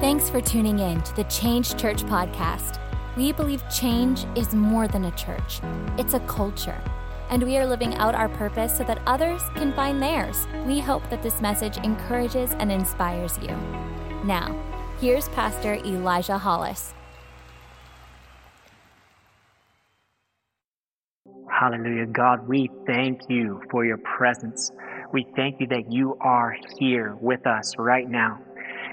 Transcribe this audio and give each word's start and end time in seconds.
Thanks 0.00 0.30
for 0.30 0.40
tuning 0.40 0.78
in 0.78 1.02
to 1.02 1.14
the 1.14 1.24
Change 1.24 1.76
Church 1.76 2.04
podcast. 2.04 2.80
We 3.18 3.32
believe 3.32 3.62
change 3.68 4.24
is 4.34 4.54
more 4.54 4.88
than 4.88 5.04
a 5.04 5.10
church, 5.10 5.60
it's 5.98 6.14
a 6.14 6.20
culture. 6.20 6.82
And 7.28 7.42
we 7.42 7.58
are 7.58 7.66
living 7.66 7.94
out 7.96 8.14
our 8.14 8.30
purpose 8.30 8.74
so 8.74 8.82
that 8.84 9.02
others 9.04 9.42
can 9.56 9.74
find 9.74 10.02
theirs. 10.02 10.46
We 10.66 10.80
hope 10.80 11.02
that 11.10 11.22
this 11.22 11.42
message 11.42 11.76
encourages 11.76 12.52
and 12.52 12.72
inspires 12.72 13.36
you. 13.42 13.54
Now, 14.24 14.58
here's 15.02 15.28
Pastor 15.28 15.74
Elijah 15.74 16.38
Hollis. 16.38 16.94
Hallelujah. 21.46 22.06
God, 22.06 22.48
we 22.48 22.70
thank 22.86 23.28
you 23.28 23.60
for 23.70 23.84
your 23.84 23.98
presence. 23.98 24.72
We 25.12 25.26
thank 25.36 25.60
you 25.60 25.66
that 25.66 25.92
you 25.92 26.16
are 26.22 26.56
here 26.78 27.16
with 27.20 27.46
us 27.46 27.74
right 27.76 28.08
now. 28.08 28.40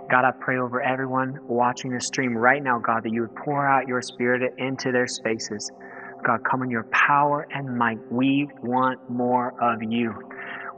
God, 0.09 0.23
I 0.23 0.31
pray 0.31 0.57
over 0.57 0.81
everyone 0.81 1.37
watching 1.47 1.91
this 1.91 2.07
stream 2.07 2.37
right 2.37 2.63
now, 2.63 2.79
God, 2.79 3.03
that 3.03 3.11
you 3.11 3.21
would 3.21 3.35
pour 3.35 3.67
out 3.67 3.89
your 3.89 4.01
spirit 4.01 4.53
into 4.57 4.93
their 4.93 5.05
spaces. 5.05 5.69
God, 6.25 6.45
come 6.49 6.63
in 6.63 6.69
your 6.69 6.85
power 6.85 7.45
and 7.51 7.77
might. 7.77 7.99
We 8.09 8.47
want 8.63 9.09
more 9.09 9.53
of 9.61 9.83
you. 9.83 10.15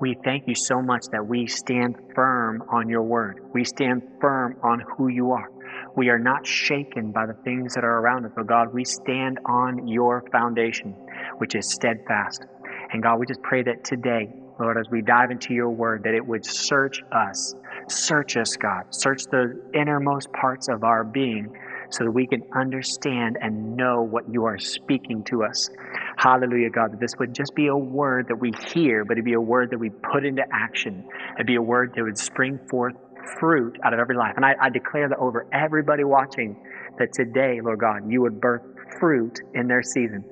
We 0.02 0.18
thank 0.24 0.48
you 0.48 0.56
so 0.56 0.82
much 0.82 1.06
that 1.12 1.28
we 1.28 1.46
stand 1.46 1.96
firm 2.16 2.64
on 2.72 2.90
your 2.90 3.04
word. 3.04 3.42
We 3.54 3.66
stand 3.66 4.02
firm 4.20 4.58
on 4.64 4.80
who 4.80 5.10
you 5.10 5.32
are. 5.34 5.52
We 5.96 6.10
are 6.10 6.18
not 6.18 6.48
shaken 6.48 7.12
by 7.12 7.28
the 7.28 7.36
things 7.44 7.76
that 7.76 7.84
are 7.84 8.00
around 8.00 8.26
us, 8.26 8.32
but 8.36 8.48
God, 8.48 8.74
we 8.74 8.84
stand 8.84 9.38
on 9.46 9.88
your 9.88 10.24
foundation, 10.32 10.94
which 11.38 11.54
is 11.54 11.70
steadfast. 11.70 12.46
And 12.92 13.04
God, 13.04 13.20
we 13.20 13.28
just 13.28 13.44
pray 13.44 13.62
that 13.62 13.84
today, 13.84 14.30
Lord, 14.60 14.78
as 14.78 14.90
we 14.90 15.02
dive 15.02 15.30
into 15.30 15.54
your 15.54 15.70
word, 15.70 16.04
that 16.04 16.16
it 16.16 16.26
would 16.26 16.46
search 16.46 17.04
us 17.12 17.54
Search 17.90 18.38
us, 18.38 18.56
God. 18.56 18.86
Search 18.92 19.24
the 19.26 19.60
innermost 19.74 20.32
parts 20.32 20.68
of 20.70 20.84
our 20.84 21.04
being 21.04 21.56
so 21.90 22.04
that 22.04 22.12
we 22.12 22.28
can 22.28 22.44
understand 22.54 23.38
and 23.42 23.76
know 23.76 24.04
what 24.04 24.32
you 24.32 24.46
are 24.46 24.60
speaking 24.60 25.24
to 25.24 25.44
us. 25.44 25.70
Hallelujah, 26.18 26.70
God, 26.70 26.92
that 26.94 27.00
this 27.00 27.16
would 27.18 27.34
just 27.34 27.56
be 27.56 27.68
a 27.68 27.76
word 27.76 28.28
that 28.28 28.36
we 28.36 28.52
hear, 28.74 29.04
but 29.06 29.14
it'd 29.14 29.26
be 29.26 29.34
a 29.34 29.42
word 29.42 29.72
that 29.72 29.80
we 29.80 29.90
put 29.90 30.24
into 30.24 30.44
action. 30.54 31.04
It'd 31.36 31.48
be 31.48 31.56
a 31.56 31.62
word 31.62 31.94
that 31.96 32.04
would 32.04 32.18
spring 32.18 32.60
forth 32.70 32.94
fruit 33.40 33.78
out 33.84 33.94
of 33.94 34.00
every 34.00 34.16
life. 34.16 34.34
And 34.36 34.46
I, 34.46 34.56
I 34.62 34.70
declare 34.70 35.10
that 35.10 35.18
over 35.18 35.48
everybody 35.52 36.04
watching, 36.04 36.56
that 37.00 37.14
today, 37.14 37.60
Lord 37.62 37.80
God, 37.80 38.12
you 38.12 38.22
would 38.22 38.40
birth 38.40 38.62
fruit 39.00 39.40
in 39.56 39.68
their 39.68 39.82
season. 39.84 40.24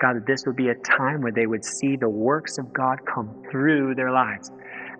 God, 0.00 0.16
that 0.16 0.26
this 0.26 0.44
would 0.46 0.56
be 0.56 0.68
a 0.68 0.74
time 0.74 1.20
where 1.20 1.32
they 1.32 1.46
would 1.46 1.64
see 1.64 1.96
the 1.96 2.08
works 2.08 2.58
of 2.58 2.72
God 2.72 2.98
come 3.06 3.44
through 3.50 3.94
their 3.94 4.10
lives. 4.10 4.50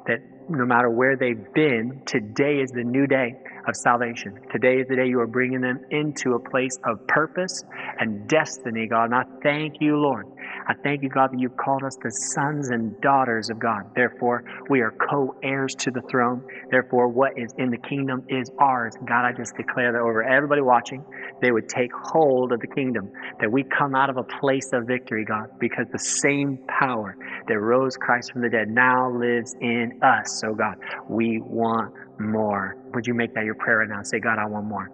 That 0.07 0.21
no 0.49 0.65
matter 0.65 0.91
where 0.91 1.17
they've 1.17 1.53
been, 1.55 2.03
today 2.07 2.61
is 2.61 2.71
the 2.71 2.85
new 2.85 3.07
day 3.07 3.35
of 3.67 3.77
salvation. 3.77 4.39
Today 4.51 4.81
is 4.81 4.89
the 4.89 4.97
day 4.97 5.07
you 5.07 5.21
are 5.21 5.27
bringing 5.27 5.61
them 5.61 5.81
into 5.91 6.35
a 6.35 6.51
place 6.51 6.77
of 6.85 7.07
purpose 7.07 7.65
and 7.99 8.29
destiny, 8.29 8.87
God. 8.87 9.05
And 9.05 9.15
I 9.15 9.25
thank 9.43 9.81
you, 9.81 9.97
Lord. 9.97 10.27
I 10.69 10.75
thank 10.75 11.03
you, 11.03 11.09
God, 11.09 11.33
that 11.33 11.41
you've 11.41 11.57
called 11.57 11.83
us 11.83 11.97
the 12.03 12.11
sons 12.11 12.71
and 12.71 12.99
daughters 13.01 13.51
of 13.51 13.59
God. 13.59 13.83
Therefore, 13.95 14.45
we 14.69 14.81
are 14.81 14.93
co 14.93 15.35
heirs 15.43 15.75
to 15.77 15.91
the 15.91 16.03
throne. 16.11 16.43
Therefore, 16.71 17.09
what 17.09 17.33
is 17.37 17.53
in 17.59 17.71
the 17.71 17.79
kingdom 17.79 18.25
is 18.29 18.51
ours. 18.59 18.95
God, 19.07 19.25
I 19.25 19.33
just 19.33 19.57
declare 19.57 19.93
that 19.93 19.99
over 19.99 20.23
everybody 20.23 20.61
watching, 20.61 21.05
they 21.41 21.51
would 21.51 21.69
take 21.69 21.91
hold 21.93 22.53
of 22.53 22.61
the 22.61 22.67
kingdom, 22.69 23.11
that 23.41 23.51
we 23.51 23.65
come 23.65 23.95
out 23.95 24.11
of 24.11 24.17
a 24.17 24.23
place 24.23 24.71
of 24.73 24.87
victory, 24.87 25.25
God, 25.25 25.49
because 25.59 25.87
the 25.93 25.99
same 25.99 26.59
power 26.69 27.17
that 27.49 27.59
rose 27.59 27.97
Christ 27.97 28.33
from 28.33 28.43
the 28.43 28.49
dead 28.49 28.69
now 28.69 29.11
lives 29.11 29.55
in 29.61 30.01
us. 30.03 30.41
So, 30.41 30.55
God, 30.55 30.77
we 31.09 31.41
want 31.41 31.93
more. 32.21 32.77
Would 32.95 33.07
you 33.07 33.15
make 33.15 33.35
that 33.35 33.45
your 33.45 33.57
prayer 33.57 33.79
right 33.79 33.89
now? 33.89 34.03
Say, 34.03 34.21
God, 34.21 34.39
I 34.39 34.47
want 34.47 34.67
more. 34.67 34.91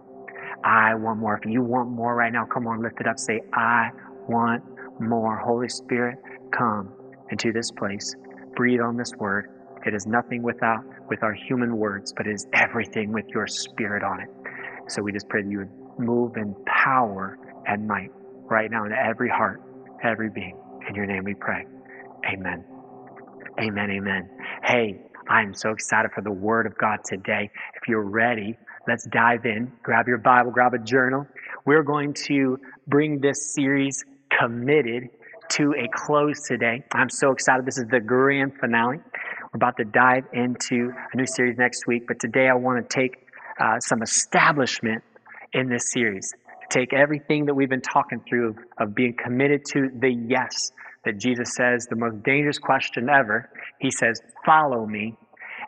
I 0.65 0.95
want 0.95 1.21
more. 1.21 1.37
If 1.37 1.49
you 1.49 1.63
want 1.63 1.91
more 1.91 2.15
right 2.15 2.33
now, 2.33 2.47
come 2.47 2.67
on, 2.67 2.83
lift 2.83 3.01
it 3.01 3.07
up. 3.07 3.19
Say, 3.19 3.41
I 3.53 3.91
want 4.29 4.63
more. 5.01 5.37
Holy 5.37 5.69
Spirit, 5.69 6.19
come 6.53 6.93
into 7.31 7.53
this 7.53 7.71
place. 7.71 8.15
Breathe 8.57 8.81
on 8.81 8.97
this 8.97 9.13
word. 9.19 9.51
It 9.87 9.95
is 9.95 10.07
nothing 10.07 10.43
without 10.43 10.85
with 11.09 11.23
our 11.23 11.33
human 11.33 11.77
words, 11.77 12.13
but 12.17 12.27
it 12.27 12.33
is 12.33 12.47
everything 12.53 13.13
with 13.13 13.27
your 13.29 13.47
spirit 13.47 14.03
on 14.03 14.21
it. 14.21 14.29
So 14.89 15.03
we 15.03 15.13
just 15.13 15.29
pray 15.29 15.43
that 15.43 15.51
you 15.51 15.59
would 15.59 15.71
move 15.99 16.37
in 16.37 16.55
power 16.67 17.39
and 17.67 17.87
might 17.87 18.11
right 18.51 18.71
now 18.71 18.85
in 18.85 18.93
every 18.93 19.29
heart, 19.29 19.63
every 20.03 20.31
being. 20.31 20.57
In 20.89 20.95
your 20.95 21.07
name 21.07 21.25
we 21.25 21.35
pray. 21.35 21.67
Amen. 22.33 22.65
Amen. 23.61 23.91
Amen. 23.91 24.29
Hey, 24.65 25.01
I'm 25.29 25.55
so 25.55 25.71
excited 25.71 26.11
for 26.15 26.23
the 26.23 26.31
Word 26.33 26.67
of 26.67 26.77
God 26.79 27.01
today. 27.05 27.51
If 27.81 27.89
you're 27.89 28.03
ready, 28.03 28.57
let's 28.87 29.07
dive 29.07 29.45
in. 29.45 29.71
Grab 29.83 30.09
your 30.09 30.19
Bible, 30.19 30.51
grab 30.51 30.75
a 30.75 30.79
journal. 30.79 31.27
We're 31.67 31.83
going 31.83 32.15
to 32.27 32.59
bring 32.87 33.21
this 33.21 33.53
series 33.55 34.05
committed 34.31 35.11
to 35.51 35.75
a 35.75 35.89
close 35.93 36.41
today. 36.47 36.83
I'm 36.95 37.11
so 37.11 37.33
excited. 37.33 37.65
This 37.65 37.79
is 37.79 37.87
the 37.91 38.01
grand 38.01 38.53
finale. 38.61 38.99
We're 38.99 39.57
about 39.57 39.77
to 39.79 39.85
dive 39.85 40.25
into 40.33 40.93
a 41.13 41.17
new 41.17 41.27
series 41.27 41.57
next 41.57 41.87
week, 41.87 42.07
but 42.07 42.21
today 42.21 42.49
I 42.49 42.55
want 42.55 42.89
to 42.89 42.95
take 42.95 43.27
uh, 43.59 43.81
some 43.81 44.03
establishment 44.03 45.03
in 45.53 45.69
this 45.69 45.91
series. 45.93 46.35
Take 46.71 46.93
everything 46.93 47.47
that 47.47 47.55
we've 47.55 47.69
been 47.69 47.81
talking 47.81 48.21
through 48.29 48.51
of, 48.51 48.57
of 48.79 48.95
being 48.95 49.15
committed 49.15 49.65
to 49.73 49.89
the 49.99 50.11
yes 50.11 50.71
that 51.05 51.19
Jesus 51.19 51.55
says, 51.55 51.87
the 51.89 51.97
most 51.97 52.23
dangerous 52.23 52.59
question 52.59 53.09
ever. 53.09 53.51
He 53.81 53.91
says, 53.91 54.21
Follow 54.45 54.87
me. 54.87 55.17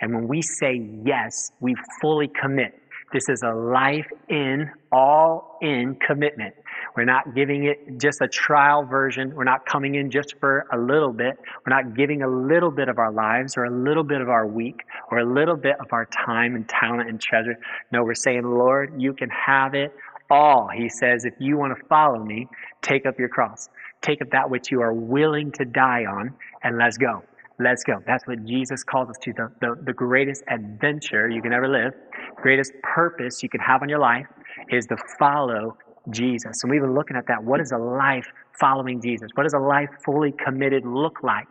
And 0.00 0.14
when 0.14 0.28
we 0.28 0.42
say 0.42 0.80
yes, 1.04 1.52
we 1.60 1.74
fully 2.00 2.28
commit. 2.28 2.78
This 3.12 3.28
is 3.28 3.42
a 3.42 3.52
life 3.52 4.06
in, 4.28 4.70
all 4.92 5.58
in 5.60 5.96
commitment. 6.06 6.54
We're 6.96 7.04
not 7.04 7.34
giving 7.34 7.64
it 7.64 7.98
just 7.98 8.20
a 8.20 8.28
trial 8.28 8.84
version. 8.84 9.34
We're 9.34 9.44
not 9.44 9.66
coming 9.66 9.94
in 9.94 10.10
just 10.10 10.34
for 10.40 10.66
a 10.72 10.78
little 10.78 11.12
bit. 11.12 11.38
We're 11.66 11.74
not 11.74 11.94
giving 11.94 12.22
a 12.22 12.28
little 12.28 12.70
bit 12.70 12.88
of 12.88 12.98
our 12.98 13.12
lives 13.12 13.56
or 13.56 13.64
a 13.64 13.70
little 13.70 14.04
bit 14.04 14.20
of 14.20 14.28
our 14.28 14.46
week 14.46 14.82
or 15.10 15.18
a 15.18 15.24
little 15.24 15.56
bit 15.56 15.76
of 15.80 15.86
our 15.92 16.06
time 16.06 16.54
and 16.56 16.68
talent 16.68 17.08
and 17.08 17.20
treasure. 17.20 17.56
No, 17.92 18.02
we're 18.04 18.14
saying, 18.14 18.42
Lord, 18.44 19.00
you 19.00 19.12
can 19.12 19.30
have 19.30 19.74
it 19.74 19.94
all. 20.30 20.68
He 20.74 20.88
says, 20.88 21.24
if 21.24 21.34
you 21.38 21.56
want 21.56 21.76
to 21.76 21.84
follow 21.86 22.18
me, 22.18 22.48
take 22.82 23.06
up 23.06 23.18
your 23.18 23.28
cross. 23.28 23.68
Take 24.02 24.22
up 24.22 24.30
that 24.30 24.48
which 24.48 24.70
you 24.70 24.80
are 24.80 24.92
willing 24.92 25.52
to 25.52 25.64
die 25.64 26.04
on 26.06 26.34
and 26.62 26.78
let's 26.78 26.96
go. 26.96 27.22
Let's 27.58 27.84
go. 27.84 28.02
That's 28.06 28.26
what 28.26 28.46
Jesus 28.46 28.82
calls 28.82 29.10
us 29.10 29.18
to. 29.22 29.32
The, 29.34 29.52
the, 29.60 29.82
the 29.84 29.92
greatest 29.92 30.42
adventure 30.48 31.28
you 31.28 31.42
can 31.42 31.52
ever 31.52 31.68
live, 31.68 31.92
greatest 32.36 32.72
purpose 32.82 33.42
you 33.42 33.50
can 33.50 33.60
have 33.60 33.82
on 33.82 33.88
your 33.90 33.98
life 33.98 34.26
is 34.70 34.86
to 34.86 34.96
follow 35.18 35.76
Jesus. 36.10 36.62
And 36.62 36.70
we've 36.70 36.80
been 36.80 36.94
looking 36.94 37.16
at 37.16 37.26
that. 37.28 37.42
What 37.42 37.60
is 37.60 37.72
a 37.72 37.78
life 37.78 38.26
following 38.58 39.00
Jesus? 39.00 39.30
What 39.34 39.44
does 39.44 39.54
a 39.54 39.58
life 39.58 39.88
fully 40.04 40.32
committed 40.32 40.84
look 40.84 41.22
like? 41.22 41.46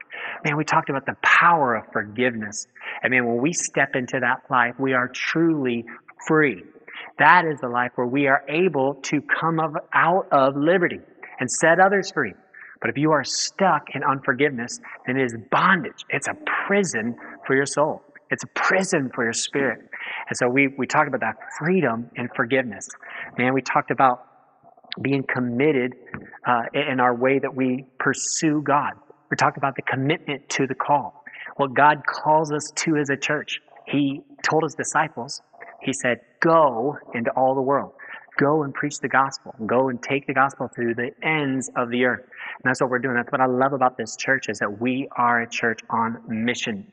Man, 0.46 0.58
we 0.58 0.64
talked 0.64 0.90
about 0.90 1.06
the 1.06 1.16
power 1.22 1.76
of 1.76 1.92
forgiveness. 1.92 2.68
I 3.04 3.10
mean, 3.10 3.26
when 3.26 3.42
we 3.42 3.54
step 3.54 3.96
into 3.96 4.20
that 4.20 4.44
life, 4.50 4.76
we 4.80 4.94
are 4.94 5.08
truly 5.08 5.86
free. 6.28 6.64
That 7.18 7.46
is 7.46 7.60
the 7.60 7.70
life 7.70 7.92
where 7.96 8.08
we 8.08 8.28
are 8.28 8.44
able 8.48 8.96
to 9.04 9.22
come 9.22 9.60
of, 9.60 9.76
out 9.94 10.28
of 10.32 10.56
liberty 10.56 11.00
and 11.40 11.50
set 11.50 11.80
others 11.80 12.12
free. 12.12 12.34
But 12.82 12.90
if 12.90 12.98
you 12.98 13.12
are 13.12 13.24
stuck 13.24 13.90
in 13.94 14.04
unforgiveness, 14.04 14.80
then 15.06 15.18
it 15.18 15.26
is 15.26 15.36
bondage. 15.52 16.06
It's 16.10 16.28
a 16.28 16.36
prison 16.68 17.18
for 17.46 17.56
your 17.56 17.66
soul. 17.66 18.02
It's 18.32 18.44
a 18.44 18.48
prison 18.48 19.10
for 19.14 19.24
your 19.24 19.34
spirit. 19.34 19.82
And 20.30 20.38
so 20.38 20.48
we, 20.48 20.68
we 20.78 20.86
talked 20.86 21.08
about 21.08 21.22
that 21.22 21.38
freedom 21.58 22.10
and 22.16 22.30
forgiveness. 22.36 22.88
Man, 23.38 23.54
we 23.54 23.62
talked 23.62 23.92
about 23.92 24.28
being 25.02 25.24
committed 25.24 25.96
uh, 26.46 26.64
in 26.74 27.00
our 27.00 27.16
way 27.16 27.40
that 27.40 27.56
we 27.56 27.86
pursue 28.00 28.62
God. 28.62 28.94
We're 29.30 29.38
talking 29.38 29.60
about 29.60 29.76
the 29.76 29.84
commitment 29.84 30.50
to 30.50 30.68
the 30.68 30.76
call. 30.76 31.24
What 31.58 31.74
God 31.74 32.04
calls 32.06 32.52
us 32.52 32.72
to 32.78 32.98
as 32.98 33.10
a 33.10 33.18
church. 33.18 33.60
He 33.86 34.22
told 34.44 34.64
his 34.64 34.76
disciples, 34.76 35.42
He 35.82 35.94
said, 35.94 36.22
Go 36.40 36.98
into 37.14 37.32
all 37.32 37.56
the 37.56 37.62
world. 37.62 37.94
Go 38.38 38.64
and 38.64 38.74
preach 38.74 39.00
the 39.00 39.10
gospel. 39.10 39.54
Go 39.66 39.90
and 39.90 40.02
take 40.02 40.26
the 40.26 40.34
gospel 40.34 40.70
to 40.76 40.94
the 40.94 41.12
ends 41.22 41.70
of 41.76 41.90
the 41.90 42.06
earth. 42.06 42.26
That's 42.64 42.82
what 42.82 42.90
we're 42.90 43.00
doing. 43.00 43.16
That's 43.16 43.32
what 43.32 43.40
I 43.40 43.46
love 43.46 43.74
about 43.74 43.98
this 43.98 44.18
church 44.18 44.50
is 44.50 44.60
that 44.60 44.82
we 44.82 45.08
are 45.16 45.42
a 45.42 45.50
church 45.50 45.80
on 45.90 46.22
mission. 46.28 46.92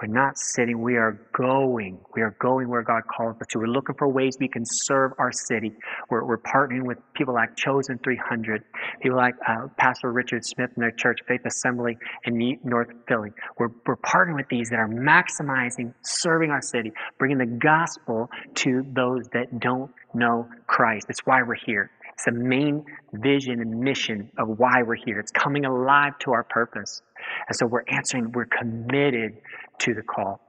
We're 0.00 0.08
not 0.08 0.38
sitting, 0.38 0.80
we 0.80 0.96
are 0.96 1.20
going. 1.32 1.98
We 2.14 2.22
are 2.22 2.34
going 2.40 2.68
where 2.68 2.82
God 2.82 3.02
calls 3.06 3.36
us 3.40 3.46
to. 3.50 3.58
We're 3.58 3.66
looking 3.66 3.94
for 3.96 4.08
ways 4.08 4.36
we 4.40 4.48
can 4.48 4.64
serve 4.64 5.12
our 5.18 5.30
city. 5.30 5.72
We're, 6.08 6.24
we're 6.24 6.38
partnering 6.38 6.84
with 6.84 6.98
people 7.14 7.34
like 7.34 7.56
Chosen 7.56 7.98
300, 7.98 8.64
people 9.00 9.18
like 9.18 9.34
uh, 9.46 9.68
Pastor 9.76 10.10
Richard 10.10 10.44
Smith 10.44 10.70
and 10.74 10.82
their 10.82 10.90
church, 10.90 11.18
Faith 11.28 11.42
Assembly 11.44 11.98
in 12.24 12.58
North 12.64 12.88
Philly. 13.06 13.30
We're, 13.58 13.70
we're 13.86 13.96
partnering 13.96 14.36
with 14.36 14.48
these 14.48 14.70
that 14.70 14.78
are 14.78 14.88
maximizing 14.88 15.92
serving 16.02 16.50
our 16.50 16.62
city, 16.62 16.92
bringing 17.18 17.38
the 17.38 17.46
gospel 17.46 18.30
to 18.56 18.84
those 18.94 19.28
that 19.34 19.60
don't 19.60 19.90
know 20.14 20.48
Christ. 20.66 21.06
That's 21.08 21.24
why 21.26 21.42
we're 21.42 21.54
here. 21.54 21.90
It's 22.22 22.26
the 22.26 22.40
main 22.40 22.84
vision 23.14 23.60
and 23.60 23.80
mission 23.80 24.30
of 24.38 24.60
why 24.60 24.84
we're 24.84 24.94
here. 24.94 25.18
It's 25.18 25.32
coming 25.32 25.64
alive 25.64 26.16
to 26.20 26.30
our 26.30 26.44
purpose. 26.44 27.02
And 27.48 27.56
so 27.56 27.66
we're 27.66 27.82
answering, 27.88 28.30
we're 28.30 28.44
committed 28.44 29.38
to 29.80 29.92
the 29.92 30.02
call. 30.02 30.40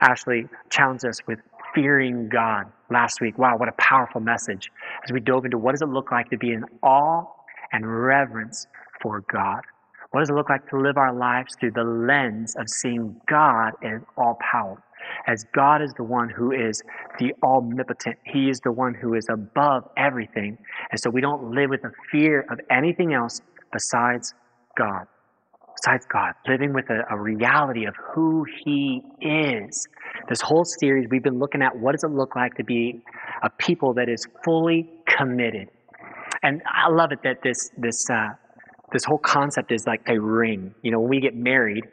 Ashley 0.00 0.46
challenged 0.70 1.04
us 1.04 1.18
with 1.26 1.40
fearing 1.74 2.28
God 2.28 2.66
last 2.88 3.20
week. 3.20 3.36
Wow, 3.36 3.56
what 3.56 3.68
a 3.68 3.72
powerful 3.72 4.20
message 4.20 4.70
as 5.04 5.10
we 5.10 5.18
dove 5.18 5.44
into 5.44 5.58
what 5.58 5.72
does 5.72 5.82
it 5.82 5.88
look 5.88 6.12
like 6.12 6.30
to 6.30 6.38
be 6.38 6.52
in 6.52 6.64
awe 6.84 7.24
and 7.72 7.84
reverence 7.84 8.68
for 9.02 9.24
God. 9.28 9.62
What 10.12 10.20
does 10.20 10.30
it 10.30 10.34
look 10.34 10.48
like 10.48 10.68
to 10.70 10.78
live 10.78 10.96
our 10.96 11.12
lives 11.12 11.56
through 11.58 11.72
the 11.72 11.82
lens 11.82 12.54
of 12.54 12.68
seeing 12.68 13.20
God 13.26 13.72
as 13.82 14.02
all 14.16 14.38
powerful? 14.40 14.84
As 15.26 15.44
God 15.54 15.82
is 15.82 15.92
the 15.94 16.04
one 16.04 16.28
who 16.28 16.52
is 16.52 16.82
the 17.18 17.32
omnipotent, 17.42 18.16
He 18.24 18.48
is 18.48 18.60
the 18.60 18.72
one 18.72 18.94
who 18.94 19.14
is 19.14 19.26
above 19.30 19.88
everything. 19.96 20.58
And 20.90 21.00
so 21.00 21.10
we 21.10 21.20
don't 21.20 21.54
live 21.54 21.70
with 21.70 21.84
a 21.84 21.92
fear 22.10 22.46
of 22.50 22.60
anything 22.70 23.14
else 23.14 23.40
besides 23.72 24.34
God. 24.76 25.06
Besides 25.76 26.06
God, 26.12 26.34
living 26.48 26.72
with 26.72 26.90
a, 26.90 27.02
a 27.10 27.20
reality 27.20 27.84
of 27.84 27.94
who 27.96 28.44
He 28.64 29.00
is. 29.20 29.86
This 30.28 30.40
whole 30.40 30.64
series, 30.64 31.06
we've 31.08 31.22
been 31.22 31.38
looking 31.38 31.62
at 31.62 31.76
what 31.76 31.92
does 31.92 32.02
it 32.02 32.10
look 32.10 32.34
like 32.34 32.54
to 32.56 32.64
be 32.64 33.00
a 33.42 33.50
people 33.50 33.94
that 33.94 34.08
is 34.08 34.26
fully 34.44 34.90
committed. 35.06 35.68
And 36.42 36.62
I 36.66 36.88
love 36.90 37.12
it 37.12 37.20
that 37.22 37.42
this 37.42 37.70
this 37.76 38.08
uh, 38.10 38.30
this 38.92 39.04
whole 39.04 39.18
concept 39.18 39.70
is 39.72 39.86
like 39.86 40.00
a 40.08 40.18
ring. 40.18 40.74
You 40.82 40.90
know, 40.90 41.00
when 41.00 41.10
we 41.10 41.20
get 41.20 41.36
married, 41.36 41.84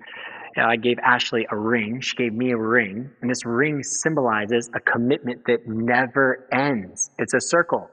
uh, 0.58 0.62
I 0.62 0.76
gave 0.78 0.98
Ashley 1.00 1.46
a 1.52 1.58
ring. 1.58 2.02
She 2.02 2.16
gave 2.16 2.34
me 2.34 2.52
a 2.52 2.58
ring. 2.58 3.10
And 3.22 3.30
this 3.30 3.46
ring 3.46 3.84
symbolizes 3.84 4.70
a 4.74 4.80
commitment 4.80 5.46
that 5.48 5.68
never 5.68 6.48
ends. 6.52 7.12
It's 7.20 7.34
a 7.34 7.42
circle. 7.42 7.90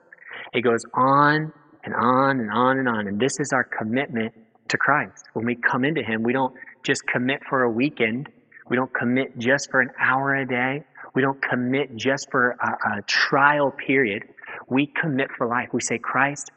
It 0.53 0.63
goes 0.63 0.85
on 0.95 1.53
and 1.85 1.95
on 1.95 2.41
and 2.41 2.51
on 2.51 2.79
and 2.79 2.89
on. 2.89 3.09
And 3.09 3.19
this 3.19 3.41
is 3.41 3.53
our 3.53 3.65
commitment 3.65 4.33
to 4.69 4.79
Christ. 4.79 5.25
When 5.33 5.45
we 5.45 5.57
come 5.57 5.85
into 5.85 6.03
Him, 6.03 6.23
we 6.23 6.33
don't 6.33 6.55
just 6.83 7.07
commit 7.07 7.41
for 7.49 7.63
a 7.63 7.71
weekend. 7.71 8.29
We 8.69 8.77
don't 8.77 8.93
commit 8.95 9.37
just 9.39 9.71
for 9.71 9.81
an 9.81 9.91
hour 9.99 10.37
a 10.37 10.47
day. 10.47 10.85
We 11.15 11.23
don't 11.23 11.41
commit 11.43 11.97
just 11.97 12.31
for 12.31 12.51
a, 12.51 12.99
a 12.99 13.03
trial 13.03 13.71
period. 13.71 14.25
We 14.69 14.87
commit 14.87 15.31
for 15.37 15.47
life. 15.47 15.71
We 15.73 15.81
say, 15.81 15.99
Christ, 15.99 16.51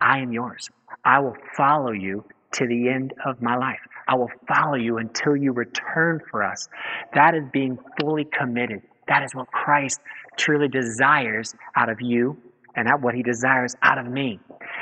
I 0.00 0.18
am 0.18 0.32
yours. 0.32 0.68
I 1.04 1.18
will 1.20 1.36
follow 1.56 1.92
you 1.92 2.24
to 2.52 2.66
the 2.66 2.88
end 2.88 3.14
of 3.24 3.42
my 3.42 3.56
life. 3.56 3.78
I 4.06 4.14
will 4.14 4.30
follow 4.46 4.74
you 4.74 4.98
until 4.98 5.36
you 5.36 5.52
return 5.52 6.20
for 6.30 6.42
us. 6.42 6.68
That 7.14 7.34
is 7.34 7.44
being 7.52 7.78
fully 8.00 8.24
committed. 8.24 8.82
That 9.08 9.22
is 9.22 9.34
what 9.34 9.48
Christ 9.48 10.00
truly 10.36 10.68
desires 10.68 11.54
out 11.76 11.88
of 11.88 12.00
you 12.00 12.36
and 12.74 12.88
that 12.88 13.00
what 13.00 13.14
he 13.14 13.22
desires 13.22 13.74
out 13.82 13.98
of 13.98 14.06
me. 14.06 14.38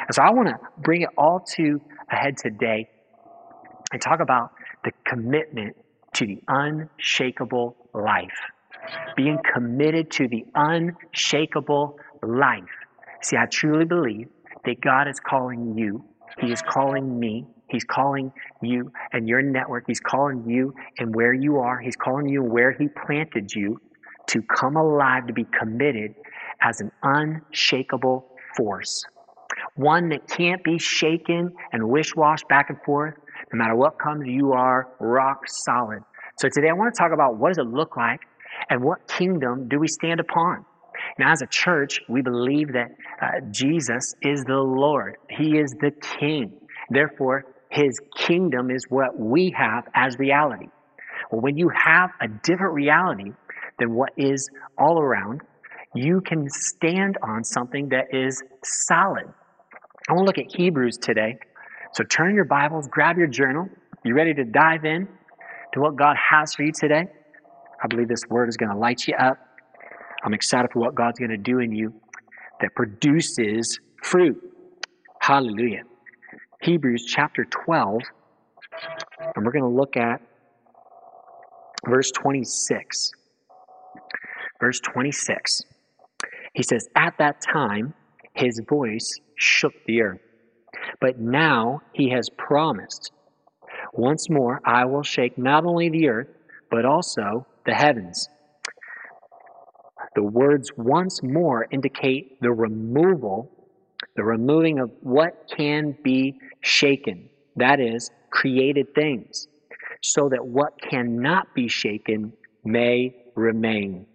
And 0.06 0.14
so 0.14 0.22
I 0.22 0.30
want 0.32 0.48
to 0.48 0.58
bring 0.78 1.02
it 1.02 1.10
all 1.16 1.40
to 1.56 1.80
a 2.10 2.16
head 2.16 2.36
today 2.36 2.88
and 3.92 4.00
talk 4.00 4.20
about 4.20 4.52
the 4.84 4.92
commitment 5.04 5.76
to 6.14 6.26
the 6.26 6.38
unshakable 6.48 7.76
life. 7.94 8.38
Being 9.16 9.38
committed 9.54 10.10
to 10.12 10.28
the 10.28 10.44
unshakable 10.54 11.98
life. 12.22 12.64
See, 13.22 13.36
I 13.36 13.46
truly 13.46 13.86
believe 13.86 14.28
that 14.64 14.80
God 14.80 15.08
is 15.08 15.18
calling 15.20 15.78
you 15.78 16.04
he 16.40 16.50
is 16.50 16.62
calling 16.62 17.18
me. 17.18 17.46
He's 17.68 17.84
calling 17.84 18.32
you 18.62 18.92
and 19.12 19.28
your 19.28 19.42
network. 19.42 19.84
He's 19.86 20.00
calling 20.00 20.48
you 20.48 20.74
and 20.98 21.14
where 21.14 21.32
you 21.32 21.58
are. 21.58 21.78
He's 21.78 21.96
calling 21.96 22.28
you 22.28 22.42
where 22.42 22.72
He 22.72 22.88
planted 23.06 23.52
you 23.54 23.80
to 24.28 24.42
come 24.42 24.76
alive, 24.76 25.26
to 25.26 25.32
be 25.32 25.46
committed 25.58 26.14
as 26.60 26.80
an 26.80 26.90
unshakable 27.02 28.26
force. 28.56 29.04
One 29.76 30.08
that 30.10 30.28
can't 30.28 30.62
be 30.62 30.78
shaken 30.78 31.52
and 31.72 31.88
wish 31.88 32.14
washed 32.14 32.48
back 32.48 32.70
and 32.70 32.78
forth. 32.84 33.14
No 33.52 33.58
matter 33.58 33.74
what 33.74 33.98
comes, 33.98 34.24
you 34.26 34.52
are 34.52 34.88
rock 35.00 35.42
solid. 35.46 36.00
So 36.38 36.48
today 36.48 36.68
I 36.68 36.72
want 36.72 36.94
to 36.94 36.98
talk 36.98 37.12
about 37.12 37.36
what 37.36 37.50
does 37.50 37.58
it 37.58 37.66
look 37.66 37.96
like 37.96 38.20
and 38.70 38.82
what 38.82 39.06
kingdom 39.08 39.68
do 39.68 39.78
we 39.78 39.88
stand 39.88 40.20
upon? 40.20 40.64
Now, 41.18 41.32
as 41.32 41.42
a 41.42 41.46
church, 41.46 42.00
we 42.08 42.22
believe 42.22 42.72
that 42.72 42.90
uh, 43.20 43.40
Jesus 43.50 44.14
is 44.22 44.44
the 44.44 44.56
Lord, 44.56 45.16
He 45.28 45.58
is 45.58 45.70
the 45.80 45.90
King. 46.18 46.52
Therefore, 46.90 47.44
His 47.74 47.98
kingdom 48.16 48.70
is 48.70 48.84
what 48.88 49.18
we 49.18 49.52
have 49.58 49.88
as 49.94 50.16
reality. 50.16 50.68
Well, 51.32 51.40
when 51.40 51.56
you 51.56 51.68
have 51.70 52.10
a 52.20 52.28
different 52.28 52.72
reality 52.72 53.32
than 53.80 53.94
what 53.94 54.10
is 54.16 54.48
all 54.78 55.00
around, 55.00 55.40
you 55.92 56.20
can 56.20 56.48
stand 56.48 57.18
on 57.20 57.42
something 57.42 57.88
that 57.88 58.14
is 58.14 58.40
solid. 58.62 59.24
I 60.08 60.12
want 60.12 60.20
to 60.20 60.24
look 60.24 60.38
at 60.38 60.54
Hebrews 60.54 60.98
today. 60.98 61.36
So 61.94 62.04
turn 62.04 62.36
your 62.36 62.44
Bibles, 62.44 62.86
grab 62.88 63.18
your 63.18 63.26
journal. 63.26 63.68
You 64.04 64.14
ready 64.14 64.34
to 64.34 64.44
dive 64.44 64.84
in 64.84 65.08
to 65.72 65.80
what 65.80 65.96
God 65.96 66.16
has 66.16 66.54
for 66.54 66.62
you 66.62 66.72
today? 66.72 67.06
I 67.82 67.88
believe 67.88 68.06
this 68.06 68.22
word 68.28 68.48
is 68.48 68.56
going 68.56 68.70
to 68.70 68.78
light 68.78 69.08
you 69.08 69.14
up. 69.16 69.36
I'm 70.22 70.32
excited 70.32 70.70
for 70.72 70.78
what 70.78 70.94
God's 70.94 71.18
going 71.18 71.32
to 71.32 71.36
do 71.36 71.58
in 71.58 71.72
you 71.72 71.92
that 72.60 72.72
produces 72.76 73.80
fruit. 74.00 74.40
Hallelujah. 75.20 75.82
Hebrews 76.64 77.04
chapter 77.04 77.44
12, 77.44 78.00
and 79.36 79.44
we're 79.44 79.52
going 79.52 79.64
to 79.64 79.68
look 79.68 79.98
at 79.98 80.22
verse 81.86 82.10
26. 82.12 83.10
Verse 84.60 84.80
26. 84.80 85.62
He 86.54 86.62
says, 86.62 86.88
At 86.96 87.18
that 87.18 87.42
time, 87.42 87.92
his 88.32 88.62
voice 88.66 89.20
shook 89.36 89.74
the 89.86 90.00
earth. 90.00 90.20
But 91.02 91.20
now 91.20 91.82
he 91.92 92.08
has 92.10 92.30
promised, 92.38 93.12
Once 93.92 94.30
more 94.30 94.62
I 94.64 94.86
will 94.86 95.02
shake 95.02 95.36
not 95.36 95.66
only 95.66 95.90
the 95.90 96.08
earth, 96.08 96.28
but 96.70 96.86
also 96.86 97.46
the 97.66 97.74
heavens. 97.74 98.30
The 100.14 100.22
words 100.22 100.70
once 100.78 101.22
more 101.22 101.66
indicate 101.70 102.40
the 102.40 102.52
removal, 102.52 103.50
the 104.16 104.24
removing 104.24 104.78
of 104.78 104.90
what 105.00 105.50
can 105.56 105.96
be 106.02 106.38
shaken. 106.60 107.28
That 107.56 107.80
is, 107.80 108.10
created 108.30 108.94
things, 108.94 109.46
so 110.02 110.28
that 110.28 110.44
what 110.44 110.80
cannot 110.80 111.54
be 111.54 111.68
shaken 111.68 112.32
may 112.64 113.14
remain. 113.34 114.06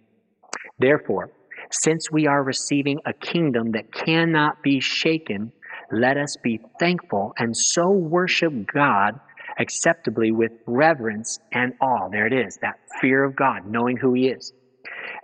Therefore, 0.78 1.30
since 1.70 2.10
we 2.10 2.26
are 2.26 2.42
receiving 2.42 2.98
a 3.06 3.12
kingdom 3.12 3.72
that 3.72 3.92
cannot 3.92 4.62
be 4.62 4.80
shaken, 4.80 5.52
let 5.92 6.16
us 6.16 6.36
be 6.42 6.60
thankful 6.78 7.32
and 7.38 7.56
so 7.56 7.90
worship 7.90 8.52
God 8.72 9.18
acceptably 9.58 10.32
with 10.32 10.52
reverence 10.66 11.38
and 11.52 11.72
awe. 11.80 12.08
There 12.08 12.26
it 12.26 12.32
is, 12.32 12.58
that 12.62 12.78
fear 13.00 13.24
of 13.24 13.36
God, 13.36 13.66
knowing 13.66 13.96
who 13.96 14.14
He 14.14 14.28
is. 14.28 14.52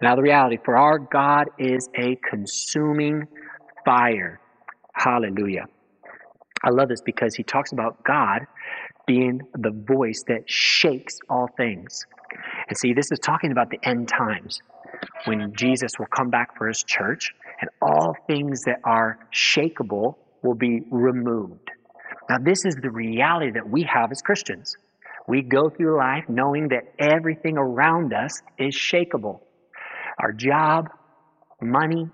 Now, 0.03 0.15
the 0.15 0.23
reality 0.23 0.59
for 0.65 0.77
our 0.77 0.99
God 0.99 1.49
is 1.59 1.89
a 1.97 2.17
consuming 2.29 3.27
fire. 3.85 4.41
Hallelujah. 4.97 5.67
I 6.65 6.71
love 6.71 6.89
this 6.89 7.03
because 7.03 7.35
he 7.35 7.43
talks 7.43 7.73
about 7.73 8.03
God 8.03 8.47
being 9.07 9.43
the 9.55 9.71
voice 9.71 10.25
that 10.27 10.51
shakes 10.51 11.19
all 11.29 11.49
things. 11.57 12.07
And 12.69 12.77
see, 12.77 12.93
this 12.93 13.13
is 13.13 13.19
talking 13.19 13.53
about 13.53 13.71
the 13.71 13.79
end 13.83 14.09
times 14.09 14.61
when 15.27 15.53
Jesus 15.55 15.93
will 15.99 16.07
come 16.07 16.31
back 16.31 16.57
for 16.57 16.67
his 16.67 16.83
church 16.83 17.35
and 17.61 17.71
all 17.83 18.17
things 18.27 18.63
that 18.63 18.81
are 18.85 19.19
shakable 19.33 20.17
will 20.43 20.55
be 20.55 20.83
removed. 20.91 21.71
Now, 22.29 22.39
this 22.39 22.65
is 22.65 22.75
the 22.77 22.91
reality 22.91 23.53
that 23.53 23.69
we 23.69 23.83
have 23.83 24.11
as 24.11 24.23
Christians. 24.23 24.75
We 25.29 25.43
go 25.43 25.69
through 25.69 25.99
life 25.99 26.25
knowing 26.29 26.69
that 26.69 26.95
everything 26.99 27.59
around 27.59 28.13
us 28.15 28.43
is 28.59 28.75
shakable 28.75 29.41
our 30.19 30.33
job, 30.33 30.89
money, 31.61 32.09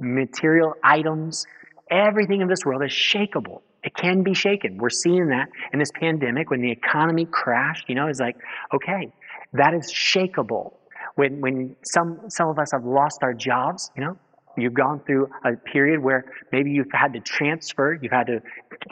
material 0.00 0.74
items, 0.82 1.46
everything 1.90 2.40
in 2.40 2.48
this 2.48 2.64
world 2.64 2.82
is 2.84 2.92
shakable. 2.92 3.62
It 3.82 3.94
can 3.94 4.22
be 4.22 4.34
shaken. 4.34 4.76
We're 4.78 4.90
seeing 4.90 5.28
that 5.28 5.48
in 5.72 5.78
this 5.78 5.90
pandemic 5.98 6.50
when 6.50 6.60
the 6.60 6.70
economy 6.70 7.26
crashed, 7.30 7.88
you 7.88 7.94
know, 7.94 8.08
it's 8.08 8.20
like, 8.20 8.36
okay, 8.74 9.12
that 9.54 9.74
is 9.74 9.92
shakable. 9.92 10.74
When, 11.16 11.40
when 11.40 11.76
some, 11.82 12.20
some 12.28 12.48
of 12.48 12.58
us 12.58 12.72
have 12.72 12.84
lost 12.84 13.22
our 13.22 13.32
jobs, 13.32 13.90
you 13.96 14.04
know, 14.04 14.16
you've 14.56 14.74
gone 14.74 15.00
through 15.06 15.28
a 15.44 15.56
period 15.56 16.02
where 16.02 16.24
maybe 16.52 16.70
you've 16.70 16.92
had 16.92 17.14
to 17.14 17.20
transfer, 17.20 17.98
you've 18.00 18.12
had 18.12 18.26
to, 18.26 18.40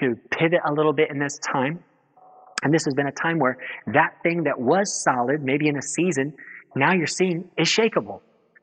to 0.01 0.17
pivot 0.31 0.61
a 0.67 0.73
little 0.73 0.93
bit 0.93 1.11
in 1.11 1.19
this 1.19 1.39
time. 1.39 1.85
And 2.63 2.75
this 2.75 2.85
has 2.87 2.95
been 2.95 3.07
a 3.07 3.13
time 3.13 3.39
where 3.39 3.59
that 3.89 4.15
thing 4.23 4.45
that 4.45 4.59
was 4.59 5.03
solid, 5.05 5.43
maybe 5.43 5.69
in 5.69 5.77
a 5.77 5.83
season, 5.83 6.35
now 6.75 6.93
you're 6.93 7.07
seeing 7.07 7.49
is 7.57 7.69
shakable 7.69 8.21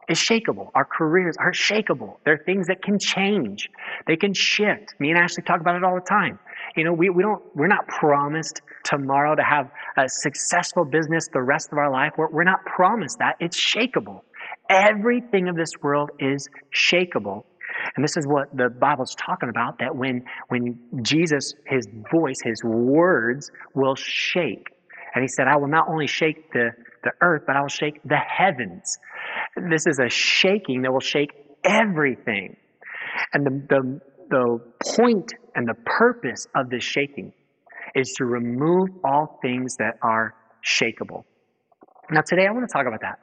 is 0.09 0.17
shakable. 0.17 0.69
Our 0.75 0.85
careers 0.85 1.35
are 1.37 1.51
shakable. 1.51 2.17
They're 2.25 2.37
things 2.37 2.67
that 2.67 2.81
can 2.81 2.99
change. 2.99 3.69
They 4.07 4.15
can 4.15 4.33
shift. 4.33 4.95
Me 4.99 5.09
and 5.09 5.17
Ashley 5.17 5.43
talk 5.43 5.61
about 5.61 5.75
it 5.75 5.83
all 5.83 5.95
the 5.95 6.01
time. 6.01 6.39
You 6.75 6.83
know, 6.83 6.93
we, 6.93 7.09
we 7.09 7.23
don't, 7.23 7.43
we're 7.55 7.67
not 7.67 7.87
promised 7.87 8.61
tomorrow 8.83 9.35
to 9.35 9.43
have 9.43 9.71
a 9.97 10.07
successful 10.07 10.85
business 10.85 11.27
the 11.33 11.41
rest 11.41 11.71
of 11.71 11.77
our 11.77 11.91
life. 11.91 12.13
We're, 12.17 12.29
we're 12.29 12.43
not 12.43 12.65
promised 12.65 13.19
that. 13.19 13.35
It's 13.39 13.59
shakable. 13.59 14.21
Everything 14.69 15.47
of 15.47 15.55
this 15.55 15.71
world 15.81 16.11
is 16.19 16.49
shakable. 16.73 17.43
And 17.95 18.03
this 18.03 18.17
is 18.17 18.25
what 18.25 18.55
the 18.55 18.69
Bible's 18.69 19.15
talking 19.15 19.49
about 19.49 19.79
that 19.79 19.95
when, 19.95 20.25
when 20.47 20.79
Jesus, 21.01 21.53
his 21.65 21.87
voice, 22.11 22.37
his 22.43 22.63
words 22.63 23.51
will 23.73 23.95
shake. 23.95 24.69
And 25.13 25.23
he 25.23 25.27
said, 25.27 25.47
I 25.47 25.57
will 25.57 25.67
not 25.67 25.87
only 25.87 26.07
shake 26.07 26.51
the, 26.51 26.71
the 27.03 27.11
earth, 27.21 27.43
but 27.47 27.55
I 27.55 27.61
will 27.61 27.69
shake 27.69 28.01
the 28.03 28.17
heavens. 28.17 28.97
This 29.55 29.87
is 29.87 29.99
a 29.99 30.09
shaking 30.09 30.81
that 30.81 30.91
will 30.91 30.99
shake 30.99 31.31
everything. 31.63 32.57
And 33.33 33.45
the, 33.45 33.51
the, 33.69 34.01
the 34.29 34.59
point 34.95 35.33
and 35.55 35.67
the 35.67 35.75
purpose 35.85 36.47
of 36.55 36.69
this 36.69 36.83
shaking 36.83 37.33
is 37.95 38.13
to 38.17 38.25
remove 38.25 38.89
all 39.03 39.39
things 39.41 39.77
that 39.77 39.97
are 40.01 40.35
shakable. 40.63 41.23
Now, 42.11 42.21
today 42.21 42.45
I 42.47 42.51
want 42.51 42.67
to 42.69 42.73
talk 42.73 42.85
about 42.85 43.01
that 43.01 43.19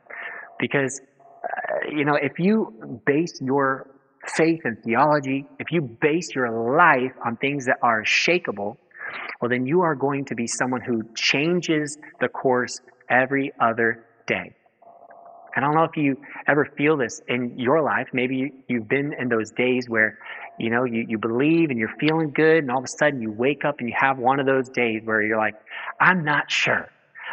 because, 0.58 1.00
uh, 1.44 1.90
you 1.90 2.04
know, 2.04 2.14
if 2.14 2.38
you 2.38 3.00
base 3.04 3.38
your 3.42 3.88
faith 4.26 4.60
and 4.64 4.78
theology, 4.82 5.46
if 5.58 5.70
you 5.70 5.82
base 5.82 6.30
your 6.34 6.76
life 6.76 7.12
on 7.24 7.36
things 7.36 7.66
that 7.66 7.76
are 7.82 8.02
shakable, 8.04 8.76
well, 9.40 9.50
then 9.50 9.66
you 9.66 9.82
are 9.82 9.94
going 9.94 10.24
to 10.26 10.34
be 10.34 10.46
someone 10.46 10.80
who 10.80 11.02
changes 11.14 11.98
the 12.20 12.28
course 12.28 12.80
every 13.10 13.52
other 13.60 14.06
day. 14.26 14.54
And 15.54 15.64
I 15.64 15.68
don't 15.68 15.76
know 15.76 15.84
if 15.84 15.96
you 15.96 16.16
ever 16.46 16.64
feel 16.76 16.96
this 16.96 17.20
in 17.28 17.58
your 17.58 17.82
life. 17.82 18.08
Maybe 18.12 18.52
you've 18.68 18.88
been 18.88 19.12
in 19.18 19.28
those 19.28 19.50
days 19.50 19.88
where, 19.88 20.18
you 20.58 20.70
know, 20.70 20.84
you, 20.84 21.04
you 21.08 21.18
believe 21.18 21.70
and 21.70 21.78
you're 21.78 21.94
feeling 22.00 22.30
good, 22.30 22.58
and 22.58 22.70
all 22.70 22.78
of 22.78 22.84
a 22.84 22.88
sudden 22.88 23.20
you 23.20 23.30
wake 23.30 23.64
up 23.64 23.78
and 23.78 23.88
you 23.88 23.94
have 23.98 24.18
one 24.18 24.40
of 24.40 24.46
those 24.46 24.68
days 24.68 25.02
where 25.04 25.22
you're 25.22 25.38
like, 25.38 25.54
I'm 26.00 26.24
not 26.24 26.50
sure. 26.50 26.88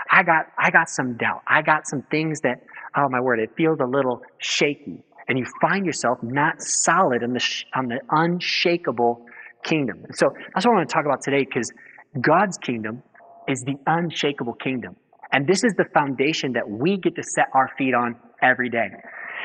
I 0.09 0.23
got, 0.23 0.47
I 0.57 0.71
got 0.71 0.89
some 0.89 1.17
doubt. 1.17 1.41
I 1.47 1.61
got 1.61 1.88
some 1.88 2.01
things 2.03 2.41
that, 2.41 2.63
oh 2.95 3.07
my 3.09 3.19
word, 3.19 3.39
it 3.39 3.51
feels 3.55 3.79
a 3.79 3.85
little 3.85 4.21
shaky. 4.39 5.03
And 5.27 5.38
you 5.38 5.45
find 5.61 5.85
yourself 5.85 6.17
not 6.23 6.61
solid 6.61 7.23
on 7.23 7.33
the, 7.33 7.63
on 7.75 7.88
the 7.88 7.99
unshakable 8.09 9.25
kingdom. 9.63 10.03
And 10.07 10.17
so 10.17 10.33
that's 10.53 10.65
what 10.65 10.73
I 10.73 10.75
want 10.77 10.89
to 10.89 10.93
talk 10.93 11.05
about 11.05 11.21
today 11.21 11.45
because 11.45 11.71
God's 12.19 12.57
kingdom 12.57 13.03
is 13.47 13.63
the 13.63 13.75
unshakable 13.85 14.53
kingdom. 14.53 14.95
And 15.31 15.48
this 15.48 15.63
is 15.63 15.74
the 15.77 15.86
foundation 15.93 16.53
that 16.53 16.67
we 16.67 16.98
get 16.98 17.15
to 17.15 17.24
set 17.24 17.45
our 17.53 17.69
feet 17.77 17.93
on 17.93 18.15
every 18.41 18.69
day. 18.69 18.89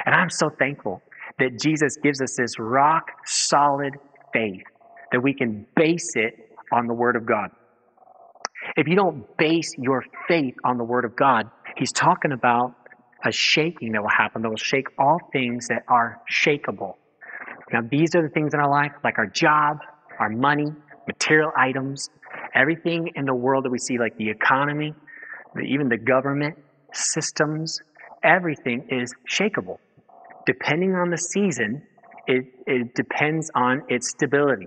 And 0.07 0.15
I'm 0.15 0.31
so 0.31 0.51
thankful 0.59 1.03
that 1.39 1.59
Jesus 1.61 1.97
gives 2.03 2.21
us 2.23 2.37
this 2.37 2.59
rock 2.59 3.11
solid 3.25 3.95
faith 4.33 4.63
that 5.13 5.21
we 5.21 5.35
can 5.35 5.67
base 5.77 6.13
it 6.17 6.35
on 6.73 6.87
the 6.87 6.95
Word 6.95 7.17
of 7.17 7.27
God. 7.27 7.51
If 8.77 8.89
you 8.89 8.97
don't 8.97 9.25
base 9.37 9.75
your 9.79 10.05
faith 10.27 10.55
on 10.65 10.79
the 10.79 10.85
Word 10.85 11.05
of 11.05 11.15
God, 11.15 11.51
he's 11.77 11.93
talking 11.93 12.33
about 12.33 12.75
a 13.25 13.31
shaking 13.31 13.93
that 13.93 14.03
will 14.03 14.09
happen 14.09 14.43
that 14.43 14.49
will 14.49 14.57
shake 14.57 14.87
all 14.99 15.19
things 15.33 15.69
that 15.69 15.83
are 15.89 16.21
shakable. 16.31 16.95
Now, 17.73 17.81
these 17.89 18.15
are 18.15 18.23
the 18.23 18.29
things 18.29 18.55
in 18.55 18.61
our 18.61 18.71
life, 18.71 18.93
like 19.03 19.19
our 19.19 19.27
job, 19.27 19.79
our 20.19 20.29
money, 20.29 20.67
material 21.07 21.51
items, 21.57 22.11
everything 22.55 23.11
in 23.15 23.25
the 23.25 23.35
world 23.35 23.65
that 23.65 23.71
we 23.71 23.79
see, 23.79 23.99
like 23.99 24.17
the 24.17 24.29
economy, 24.29 24.95
even 25.63 25.89
the 25.89 25.97
government, 25.99 26.57
systems, 26.93 27.81
everything 28.23 28.87
is 28.91 29.15
shakable. 29.31 29.79
Depending 30.47 30.95
on 30.95 31.11
the 31.11 31.19
season, 31.19 31.83
it, 32.27 32.47
it 32.67 32.95
depends 32.95 33.51
on 33.55 33.83
its 33.89 34.11
stability. 34.11 34.67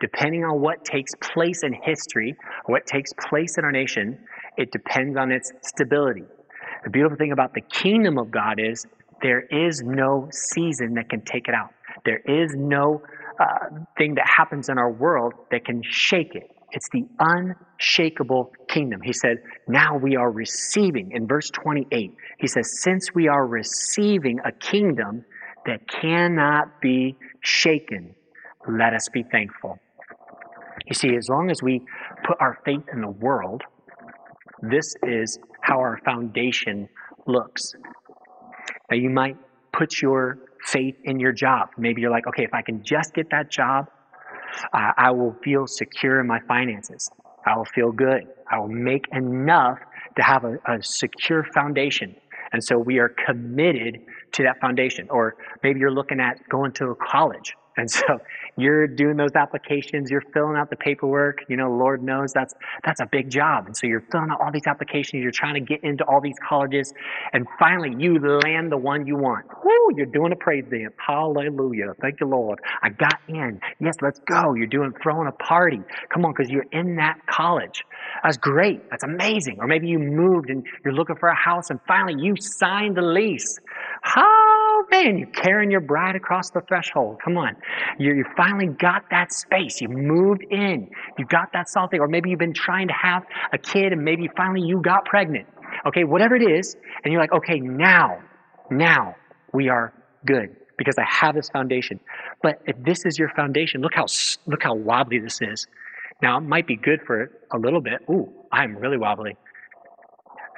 Depending 0.00 0.44
on 0.44 0.60
what 0.60 0.84
takes 0.84 1.12
place 1.20 1.62
in 1.62 1.72
history, 1.72 2.36
what 2.66 2.86
takes 2.86 3.12
place 3.28 3.56
in 3.58 3.64
our 3.64 3.72
nation, 3.72 4.18
it 4.56 4.70
depends 4.72 5.16
on 5.16 5.30
its 5.30 5.52
stability. 5.62 6.24
The 6.84 6.90
beautiful 6.90 7.16
thing 7.16 7.32
about 7.32 7.54
the 7.54 7.62
kingdom 7.62 8.18
of 8.18 8.30
God 8.30 8.58
is 8.58 8.86
there 9.22 9.40
is 9.40 9.82
no 9.82 10.28
season 10.30 10.94
that 10.94 11.08
can 11.08 11.22
take 11.22 11.48
it 11.48 11.54
out. 11.54 11.70
There 12.04 12.18
is 12.18 12.54
no 12.54 13.02
uh, 13.40 13.68
thing 13.96 14.16
that 14.16 14.26
happens 14.28 14.68
in 14.68 14.78
our 14.78 14.90
world 14.90 15.32
that 15.50 15.64
can 15.64 15.82
shake 15.82 16.34
it. 16.34 16.50
It's 16.74 16.88
the 16.92 17.06
unshakable 17.20 18.52
kingdom. 18.68 19.00
He 19.00 19.12
said, 19.12 19.38
now 19.68 19.96
we 19.96 20.16
are 20.16 20.30
receiving, 20.30 21.12
in 21.12 21.28
verse 21.28 21.48
28, 21.50 22.12
he 22.38 22.46
says, 22.48 22.82
since 22.82 23.14
we 23.14 23.28
are 23.28 23.46
receiving 23.46 24.40
a 24.44 24.50
kingdom 24.50 25.24
that 25.66 25.86
cannot 25.88 26.80
be 26.80 27.16
shaken, 27.40 28.16
let 28.68 28.92
us 28.92 29.08
be 29.08 29.22
thankful. 29.22 29.78
You 30.86 30.94
see, 30.94 31.14
as 31.16 31.28
long 31.28 31.48
as 31.48 31.62
we 31.62 31.80
put 32.26 32.38
our 32.40 32.58
faith 32.64 32.82
in 32.92 33.00
the 33.00 33.10
world, 33.10 33.62
this 34.60 34.94
is 35.04 35.38
how 35.60 35.78
our 35.78 36.00
foundation 36.04 36.88
looks. 37.26 37.72
Now, 38.90 38.96
you 38.96 39.10
might 39.10 39.36
put 39.72 40.02
your 40.02 40.38
faith 40.66 40.96
in 41.04 41.20
your 41.20 41.32
job. 41.32 41.68
Maybe 41.78 42.00
you're 42.00 42.10
like, 42.10 42.26
okay, 42.26 42.42
if 42.42 42.52
I 42.52 42.62
can 42.62 42.82
just 42.82 43.14
get 43.14 43.30
that 43.30 43.48
job, 43.50 43.86
I 44.72 45.10
will 45.10 45.36
feel 45.42 45.66
secure 45.66 46.20
in 46.20 46.26
my 46.26 46.40
finances. 46.40 47.10
I 47.46 47.56
will 47.56 47.64
feel 47.66 47.92
good. 47.92 48.24
I 48.50 48.58
will 48.58 48.68
make 48.68 49.06
enough 49.12 49.78
to 50.16 50.22
have 50.22 50.44
a, 50.44 50.58
a 50.66 50.82
secure 50.82 51.44
foundation. 51.54 52.16
And 52.52 52.62
so 52.62 52.78
we 52.78 52.98
are 52.98 53.08
committed 53.08 54.00
to 54.32 54.42
that 54.44 54.60
foundation. 54.60 55.08
Or 55.10 55.36
maybe 55.62 55.80
you're 55.80 55.90
looking 55.90 56.20
at 56.20 56.48
going 56.48 56.72
to 56.72 56.86
a 56.86 56.94
college. 56.94 57.54
And 57.76 57.90
so 57.90 58.20
you're 58.56 58.86
doing 58.86 59.16
those 59.16 59.34
applications, 59.34 60.10
you're 60.10 60.24
filling 60.32 60.56
out 60.56 60.70
the 60.70 60.76
paperwork. 60.76 61.44
You 61.48 61.56
know, 61.56 61.70
Lord 61.70 62.02
knows 62.02 62.32
that's 62.32 62.54
that's 62.84 63.00
a 63.00 63.06
big 63.06 63.30
job. 63.30 63.66
And 63.66 63.76
so 63.76 63.86
you're 63.86 64.04
filling 64.12 64.30
out 64.30 64.40
all 64.40 64.52
these 64.52 64.66
applications, 64.66 65.22
you're 65.22 65.32
trying 65.32 65.54
to 65.54 65.60
get 65.60 65.82
into 65.82 66.04
all 66.04 66.20
these 66.20 66.36
colleges, 66.46 66.92
and 67.32 67.46
finally 67.58 67.94
you 67.98 68.18
land 68.18 68.70
the 68.70 68.76
one 68.76 69.06
you 69.06 69.16
want. 69.16 69.46
Woo, 69.64 69.96
you're 69.96 70.06
doing 70.06 70.32
a 70.32 70.36
praise 70.36 70.64
dance. 70.70 70.94
Hallelujah. 71.04 71.92
Thank 72.00 72.20
you, 72.20 72.26
Lord. 72.26 72.60
I 72.82 72.90
got 72.90 73.18
in. 73.28 73.60
Yes, 73.80 73.96
let's 74.00 74.20
go. 74.20 74.54
You're 74.54 74.66
doing 74.66 74.92
throwing 75.02 75.28
a 75.28 75.32
party. 75.32 75.80
Come 76.12 76.24
on, 76.24 76.32
because 76.32 76.50
you're 76.50 76.66
in 76.72 76.96
that 76.96 77.18
college. 77.26 77.84
That's 78.22 78.36
great. 78.36 78.88
That's 78.90 79.04
amazing. 79.04 79.58
Or 79.60 79.66
maybe 79.66 79.88
you 79.88 79.98
moved 79.98 80.50
and 80.50 80.66
you're 80.84 80.94
looking 80.94 81.16
for 81.16 81.28
a 81.28 81.34
house 81.34 81.70
and 81.70 81.80
finally 81.86 82.22
you 82.22 82.34
signed 82.38 82.96
the 82.96 83.02
lease. 83.02 83.58
Oh 84.76 84.84
man, 84.90 85.18
you're 85.18 85.28
carrying 85.28 85.70
your 85.70 85.80
bride 85.80 86.16
across 86.16 86.50
the 86.50 86.60
threshold. 86.60 87.20
Come 87.24 87.38
on. 87.38 87.54
You, 87.96 88.12
you 88.12 88.24
finally 88.36 88.66
got 88.66 89.04
that 89.12 89.32
space. 89.32 89.80
You 89.80 89.88
moved 89.88 90.42
in. 90.50 90.90
You 91.16 91.26
got 91.26 91.52
that 91.52 91.68
salty. 91.68 92.00
Or 92.00 92.08
maybe 92.08 92.30
you've 92.30 92.40
been 92.40 92.52
trying 92.52 92.88
to 92.88 92.94
have 92.94 93.22
a 93.52 93.58
kid 93.58 93.92
and 93.92 94.02
maybe 94.02 94.28
finally 94.36 94.66
you 94.66 94.82
got 94.82 95.04
pregnant. 95.04 95.46
Okay, 95.86 96.02
whatever 96.02 96.34
it 96.34 96.42
is. 96.42 96.76
And 97.04 97.12
you're 97.12 97.20
like, 97.22 97.32
okay, 97.32 97.60
now, 97.60 98.18
now 98.68 99.14
we 99.52 99.68
are 99.68 99.92
good 100.26 100.56
because 100.76 100.98
I 100.98 101.04
have 101.04 101.36
this 101.36 101.48
foundation. 101.50 102.00
But 102.42 102.60
if 102.66 102.74
this 102.82 103.06
is 103.06 103.16
your 103.16 103.28
foundation, 103.28 103.80
look 103.80 103.94
how, 103.94 104.06
look 104.46 104.64
how 104.64 104.74
wobbly 104.74 105.20
this 105.20 105.40
is. 105.40 105.68
Now, 106.20 106.38
it 106.38 106.40
might 106.40 106.66
be 106.66 106.74
good 106.74 107.00
for 107.06 107.30
a 107.52 107.58
little 107.58 107.80
bit. 107.80 108.00
Ooh, 108.10 108.28
I'm 108.50 108.74
really 108.76 108.98
wobbly 108.98 109.36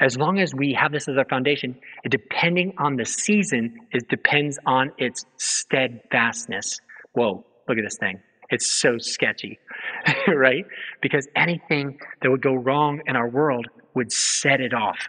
as 0.01 0.17
long 0.17 0.39
as 0.39 0.55
we 0.55 0.77
have 0.81 0.93
this 0.93 1.09
as 1.09 1.17
our 1.17 1.25
foundation, 1.25 1.79
depending 2.09 2.75
on 2.79 2.97
the 2.97 3.05
season, 3.05 3.79
it 3.93 4.09
depends 4.09 4.59
on 4.67 4.93
its 4.99 5.25
steadfastness. 5.39 6.81
Whoa, 7.13 7.45
look 7.69 7.79
at 7.79 7.85
this 7.85 7.97
thing. 7.99 8.21
It's 8.51 8.81
so 8.81 8.99
sketchy, 8.99 9.59
right? 10.29 10.65
Because 11.01 11.27
anything 11.35 11.99
that 12.23 12.31
would 12.31 12.43
go 12.43 12.55
wrong 12.55 13.01
in 13.07 13.17
our 13.17 13.29
world 13.29 13.67
would 13.95 14.13
set 14.13 14.61
it 14.61 14.73
off. 14.73 15.09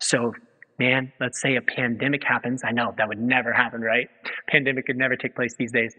So, 0.00 0.32
man, 0.78 1.12
let's 1.20 1.40
say 1.40 1.56
a 1.56 1.60
pandemic 1.60 2.24
happens. 2.24 2.62
I 2.66 2.72
know 2.72 2.92
that 2.96 3.06
would 3.06 3.20
never 3.20 3.52
happen, 3.52 3.82
right? 3.82 4.08
Pandemic 4.48 4.86
could 4.86 4.96
never 4.96 5.14
take 5.14 5.36
place 5.36 5.54
these 5.56 5.70
days. 5.70 5.94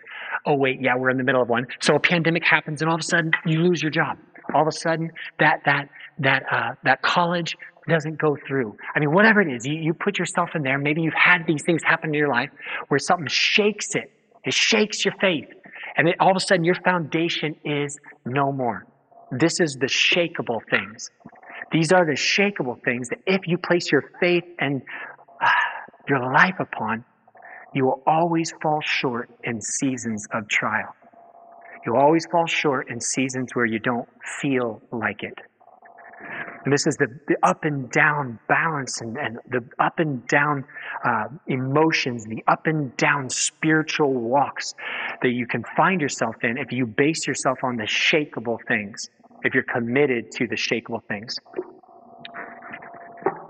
Oh, 0.45 0.55
wait, 0.55 0.81
yeah, 0.81 0.97
we're 0.97 1.09
in 1.09 1.17
the 1.17 1.23
middle 1.23 1.41
of 1.41 1.47
one. 1.47 1.67
So 1.79 1.95
a 1.95 1.99
pandemic 1.99 2.43
happens, 2.43 2.81
and 2.81 2.89
all 2.89 2.95
of 2.95 3.01
a 3.01 3.05
sudden, 3.05 3.31
you 3.45 3.61
lose 3.61 3.81
your 3.81 3.91
job. 3.91 4.17
All 4.53 4.63
of 4.63 4.67
a 4.67 4.73
sudden, 4.73 5.11
that 5.39 5.61
that 5.65 5.87
that 6.19 6.43
uh, 6.51 6.75
that 6.83 7.01
college 7.01 7.55
doesn't 7.87 8.19
go 8.19 8.37
through. 8.47 8.77
I 8.95 8.99
mean, 8.99 9.11
whatever 9.11 9.41
it 9.41 9.53
is, 9.53 9.65
you, 9.65 9.75
you 9.75 9.93
put 9.93 10.17
yourself 10.17 10.49
in 10.55 10.63
there. 10.63 10.77
Maybe 10.77 11.01
you've 11.01 11.13
had 11.13 11.45
these 11.47 11.63
things 11.63 11.81
happen 11.83 12.09
in 12.09 12.13
your 12.13 12.29
life 12.29 12.49
where 12.87 12.99
something 12.99 13.27
shakes 13.27 13.95
it. 13.95 14.11
It 14.45 14.53
shakes 14.53 15.03
your 15.05 15.13
faith. 15.19 15.47
And 15.95 16.07
then 16.07 16.15
all 16.19 16.31
of 16.31 16.37
a 16.37 16.39
sudden, 16.39 16.63
your 16.63 16.75
foundation 16.75 17.55
is 17.63 17.99
no 18.25 18.51
more. 18.51 18.85
This 19.31 19.59
is 19.59 19.75
the 19.75 19.87
shakable 19.87 20.59
things. 20.69 21.09
These 21.71 21.91
are 21.91 22.05
the 22.05 22.13
shakable 22.13 22.83
things 22.83 23.09
that 23.09 23.19
if 23.25 23.47
you 23.47 23.57
place 23.57 23.91
your 23.91 24.03
faith 24.19 24.43
and 24.59 24.81
uh, 25.41 25.49
your 26.07 26.31
life 26.31 26.59
upon, 26.59 27.03
you 27.73 27.85
will 27.85 28.03
always 28.05 28.53
fall 28.61 28.79
short 28.81 29.29
in 29.43 29.59
seasons 29.59 30.27
of 30.33 30.47
trial. 30.47 30.95
You'll 31.85 31.97
always 31.97 32.25
fall 32.31 32.45
short 32.45 32.89
in 32.89 32.99
seasons 32.99 33.55
where 33.55 33.65
you 33.65 33.79
don't 33.79 34.07
feel 34.41 34.81
like 34.91 35.23
it. 35.23 35.37
And 36.63 36.71
this 36.71 36.87
is 36.87 36.95
the, 36.95 37.07
the 37.27 37.35
up 37.43 37.65
and 37.65 37.89
down 37.91 38.39
balance 38.47 39.01
and, 39.01 39.17
and 39.17 39.37
the 39.49 39.63
up 39.79 39.99
and 39.99 40.25
down 40.27 40.63
uh, 41.05 41.25
emotions, 41.47 42.25
the 42.25 42.43
up 42.47 42.67
and 42.67 42.95
down 42.95 43.29
spiritual 43.29 44.13
walks 44.13 44.73
that 45.21 45.29
you 45.29 45.45
can 45.45 45.63
find 45.75 45.99
yourself 45.99 46.35
in 46.41 46.57
if 46.57 46.71
you 46.71 46.85
base 46.85 47.27
yourself 47.27 47.59
on 47.63 47.75
the 47.75 47.83
shakable 47.83 48.57
things, 48.67 49.09
if 49.43 49.53
you're 49.53 49.63
committed 49.63 50.31
to 50.31 50.47
the 50.47 50.55
shakable 50.55 51.03
things. 51.07 51.35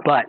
But 0.04 0.26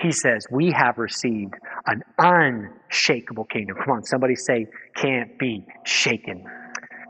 he 0.00 0.10
says, 0.10 0.46
we 0.50 0.72
have 0.72 0.98
received 0.98 1.54
an 1.86 2.02
unshakable 2.18 3.44
kingdom. 3.44 3.76
Come 3.76 3.94
on, 3.94 4.04
somebody 4.04 4.34
say, 4.34 4.66
can't 4.96 5.38
be 5.38 5.64
shaken. 5.84 6.44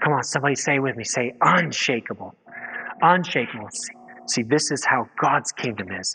Come 0.02 0.12
on, 0.12 0.22
somebody 0.22 0.54
say 0.54 0.78
with 0.78 0.96
me, 0.96 1.04
say, 1.04 1.34
unshakable. 1.40 2.34
Unshakable. 3.00 3.68
See, 4.26 4.42
this 4.42 4.70
is 4.70 4.84
how 4.84 5.08
God's 5.20 5.52
kingdom 5.52 5.92
is. 5.92 6.14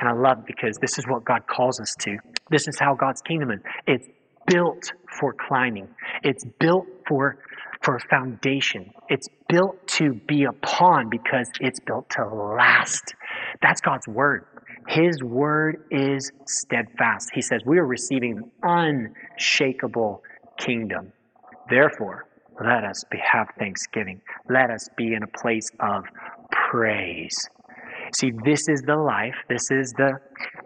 And 0.00 0.08
I 0.08 0.12
love 0.12 0.46
because 0.46 0.78
this 0.78 0.98
is 0.98 1.06
what 1.06 1.24
God 1.24 1.46
calls 1.46 1.80
us 1.80 1.94
to. 2.00 2.16
This 2.50 2.68
is 2.68 2.78
how 2.78 2.94
God's 2.94 3.20
kingdom 3.22 3.50
is. 3.50 3.60
It's 3.86 4.08
built 4.46 4.92
for 5.18 5.34
climbing. 5.34 5.88
It's 6.22 6.44
built 6.58 6.86
for 7.06 7.38
for 7.82 7.96
a 7.96 8.00
foundation. 8.10 8.92
It's 9.08 9.28
built 9.48 9.86
to 9.88 10.12
be 10.12 10.44
upon 10.44 11.08
because 11.08 11.48
it's 11.60 11.80
built 11.80 12.10
to 12.10 12.26
last. 12.26 13.14
That's 13.62 13.80
God's 13.80 14.06
word. 14.06 14.44
His 14.86 15.22
word 15.22 15.84
is 15.90 16.30
steadfast. 16.46 17.30
He 17.34 17.40
says 17.40 17.62
we 17.64 17.78
are 17.78 17.86
receiving 17.86 18.50
an 18.62 19.14
unshakable 19.38 20.22
kingdom. 20.58 21.12
Therefore, 21.70 22.26
let 22.62 22.84
us 22.84 23.04
be, 23.10 23.18
have 23.18 23.48
thanksgiving. 23.58 24.20
Let 24.48 24.70
us 24.70 24.88
be 24.96 25.14
in 25.14 25.22
a 25.22 25.26
place 25.26 25.70
of 25.80 26.04
praise. 26.70 27.48
See, 28.14 28.32
this 28.44 28.68
is 28.68 28.82
the 28.82 28.96
life. 28.96 29.34
This 29.48 29.70
is 29.70 29.92
the, 29.92 30.12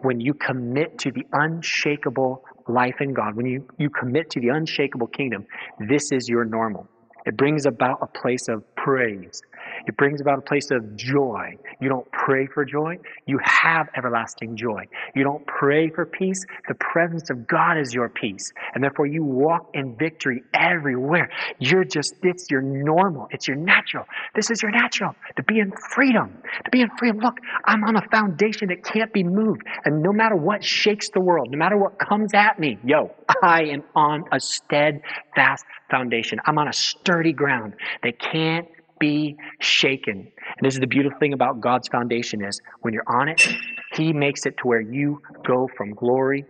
when 0.01 0.19
you 0.19 0.33
commit 0.33 0.97
to 0.99 1.11
the 1.11 1.25
unshakable 1.33 2.43
life 2.67 3.01
in 3.01 3.13
God, 3.13 3.35
when 3.35 3.45
you, 3.45 3.67
you 3.77 3.89
commit 3.89 4.29
to 4.31 4.39
the 4.39 4.49
unshakable 4.49 5.07
kingdom, 5.07 5.45
this 5.79 6.11
is 6.11 6.29
your 6.29 6.45
normal. 6.45 6.87
It 7.25 7.37
brings 7.37 7.65
about 7.65 7.99
a 8.01 8.07
place 8.07 8.47
of 8.47 8.63
praise. 8.75 9.41
It 9.87 9.97
brings 9.97 10.21
about 10.21 10.39
a 10.39 10.41
place 10.41 10.71
of 10.71 10.95
joy. 10.95 11.55
You 11.79 11.89
don't 11.89 12.09
pray 12.11 12.47
for 12.47 12.65
joy, 12.65 12.97
you 13.25 13.39
have 13.43 13.89
everlasting 13.95 14.55
joy. 14.55 14.85
You 15.15 15.23
don't 15.23 15.45
pray 15.45 15.89
for 15.89 16.05
peace, 16.05 16.43
the 16.67 16.75
presence 16.75 17.29
of 17.29 17.47
God 17.47 17.77
is 17.77 17.93
your 17.93 18.09
peace. 18.09 18.51
And 18.73 18.83
therefore, 18.83 19.05
you 19.05 19.23
walk 19.23 19.69
in 19.73 19.95
victory 19.95 20.43
everywhere. 20.53 21.29
You're 21.59 21.83
just, 21.83 22.15
it's 22.23 22.49
your 22.49 22.61
normal, 22.61 23.27
it's 23.31 23.47
your 23.47 23.57
natural. 23.57 24.05
This 24.33 24.49
is 24.49 24.61
your 24.61 24.71
natural 24.71 25.15
to 25.35 25.43
be 25.43 25.59
in 25.59 25.71
freedom. 25.91 26.37
To 26.63 26.71
be 26.71 26.81
in 26.81 26.89
freedom. 26.97 27.19
Look, 27.19 27.37
I'm 27.65 27.83
on 27.83 27.95
a 27.95 28.07
foundation 28.09 28.69
that 28.69 28.83
can't 28.83 29.11
be 29.13 29.23
moved. 29.23 29.63
And 29.83 30.01
no 30.01 30.11
matter 30.11 30.35
what 30.35 30.63
shakes 30.63 31.09
the 31.09 31.19
world, 31.19 31.51
no 31.51 31.57
matter 31.57 31.77
what 31.77 31.99
comes 31.99 32.33
at 32.33 32.59
me, 32.59 32.77
yo, 32.83 33.11
I 33.43 33.63
am 33.65 33.83
on 33.95 34.23
a 34.31 34.39
steadfast 34.39 35.65
foundation. 35.89 36.39
I'm 36.45 36.57
on 36.57 36.67
a 36.67 36.73
sturdy 36.73 37.33
ground 37.33 37.75
that 38.03 38.19
can't 38.19 38.67
be 38.99 39.37
shaken. 39.59 40.31
And 40.57 40.65
this 40.65 40.73
is 40.73 40.79
the 40.79 40.87
beautiful 40.87 41.19
thing 41.19 41.33
about 41.33 41.61
God's 41.61 41.87
foundation 41.87 42.43
is 42.43 42.61
when 42.81 42.93
you're 42.93 43.07
on 43.07 43.29
it, 43.29 43.47
he 43.93 44.13
makes 44.13 44.45
it 44.45 44.57
to 44.57 44.67
where 44.67 44.81
you 44.81 45.21
go 45.45 45.69
from 45.77 45.93
glory 45.93 46.45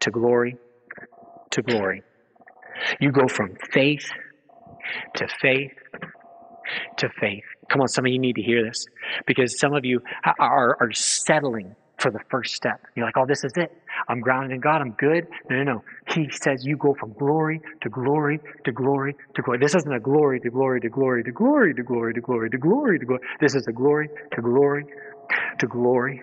to 0.00 0.10
glory 0.10 0.56
to 1.50 1.62
glory. 1.62 2.02
You 3.00 3.12
go 3.12 3.28
from 3.28 3.56
faith 3.72 4.10
to 5.14 5.28
faith 5.40 5.72
to 6.98 7.08
faith. 7.20 7.44
Come 7.68 7.80
on, 7.80 7.88
some 7.88 8.06
of 8.06 8.12
you 8.12 8.18
need 8.18 8.36
to 8.36 8.42
hear 8.42 8.64
this 8.64 8.86
because 9.26 9.58
some 9.58 9.74
of 9.74 9.84
you 9.84 10.00
are, 10.38 10.76
are 10.80 10.92
settling 10.92 11.74
for 11.98 12.10
the 12.10 12.20
first 12.30 12.54
step. 12.54 12.80
You're 12.96 13.06
like, 13.06 13.16
oh, 13.16 13.26
this 13.26 13.44
is 13.44 13.52
it. 13.56 13.72
I'm 14.08 14.20
grounded 14.20 14.52
in 14.52 14.60
God. 14.60 14.80
I'm 14.82 14.92
good. 14.92 15.28
No, 15.50 15.56
no, 15.56 15.64
no. 15.64 15.84
He 16.14 16.28
says 16.30 16.64
you 16.64 16.76
go 16.76 16.94
from 16.98 17.14
glory 17.14 17.60
to 17.82 17.88
glory 17.88 18.40
to 18.64 18.72
glory 18.72 19.16
to 19.34 19.42
glory. 19.42 19.58
This 19.60 19.74
isn't 19.74 19.92
a 19.92 20.00
glory 20.00 20.40
to 20.40 20.50
glory 20.50 20.80
to 20.82 20.88
glory 20.90 21.24
to 21.24 21.32
glory 21.32 21.74
to 21.74 21.82
glory 21.82 22.14
to 22.14 22.20
glory 22.20 22.50
to 22.50 22.58
glory 22.58 22.98
to 22.98 23.06
glory. 23.06 23.22
This 23.40 23.54
is 23.54 23.66
a 23.66 23.72
glory 23.72 24.08
to 24.34 24.42
glory 24.42 24.86
to 25.58 25.66
glory 25.66 26.22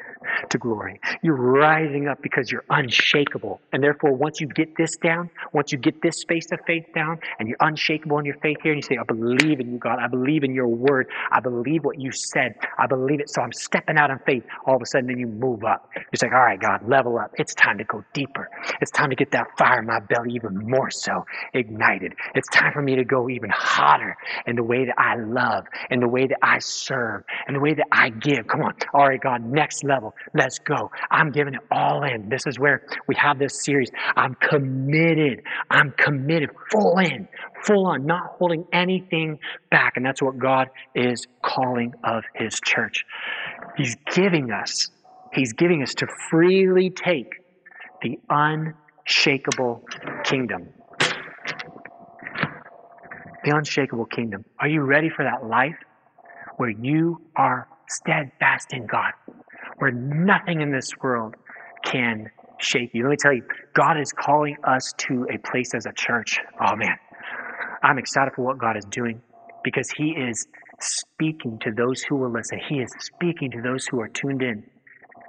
to 0.50 0.58
glory. 0.58 1.00
You're 1.22 1.36
rising 1.36 2.08
up 2.08 2.22
because 2.22 2.52
you're 2.52 2.66
unshakable. 2.70 3.62
And 3.74 3.84
therefore, 3.84 4.14
once 4.14 4.42
you 4.42 4.48
get 4.48 4.76
this 4.78 4.96
down, 4.98 5.30
once 5.54 5.72
you 5.72 5.78
get 5.78 6.02
this 6.02 6.18
space 6.18 6.52
of 6.52 6.60
faith 6.68 6.86
down, 6.94 7.20
and 7.40 7.48
you're 7.48 7.58
unshakable 7.60 8.20
in 8.20 8.26
your 8.26 8.38
faith 8.38 8.58
here, 8.64 8.74
and 8.74 8.84
you 8.84 8.88
say, 8.88 8.98
I 8.98 9.04
believe 9.04 9.60
in 9.60 9.72
you, 9.72 9.78
God. 9.78 10.00
I 10.00 10.08
believe 10.08 10.44
in 10.44 10.54
your 10.54 10.68
word. 10.68 11.08
I 11.32 11.40
believe 11.40 11.84
what 11.84 12.00
you 12.00 12.12
said. 12.12 12.56
I 12.78 12.88
believe 12.88 13.20
it. 13.20 13.30
So 13.30 13.42
I'm 13.42 13.54
stepping 13.54 13.98
out 13.98 14.10
in 14.10 14.20
faith. 14.26 14.44
All 14.66 14.76
of 14.76 14.82
a 14.82 14.86
sudden, 14.86 15.08
then 15.08 15.20
you 15.20 15.28
move 15.28 15.64
up. 15.64 15.90
You're 15.96 16.30
like, 16.30 16.34
all 16.34 16.44
right, 16.44 16.60
God, 16.60 16.88
level 16.88 17.18
up. 17.18 17.32
It's 17.38 17.54
time 17.56 17.78
to 17.78 17.84
go 17.84 18.04
deeper. 18.14 18.50
It's 18.82 18.92
time 18.92 19.10
to 19.10 19.16
get 19.16 19.32
that 19.32 19.48
fire 19.58 19.80
in 19.80 19.86
my 19.86 20.00
belly 20.00 20.34
even 20.34 20.58
more 20.70 20.90
so 20.90 21.26
ignited. 21.54 22.14
It's 22.36 22.48
time 22.50 22.74
for 22.74 22.82
me 22.82 22.96
to 22.96 23.04
go 23.04 23.30
even 23.30 23.50
hotter 23.50 24.18
in 24.46 24.56
the 24.56 24.64
way 24.64 24.86
that 24.86 24.96
I 24.98 25.16
love, 25.16 25.66
in 25.90 26.00
the 26.00 26.08
way 26.08 26.28
that 26.28 26.40
I 26.42 26.60
serve, 26.60 27.24
in 27.48 27.54
the 27.54 27.60
way 27.60 27.74
that 27.74 27.88
I 27.92 28.10
give. 28.10 28.48
Come 28.48 28.62
on. 28.62 28.76
All 29.00 29.08
right, 29.08 29.22
God, 29.22 29.46
next 29.46 29.86
level. 29.86 30.14
Let's 30.34 30.60
go. 30.60 30.92
I'm 31.10 31.32
giving 31.32 31.54
it 31.54 31.62
all 31.72 32.04
in. 32.04 32.28
This 32.28 32.46
is 32.46 32.60
where 32.60 32.86
we 33.08 33.16
have 33.16 33.40
this 33.40 33.64
series. 33.64 33.90
I'm 34.18 34.36
committed. 34.36 35.42
I'm 35.70 35.92
committed, 35.92 36.50
full 36.70 36.98
in, 36.98 37.30
full 37.64 37.88
on, 37.88 38.06
not 38.06 38.24
holding 38.38 38.66
anything 38.74 39.40
back. 39.72 39.94
And 39.96 40.06
that's 40.06 40.22
what 40.22 40.38
God 40.38 40.68
is 40.96 41.28
calling 41.42 41.94
of 42.04 42.26
His 42.36 42.60
church. 42.60 43.06
He's 43.78 43.96
giving 44.14 44.52
us, 44.52 44.90
He's 45.32 45.54
giving 45.54 45.82
us 45.82 45.94
to 45.94 46.08
freely 46.30 46.90
take 46.90 47.36
the 48.02 48.20
unshakable 48.30 49.82
kingdom. 50.26 50.74
The 53.46 53.56
unshakable 53.56 54.08
kingdom. 54.08 54.44
Are 54.60 54.68
you 54.68 54.82
ready 54.82 55.10
for 55.10 55.24
that 55.24 55.48
life 55.48 55.78
where 56.58 56.70
you 56.70 57.22
are 57.38 57.70
steadfast 57.90 58.74
in 58.74 58.86
God, 58.86 59.14
where 59.78 59.92
nothing 59.92 60.62
in 60.62 60.72
this 60.72 60.92
world 61.02 61.36
can 61.84 62.30
shake 62.60 62.92
you. 62.94 63.04
Let 63.04 63.12
me 63.12 63.18
tell 63.18 63.34
you, 63.34 63.44
God 63.74 64.00
is 64.00 64.12
calling 64.12 64.58
us 64.64 64.94
to 65.00 65.28
a 65.34 65.38
place 65.40 65.74
as 65.74 65.86
a 65.86 65.94
church. 65.94 66.40
Oh 66.60 66.76
man, 66.76 66.98
I'm 67.84 67.98
excited 67.98 68.34
for 68.36 68.44
what 68.44 68.58
God 68.58 68.78
is 68.78 68.86
doing 68.86 69.22
because 69.64 69.90
He 69.90 70.12
is 70.12 70.48
speaking 70.80 71.60
to 71.60 71.72
those 71.72 72.02
who 72.02 72.16
will 72.16 72.32
listen. 72.32 72.60
He 72.68 72.76
is 72.80 72.92
speaking 73.00 73.52
to 73.52 73.62
those 73.62 73.86
who 73.88 74.00
are 74.00 74.08
tuned 74.10 74.42
in. 74.42 74.64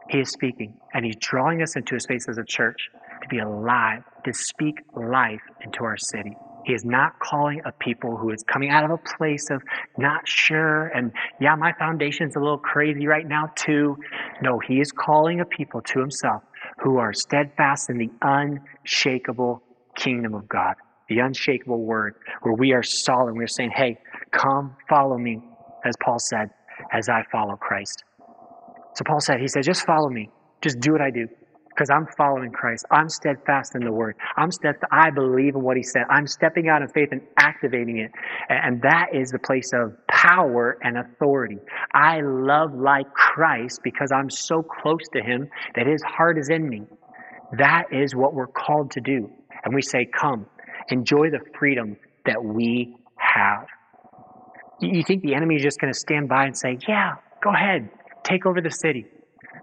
He 0.08 0.20
is 0.20 0.30
speaking, 0.30 0.74
and 0.94 1.04
He's 1.04 1.16
drawing 1.16 1.62
us 1.62 1.76
into 1.76 1.94
a 1.94 2.00
space 2.00 2.28
as 2.28 2.38
a 2.38 2.44
church 2.44 2.90
to 3.22 3.28
be 3.28 3.38
alive, 3.38 4.02
to 4.24 4.32
speak 4.32 4.80
life 4.96 5.42
into 5.64 5.84
our 5.84 5.96
city. 5.96 6.36
He 6.70 6.74
is 6.74 6.84
not 6.84 7.18
calling 7.18 7.60
a 7.64 7.72
people 7.72 8.16
who 8.16 8.30
is 8.30 8.44
coming 8.44 8.70
out 8.70 8.84
of 8.84 8.92
a 8.92 8.96
place 8.96 9.50
of 9.50 9.60
not 9.98 10.28
sure 10.28 10.86
and, 10.86 11.10
yeah, 11.40 11.56
my 11.56 11.72
foundation's 11.72 12.36
a 12.36 12.38
little 12.38 12.58
crazy 12.58 13.08
right 13.08 13.26
now, 13.26 13.50
too. 13.56 13.96
No, 14.40 14.60
he 14.60 14.80
is 14.80 14.92
calling 14.92 15.40
a 15.40 15.44
people 15.44 15.82
to 15.82 15.98
himself 15.98 16.44
who 16.78 16.98
are 16.98 17.12
steadfast 17.12 17.90
in 17.90 17.98
the 17.98 18.08
unshakable 18.22 19.64
kingdom 19.96 20.32
of 20.32 20.48
God, 20.48 20.76
the 21.08 21.18
unshakable 21.18 21.82
word, 21.82 22.14
where 22.42 22.54
we 22.54 22.72
are 22.72 22.84
solid. 22.84 23.34
We're 23.34 23.48
saying, 23.48 23.72
hey, 23.74 23.98
come 24.30 24.76
follow 24.88 25.18
me, 25.18 25.42
as 25.84 25.96
Paul 26.00 26.20
said, 26.20 26.50
as 26.92 27.08
I 27.08 27.24
follow 27.32 27.56
Christ. 27.56 28.04
So 28.94 29.02
Paul 29.04 29.18
said, 29.18 29.40
he 29.40 29.48
said, 29.48 29.64
just 29.64 29.84
follow 29.84 30.08
me. 30.08 30.30
Just 30.62 30.78
do 30.78 30.92
what 30.92 31.00
I 31.00 31.10
do 31.10 31.26
because 31.70 31.88
I'm 31.88 32.06
following 32.16 32.50
Christ. 32.50 32.84
I'm 32.90 33.08
steadfast 33.08 33.74
in 33.74 33.84
the 33.84 33.92
Word. 33.92 34.16
I'm 34.36 34.50
steadfast. 34.50 34.92
I 34.92 35.10
believe 35.10 35.54
in 35.54 35.62
what 35.62 35.76
He 35.76 35.82
said. 35.82 36.02
I'm 36.10 36.26
stepping 36.26 36.68
out 36.68 36.82
in 36.82 36.88
faith 36.88 37.08
and 37.12 37.22
activating 37.36 37.98
it. 37.98 38.12
And 38.48 38.82
that 38.82 39.14
is 39.14 39.30
the 39.30 39.38
place 39.38 39.72
of 39.72 39.94
power 40.06 40.78
and 40.82 40.98
authority. 40.98 41.58
I 41.94 42.20
love 42.20 42.74
like 42.74 43.12
Christ 43.14 43.80
because 43.82 44.12
I'm 44.12 44.28
so 44.30 44.62
close 44.62 45.08
to 45.12 45.22
Him 45.22 45.48
that 45.74 45.86
His 45.86 46.02
heart 46.02 46.38
is 46.38 46.50
in 46.50 46.68
me. 46.68 46.82
That 47.58 47.92
is 47.92 48.14
what 48.14 48.34
we're 48.34 48.46
called 48.46 48.92
to 48.92 49.00
do. 49.00 49.30
And 49.64 49.74
we 49.74 49.82
say, 49.82 50.04
Come, 50.06 50.46
enjoy 50.88 51.30
the 51.30 51.40
freedom 51.58 51.96
that 52.26 52.44
we 52.44 52.96
have. 53.16 53.66
You 54.80 55.02
think 55.02 55.22
the 55.22 55.34
enemy 55.34 55.56
is 55.56 55.62
just 55.62 55.78
going 55.78 55.92
to 55.92 55.98
stand 55.98 56.28
by 56.28 56.46
and 56.46 56.56
say, 56.56 56.78
Yeah, 56.86 57.16
go 57.42 57.50
ahead, 57.50 57.90
take 58.22 58.46
over 58.46 58.60
the 58.60 58.70
city? 58.70 59.06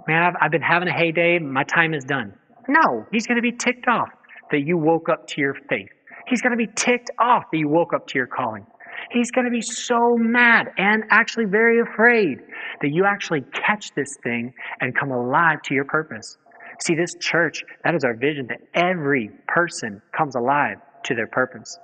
Man, 0.07 0.23
I've, 0.23 0.35
I've 0.41 0.51
been 0.51 0.61
having 0.61 0.87
a 0.87 0.93
heyday. 0.93 1.39
My 1.39 1.63
time 1.63 1.93
is 1.93 2.03
done. 2.03 2.33
No, 2.67 3.05
he's 3.11 3.27
going 3.27 3.37
to 3.37 3.41
be 3.41 3.51
ticked 3.51 3.87
off 3.87 4.09
that 4.51 4.61
you 4.65 4.77
woke 4.77 5.09
up 5.09 5.27
to 5.27 5.41
your 5.41 5.55
faith. 5.69 5.89
He's 6.27 6.41
going 6.41 6.51
to 6.51 6.57
be 6.57 6.71
ticked 6.75 7.11
off 7.19 7.43
that 7.51 7.57
you 7.57 7.69
woke 7.69 7.93
up 7.93 8.07
to 8.07 8.17
your 8.17 8.27
calling. 8.27 8.65
He's 9.11 9.31
going 9.31 9.45
to 9.45 9.51
be 9.51 9.61
so 9.61 10.17
mad 10.17 10.67
and 10.77 11.03
actually 11.11 11.45
very 11.45 11.79
afraid 11.79 12.39
that 12.81 12.89
you 12.89 13.05
actually 13.05 13.41
catch 13.53 13.93
this 13.95 14.17
thing 14.23 14.53
and 14.81 14.95
come 14.97 15.11
alive 15.11 15.61
to 15.63 15.73
your 15.73 15.85
purpose. 15.85 16.37
See, 16.81 16.95
this 16.95 17.15
church, 17.19 17.63
that 17.83 17.95
is 17.95 18.03
our 18.03 18.15
vision 18.15 18.47
that 18.47 18.59
every 18.73 19.31
person 19.47 20.01
comes 20.15 20.35
alive 20.35 20.77
to 21.05 21.15
their 21.15 21.27
purpose. 21.27 21.79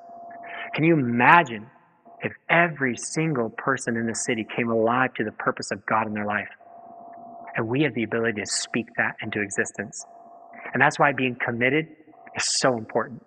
Can 0.75 0.83
you 0.83 0.93
imagine 0.93 1.67
if 2.21 2.33
every 2.49 2.95
single 2.97 3.49
person 3.49 3.95
in 3.95 4.07
the 4.07 4.15
city 4.15 4.45
came 4.55 4.69
alive 4.69 5.13
to 5.15 5.23
the 5.23 5.31
purpose 5.31 5.71
of 5.71 5.86
God 5.86 6.07
in 6.07 6.13
their 6.13 6.25
life? 6.25 6.49
And 7.55 7.67
we 7.67 7.83
have 7.83 7.93
the 7.93 8.03
ability 8.03 8.41
to 8.41 8.47
speak 8.47 8.87
that 8.97 9.15
into 9.21 9.41
existence. 9.41 10.05
And 10.73 10.81
that's 10.81 10.97
why 10.97 11.11
being 11.13 11.35
committed 11.43 11.87
is 12.35 12.57
so 12.59 12.77
important. 12.77 13.23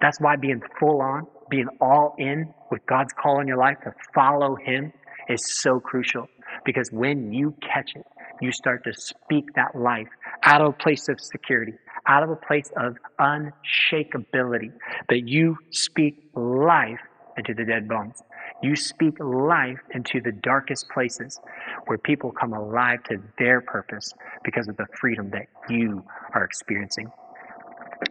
That's 0.00 0.20
why 0.20 0.36
being 0.36 0.60
full 0.78 1.00
on, 1.00 1.26
being 1.50 1.68
all 1.80 2.14
in 2.18 2.52
with 2.70 2.84
God's 2.86 3.12
call 3.12 3.40
in 3.40 3.48
your 3.48 3.56
life 3.56 3.78
to 3.84 3.92
follow 4.14 4.56
Him 4.56 4.92
is 5.28 5.60
so 5.62 5.80
crucial. 5.80 6.28
Because 6.64 6.90
when 6.92 7.32
you 7.32 7.54
catch 7.60 7.92
it, 7.94 8.04
you 8.40 8.52
start 8.52 8.84
to 8.84 8.92
speak 8.94 9.44
that 9.54 9.78
life 9.78 10.08
out 10.44 10.60
of 10.62 10.68
a 10.68 10.72
place 10.72 11.08
of 11.08 11.20
security, 11.20 11.72
out 12.06 12.22
of 12.22 12.30
a 12.30 12.36
place 12.36 12.70
of 12.76 12.96
unshakability, 13.20 14.72
that 15.08 15.28
you 15.28 15.56
speak 15.70 16.16
life 16.34 17.00
into 17.36 17.54
the 17.54 17.64
dead 17.64 17.88
bones. 17.88 18.22
You 18.62 18.76
speak 18.76 19.14
life 19.20 19.78
into 19.94 20.20
the 20.20 20.32
darkest 20.32 20.88
places 20.92 21.40
where 21.86 21.98
people 21.98 22.32
come 22.32 22.52
alive 22.52 23.02
to 23.04 23.16
their 23.38 23.60
purpose 23.60 24.12
because 24.44 24.68
of 24.68 24.76
the 24.76 24.86
freedom 25.00 25.30
that 25.30 25.46
you 25.68 26.04
are 26.34 26.44
experiencing. 26.44 27.10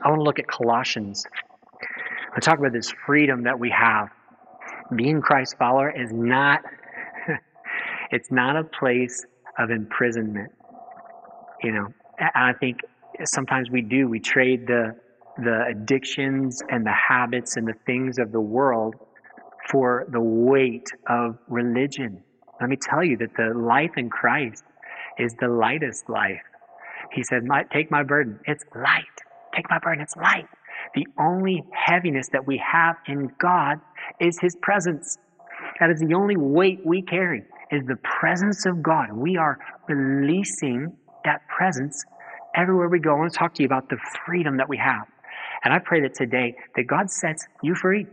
I 0.01 0.09
want 0.09 0.19
to 0.19 0.23
look 0.23 0.39
at 0.39 0.47
Colossians. 0.47 1.25
I 2.35 2.39
talk 2.39 2.59
about 2.59 2.73
this 2.73 2.91
freedom 3.05 3.43
that 3.43 3.59
we 3.59 3.69
have. 3.71 4.09
Being 4.95 5.21
Christ 5.21 5.57
follower 5.57 5.91
is 5.91 6.11
not 6.11 6.61
it's 8.11 8.31
not 8.31 8.55
a 8.55 8.63
place 8.63 9.25
of 9.57 9.71
imprisonment. 9.71 10.51
You 11.63 11.71
know, 11.73 11.87
I 12.19 12.53
think 12.53 12.79
sometimes 13.23 13.69
we 13.69 13.81
do. 13.81 14.07
We 14.07 14.19
trade 14.19 14.67
the 14.67 14.95
the 15.37 15.65
addictions 15.69 16.61
and 16.69 16.85
the 16.85 16.91
habits 16.91 17.55
and 17.55 17.67
the 17.67 17.75
things 17.85 18.19
of 18.19 18.31
the 18.31 18.41
world 18.41 18.95
for 19.69 20.05
the 20.09 20.19
weight 20.19 20.89
of 21.07 21.37
religion. 21.47 22.23
Let 22.59 22.69
me 22.69 22.77
tell 22.77 23.03
you 23.03 23.17
that 23.17 23.35
the 23.35 23.53
life 23.57 23.91
in 23.97 24.09
Christ 24.09 24.63
is 25.17 25.33
the 25.39 25.47
lightest 25.47 26.09
life. 26.09 26.41
He 27.11 27.23
said, 27.23 27.43
Take 27.71 27.89
my 27.89 28.03
burden. 28.03 28.39
It's 28.45 28.63
light. 28.75 29.03
Take 29.55 29.69
my 29.69 29.79
burden. 29.79 30.01
It's 30.01 30.15
light. 30.15 30.47
The 30.95 31.05
only 31.19 31.63
heaviness 31.73 32.29
that 32.31 32.45
we 32.45 32.57
have 32.57 32.97
in 33.07 33.31
God 33.39 33.79
is 34.19 34.39
His 34.39 34.55
presence. 34.61 35.17
That 35.79 35.89
is 35.89 35.99
the 35.99 36.13
only 36.13 36.37
weight 36.37 36.81
we 36.85 37.01
carry, 37.01 37.43
is 37.71 37.83
the 37.85 37.97
presence 37.97 38.65
of 38.65 38.81
God. 38.81 39.11
We 39.13 39.37
are 39.37 39.59
releasing 39.87 40.93
that 41.25 41.41
presence 41.47 42.05
everywhere 42.55 42.89
we 42.89 42.99
go. 42.99 43.11
I 43.15 43.19
want 43.19 43.33
to 43.33 43.37
talk 43.37 43.53
to 43.55 43.63
you 43.63 43.67
about 43.67 43.89
the 43.89 43.97
freedom 44.25 44.57
that 44.57 44.69
we 44.69 44.77
have. 44.77 45.07
And 45.63 45.73
I 45.73 45.79
pray 45.79 46.01
that 46.01 46.13
today 46.13 46.55
that 46.75 46.87
God 46.87 47.11
sets 47.11 47.45
you 47.61 47.75
free, 47.75 48.05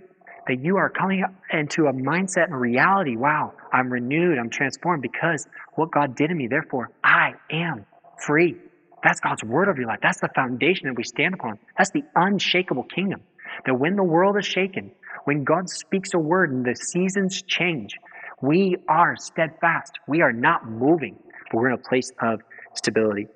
that 0.46 0.62
you 0.62 0.76
are 0.76 0.88
coming 0.88 1.24
into 1.52 1.87
a 1.87 1.92
mindset 1.92 2.44
and 2.44 2.61
reality. 2.61 3.16
Wow, 3.16 3.52
I'm 3.72 3.90
renewed, 3.90 4.38
I'm 4.38 4.50
transformed 4.50 5.02
because 5.02 5.46
what 5.74 5.90
God 5.90 6.16
did 6.16 6.30
in 6.30 6.37
me. 6.37 6.46
Therefore, 6.46 6.90
I 7.02 7.35
am 7.50 7.87
free. 8.24 8.56
That's 9.02 9.20
God's 9.20 9.44
word 9.44 9.68
over 9.68 9.78
your 9.78 9.88
life. 9.88 10.00
That's 10.02 10.20
the 10.20 10.30
foundation 10.35 10.87
that 10.87 10.96
we 10.96 11.04
stand 11.04 11.35
upon. 11.35 11.59
That's 11.76 11.90
the 11.90 12.02
unshakable 12.14 12.85
kingdom. 12.85 13.20
That 13.64 13.74
when 13.74 13.96
the 13.96 14.02
world 14.02 14.37
is 14.38 14.46
shaken, 14.46 14.90
when 15.24 15.44
God 15.44 15.68
speaks 15.68 16.14
a 16.14 16.18
word 16.18 16.50
and 16.50 16.64
the 16.64 16.74
seasons 16.74 17.42
change, 17.42 17.96
we 18.42 18.76
are 18.88 19.16
steadfast. 19.16 19.92
We 20.09 20.22
are 20.22 20.32
not 20.32 20.68
moving, 20.68 21.18
but 21.50 21.59
we're 21.59 21.68
in 21.68 21.74
a 21.74 21.88
place 21.88 22.11
of 22.20 22.40
stability. 22.74 23.26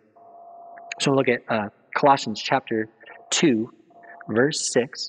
So 1.01 1.13
look 1.13 1.29
at 1.29 1.41
uh, 1.49 1.69
Colossians 1.95 2.41
chapter 2.43 2.89
2, 3.31 3.73
verse 4.29 4.71
6. 4.73 5.09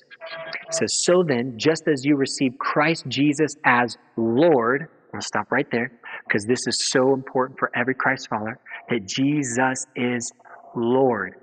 Says, 0.72 1.04
So 1.04 1.22
then, 1.26 1.58
just 1.58 1.86
as 1.86 2.04
you 2.04 2.16
received 2.16 2.58
Christ 2.58 3.04
Jesus 3.08 3.54
as 3.64 3.96
Lord, 4.16 4.88
I'll 5.14 5.20
stop 5.20 5.52
right 5.52 5.66
there 5.70 5.92
because 6.26 6.44
this 6.46 6.66
is 6.66 6.90
so 6.90 7.12
important 7.12 7.58
for 7.58 7.70
every 7.74 7.94
Christ 7.94 8.28
follower 8.28 8.58
that 8.88 9.06
Jesus 9.06 9.86
is 9.94 10.32
Lord. 10.74 11.34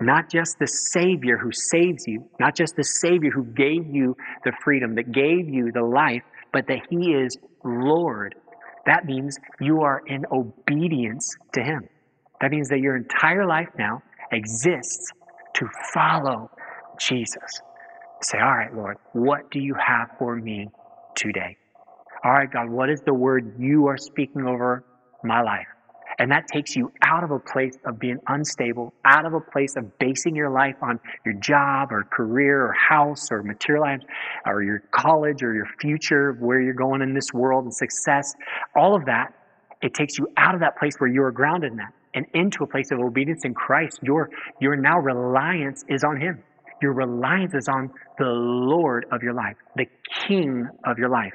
Not 0.00 0.30
just 0.30 0.58
the 0.58 0.66
Savior 0.66 1.36
who 1.36 1.50
saves 1.52 2.04
you, 2.06 2.24
not 2.40 2.56
just 2.56 2.74
the 2.76 2.84
Savior 2.84 3.30
who 3.30 3.44
gave 3.44 3.86
you 3.86 4.16
the 4.44 4.52
freedom, 4.64 4.94
that 4.96 5.12
gave 5.12 5.48
you 5.48 5.70
the 5.72 5.84
life, 5.84 6.22
but 6.52 6.66
that 6.66 6.80
He 6.90 7.12
is 7.12 7.36
Lord. 7.64 8.34
That 8.86 9.04
means 9.04 9.38
you 9.60 9.80
are 9.80 10.02
in 10.06 10.24
obedience 10.32 11.36
to 11.52 11.62
Him. 11.62 11.82
That 12.40 12.50
means 12.50 12.68
that 12.68 12.80
your 12.80 12.96
entire 12.96 13.46
life 13.46 13.68
now 13.78 14.02
exists 14.32 15.12
to 15.54 15.66
follow 15.92 16.50
Jesus. 16.98 17.60
Say, 18.22 18.38
all 18.38 18.56
right, 18.56 18.74
Lord, 18.74 18.96
what 19.12 19.50
do 19.50 19.60
you 19.60 19.74
have 19.74 20.08
for 20.18 20.34
me 20.36 20.68
today? 21.14 21.56
All 22.24 22.32
right, 22.32 22.50
God, 22.50 22.70
what 22.70 22.88
is 22.88 23.02
the 23.04 23.12
word 23.12 23.56
you 23.58 23.86
are 23.88 23.98
speaking 23.98 24.46
over 24.46 24.84
my 25.22 25.42
life? 25.42 25.66
And 26.18 26.30
that 26.30 26.46
takes 26.46 26.76
you 26.76 26.92
out 27.02 27.24
of 27.24 27.32
a 27.32 27.38
place 27.38 27.76
of 27.84 27.98
being 27.98 28.18
unstable, 28.28 28.94
out 29.04 29.26
of 29.26 29.34
a 29.34 29.40
place 29.40 29.74
of 29.76 29.98
basing 29.98 30.36
your 30.36 30.50
life 30.50 30.76
on 30.80 31.00
your 31.24 31.34
job 31.34 31.88
or 31.90 32.04
career 32.04 32.66
or 32.66 32.72
house 32.72 33.30
or 33.32 33.42
material 33.42 33.84
items 33.84 34.04
or 34.46 34.62
your 34.62 34.80
college 34.92 35.42
or 35.42 35.54
your 35.54 35.66
future, 35.80 36.32
where 36.40 36.60
you're 36.60 36.72
going 36.72 37.02
in 37.02 37.14
this 37.14 37.32
world 37.34 37.64
and 37.64 37.74
success. 37.74 38.32
All 38.76 38.94
of 38.94 39.06
that, 39.06 39.34
it 39.82 39.92
takes 39.92 40.16
you 40.16 40.28
out 40.36 40.54
of 40.54 40.60
that 40.60 40.78
place 40.78 40.94
where 40.98 41.10
you 41.10 41.22
are 41.22 41.32
grounded 41.32 41.72
in 41.72 41.78
that 41.78 41.92
and 42.14 42.26
into 42.32 42.62
a 42.62 42.66
place 42.66 42.90
of 42.92 43.00
obedience 43.00 43.44
in 43.44 43.52
Christ. 43.52 43.98
Your, 44.02 44.30
your 44.60 44.76
now 44.76 44.98
reliance 44.98 45.84
is 45.88 46.04
on 46.04 46.20
Him. 46.20 46.42
Your 46.84 46.92
reliance 46.92 47.54
is 47.54 47.66
on 47.66 47.90
the 48.18 48.26
Lord 48.26 49.06
of 49.10 49.22
your 49.22 49.32
life, 49.32 49.56
the 49.74 49.86
King 50.26 50.68
of 50.84 50.98
your 50.98 51.08
life. 51.08 51.32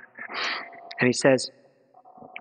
And 1.00 1.08
he 1.08 1.12
says, 1.12 1.50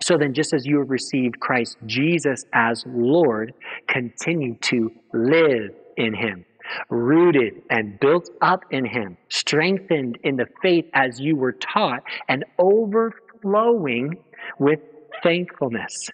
so 0.02 0.18
then, 0.18 0.34
just 0.34 0.52
as 0.52 0.66
you 0.66 0.78
have 0.80 0.90
received 0.90 1.40
Christ 1.40 1.78
Jesus 1.86 2.44
as 2.52 2.84
Lord, 2.86 3.54
continue 3.86 4.56
to 4.56 4.92
live 5.14 5.70
in 5.96 6.12
him, 6.12 6.44
rooted 6.90 7.62
and 7.70 7.98
built 7.98 8.28
up 8.42 8.64
in 8.70 8.84
him, 8.84 9.16
strengthened 9.30 10.18
in 10.22 10.36
the 10.36 10.46
faith 10.60 10.84
as 10.92 11.18
you 11.18 11.34
were 11.34 11.52
taught, 11.52 12.02
and 12.28 12.44
overflowing 12.58 14.18
with 14.58 14.80
thankfulness. 15.22 16.10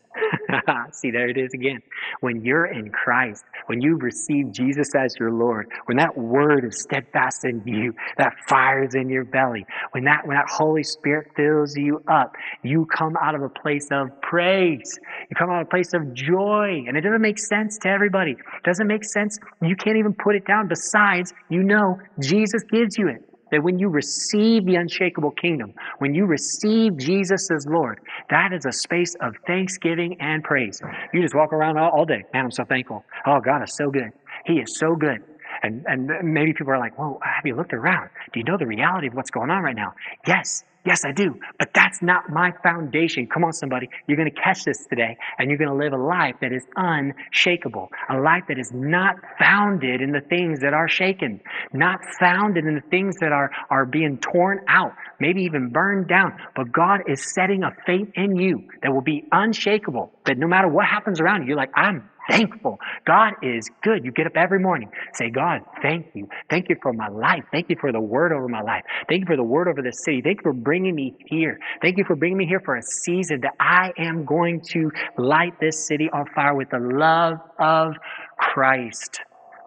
See, 0.92 1.10
there 1.10 1.28
it 1.28 1.36
is 1.36 1.52
again. 1.54 1.80
When 2.20 2.44
you're 2.44 2.66
in 2.66 2.90
Christ, 2.90 3.44
when 3.66 3.80
you 3.80 3.96
receive 3.96 4.52
Jesus 4.52 4.88
as 4.94 5.14
your 5.18 5.32
Lord, 5.32 5.70
when 5.86 5.96
that 5.96 6.16
word 6.16 6.64
is 6.64 6.80
steadfast 6.80 7.44
in 7.44 7.62
you, 7.66 7.94
that 8.18 8.34
fire 8.48 8.84
is 8.84 8.94
in 8.94 9.08
your 9.08 9.24
belly, 9.24 9.66
when 9.92 10.04
that, 10.04 10.26
when 10.26 10.36
that 10.36 10.48
Holy 10.48 10.82
Spirit 10.82 11.30
fills 11.36 11.76
you 11.76 12.02
up, 12.08 12.34
you 12.62 12.86
come 12.86 13.16
out 13.20 13.34
of 13.34 13.42
a 13.42 13.48
place 13.48 13.88
of 13.90 14.08
praise. 14.22 14.98
You 15.30 15.36
come 15.36 15.50
out 15.50 15.62
of 15.62 15.66
a 15.66 15.70
place 15.70 15.92
of 15.94 16.14
joy. 16.14 16.84
And 16.86 16.96
it 16.96 17.00
doesn't 17.00 17.22
make 17.22 17.38
sense 17.38 17.78
to 17.78 17.88
everybody. 17.88 18.32
It 18.32 18.64
doesn't 18.64 18.86
make 18.86 19.04
sense. 19.04 19.38
You 19.62 19.76
can't 19.76 19.96
even 19.96 20.14
put 20.14 20.36
it 20.36 20.46
down. 20.46 20.68
Besides, 20.68 21.32
you 21.48 21.62
know 21.62 21.98
Jesus 22.20 22.62
gives 22.64 22.96
you 22.98 23.08
it. 23.08 23.33
That 23.54 23.62
when 23.62 23.78
you 23.78 23.88
receive 23.88 24.66
the 24.66 24.74
unshakable 24.74 25.30
kingdom, 25.30 25.74
when 25.98 26.12
you 26.12 26.26
receive 26.26 26.96
Jesus 26.96 27.48
as 27.52 27.64
Lord, 27.68 28.00
that 28.30 28.52
is 28.52 28.66
a 28.66 28.72
space 28.72 29.14
of 29.20 29.36
thanksgiving 29.46 30.16
and 30.18 30.42
praise. 30.42 30.82
You 31.12 31.22
just 31.22 31.36
walk 31.36 31.52
around 31.52 31.78
all, 31.78 31.90
all 31.90 32.04
day. 32.04 32.24
Man, 32.32 32.46
I'm 32.46 32.50
so 32.50 32.64
thankful. 32.64 33.04
Oh, 33.26 33.38
God 33.38 33.62
is 33.62 33.76
so 33.76 33.92
good. 33.92 34.10
He 34.44 34.54
is 34.54 34.76
so 34.76 34.96
good. 34.96 35.22
And, 35.62 35.84
and 35.86 36.10
maybe 36.24 36.52
people 36.52 36.72
are 36.72 36.80
like, 36.80 36.98
well, 36.98 37.20
have 37.22 37.46
you 37.46 37.54
looked 37.54 37.72
around? 37.72 38.10
Do 38.32 38.40
you 38.40 38.44
know 38.44 38.58
the 38.58 38.66
reality 38.66 39.06
of 39.06 39.14
what's 39.14 39.30
going 39.30 39.50
on 39.50 39.62
right 39.62 39.76
now? 39.76 39.94
Yes, 40.26 40.64
Yes, 40.86 41.02
I 41.06 41.12
do. 41.12 41.34
But 41.58 41.70
that's 41.74 42.02
not 42.02 42.28
my 42.28 42.52
foundation. 42.62 43.26
Come 43.26 43.42
on, 43.42 43.54
somebody. 43.54 43.88
You're 44.06 44.18
going 44.18 44.30
to 44.30 44.40
catch 44.40 44.64
this 44.64 44.86
today 44.90 45.16
and 45.38 45.48
you're 45.48 45.56
going 45.56 45.70
to 45.70 45.76
live 45.76 45.94
a 45.94 46.02
life 46.02 46.34
that 46.42 46.52
is 46.52 46.62
unshakable. 46.76 47.88
A 48.10 48.18
life 48.18 48.44
that 48.48 48.58
is 48.58 48.70
not 48.74 49.16
founded 49.38 50.02
in 50.02 50.12
the 50.12 50.20
things 50.20 50.60
that 50.60 50.74
are 50.74 50.86
shaken. 50.86 51.40
Not 51.72 52.00
founded 52.20 52.66
in 52.66 52.74
the 52.74 52.82
things 52.90 53.16
that 53.20 53.32
are, 53.32 53.50
are 53.70 53.86
being 53.86 54.18
torn 54.18 54.60
out. 54.68 54.92
Maybe 55.20 55.42
even 55.44 55.70
burned 55.70 56.06
down. 56.06 56.36
But 56.54 56.70
God 56.70 57.00
is 57.08 57.32
setting 57.32 57.62
a 57.62 57.70
faith 57.86 58.10
in 58.14 58.36
you 58.36 58.68
that 58.82 58.92
will 58.92 59.00
be 59.00 59.24
unshakable. 59.32 60.12
That 60.26 60.36
no 60.36 60.46
matter 60.46 60.68
what 60.68 60.84
happens 60.84 61.18
around 61.18 61.42
you, 61.42 61.48
you're 61.48 61.56
like, 61.56 61.72
I'm 61.74 62.10
thankful. 62.30 62.78
God 63.06 63.34
is 63.42 63.68
good. 63.82 64.04
You 64.04 64.12
get 64.12 64.26
up 64.26 64.36
every 64.36 64.58
morning, 64.58 64.90
say, 65.14 65.30
God, 65.30 65.60
thank 65.82 66.06
you. 66.14 66.28
Thank 66.50 66.68
you 66.68 66.76
for 66.82 66.92
my 66.92 67.08
life. 67.08 67.44
Thank 67.52 67.70
you 67.70 67.76
for 67.80 67.92
the 67.92 68.00
word 68.00 68.32
over 68.32 68.48
my 68.48 68.62
life. 68.62 68.84
Thank 69.08 69.20
you 69.20 69.26
for 69.26 69.36
the 69.36 69.44
word 69.44 69.68
over 69.68 69.82
this 69.82 70.02
city. 70.04 70.22
Thank 70.22 70.38
you 70.38 70.42
for 70.42 70.52
bringing 70.52 70.94
me 70.94 71.14
here. 71.26 71.58
Thank 71.82 71.98
you 71.98 72.04
for 72.04 72.16
bringing 72.16 72.38
me 72.38 72.46
here 72.46 72.60
for 72.64 72.76
a 72.76 72.82
season 72.82 73.40
that 73.42 73.54
I 73.60 73.92
am 73.98 74.24
going 74.24 74.60
to 74.70 74.90
light 75.18 75.58
this 75.60 75.86
city 75.86 76.08
on 76.12 76.26
fire 76.34 76.54
with 76.54 76.70
the 76.70 76.78
love 76.80 77.38
of 77.58 77.94
Christ. 78.38 79.20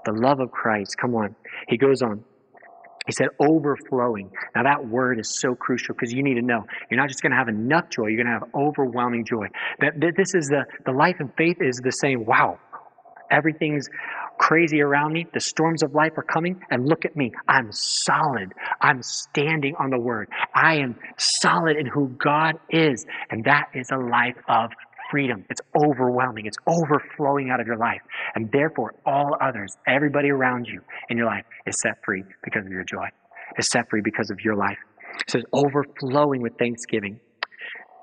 The 0.05 0.13
love 0.13 0.39
of 0.39 0.51
Christ. 0.51 0.97
Come 0.97 1.15
on. 1.15 1.35
He 1.67 1.77
goes 1.77 2.01
on. 2.01 2.23
He 3.07 3.13
said 3.13 3.29
overflowing. 3.39 4.29
Now 4.55 4.63
that 4.63 4.85
word 4.85 5.19
is 5.19 5.39
so 5.39 5.55
crucial 5.55 5.95
because 5.95 6.13
you 6.13 6.21
need 6.21 6.35
to 6.35 6.41
know 6.41 6.65
you're 6.91 6.99
not 6.99 7.07
just 7.07 7.21
going 7.21 7.31
to 7.31 7.37
have 7.37 7.47
enough 7.47 7.89
joy, 7.89 8.07
you're 8.07 8.23
going 8.23 8.33
to 8.33 8.39
have 8.39 8.53
overwhelming 8.53 9.25
joy. 9.25 9.47
That, 9.79 9.99
that 9.99 10.13
this 10.15 10.35
is 10.35 10.47
the, 10.47 10.65
the 10.85 10.91
life 10.91 11.15
and 11.19 11.31
faith 11.37 11.57
is 11.61 11.77
the 11.77 11.91
same. 11.91 12.25
Wow, 12.25 12.59
everything's 13.31 13.89
crazy 14.37 14.81
around 14.81 15.13
me. 15.13 15.25
The 15.33 15.39
storms 15.39 15.83
of 15.83 15.93
life 15.93 16.13
are 16.17 16.23
coming, 16.23 16.61
and 16.69 16.87
look 16.87 17.05
at 17.05 17.15
me. 17.15 17.31
I'm 17.47 17.71
solid. 17.71 18.53
I'm 18.81 19.01
standing 19.01 19.75
on 19.79 19.89
the 19.89 19.99
word. 19.99 20.29
I 20.53 20.75
am 20.75 20.95
solid 21.17 21.77
in 21.77 21.85
who 21.85 22.09
God 22.09 22.55
is. 22.69 23.05
And 23.29 23.43
that 23.45 23.69
is 23.73 23.89
a 23.91 23.97
life 23.97 24.37
of 24.47 24.71
freedom. 25.09 25.45
It's 25.49 25.61
overwhelming. 25.75 26.45
It's 26.45 26.57
overflowing 26.67 27.49
out 27.49 27.59
of 27.59 27.67
your 27.67 27.77
life. 27.77 28.01
And 28.35 28.51
therefore, 28.51 28.95
all 29.05 29.35
others, 29.41 29.77
everybody 29.87 30.29
around 30.29 30.67
you 30.67 30.81
in 31.09 31.17
your 31.17 31.27
life 31.27 31.45
is 31.65 31.79
set 31.79 32.03
free 32.03 32.23
because 32.43 32.65
of 32.65 32.71
your 32.71 32.83
joy, 32.83 33.07
is 33.57 33.69
set 33.69 33.89
free 33.89 34.01
because 34.01 34.29
of 34.29 34.41
your 34.41 34.55
life. 34.55 34.77
It 35.19 35.31
says, 35.31 35.43
overflowing 35.53 36.41
with 36.41 36.57
thanksgiving. 36.57 37.19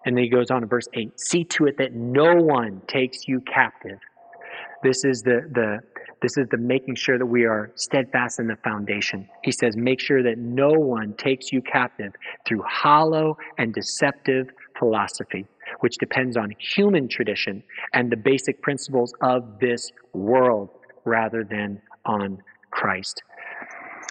And 0.07 0.17
then 0.17 0.25
he 0.25 0.31
goes 0.31 0.51
on 0.51 0.61
to 0.61 0.67
verse 0.67 0.87
8 0.93 1.19
See 1.19 1.45
to 1.45 1.67
it 1.67 1.79
that 1.79 1.95
no 1.95 2.35
one 2.35 2.83
takes 2.87 3.27
you 3.27 3.41
captive. 3.41 3.99
This 4.83 5.05
is 5.05 5.23
the, 5.23 5.49
the, 5.53 5.79
this 6.21 6.37
is 6.37 6.47
the 6.51 6.59
making 6.59 6.97
sure 6.97 7.19
that 7.19 7.27
we 7.27 7.45
are 7.45 7.71
steadfast 7.75 8.39
in 8.39 8.47
the 8.47 8.57
foundation. 8.57 9.29
He 9.43 9.53
says, 9.53 9.77
Make 9.77 10.01
sure 10.01 10.23
that 10.23 10.39
no 10.39 10.73
one 10.73 11.15
takes 11.15 11.53
you 11.53 11.63
captive 11.63 12.13
through 12.47 12.63
hollow 12.67 13.39
and 13.57 13.73
deceptive 13.73 14.51
philosophy 14.79 15.47
which 15.81 15.97
depends 15.99 16.37
on 16.37 16.53
human 16.59 17.09
tradition 17.09 17.63
and 17.93 18.11
the 18.11 18.17
basic 18.17 18.63
principles 18.63 19.13
of 19.21 19.59
this 19.61 19.91
world 20.13 20.71
rather 21.05 21.45
than 21.45 21.81
on 22.05 22.43
Christ. 22.71 23.23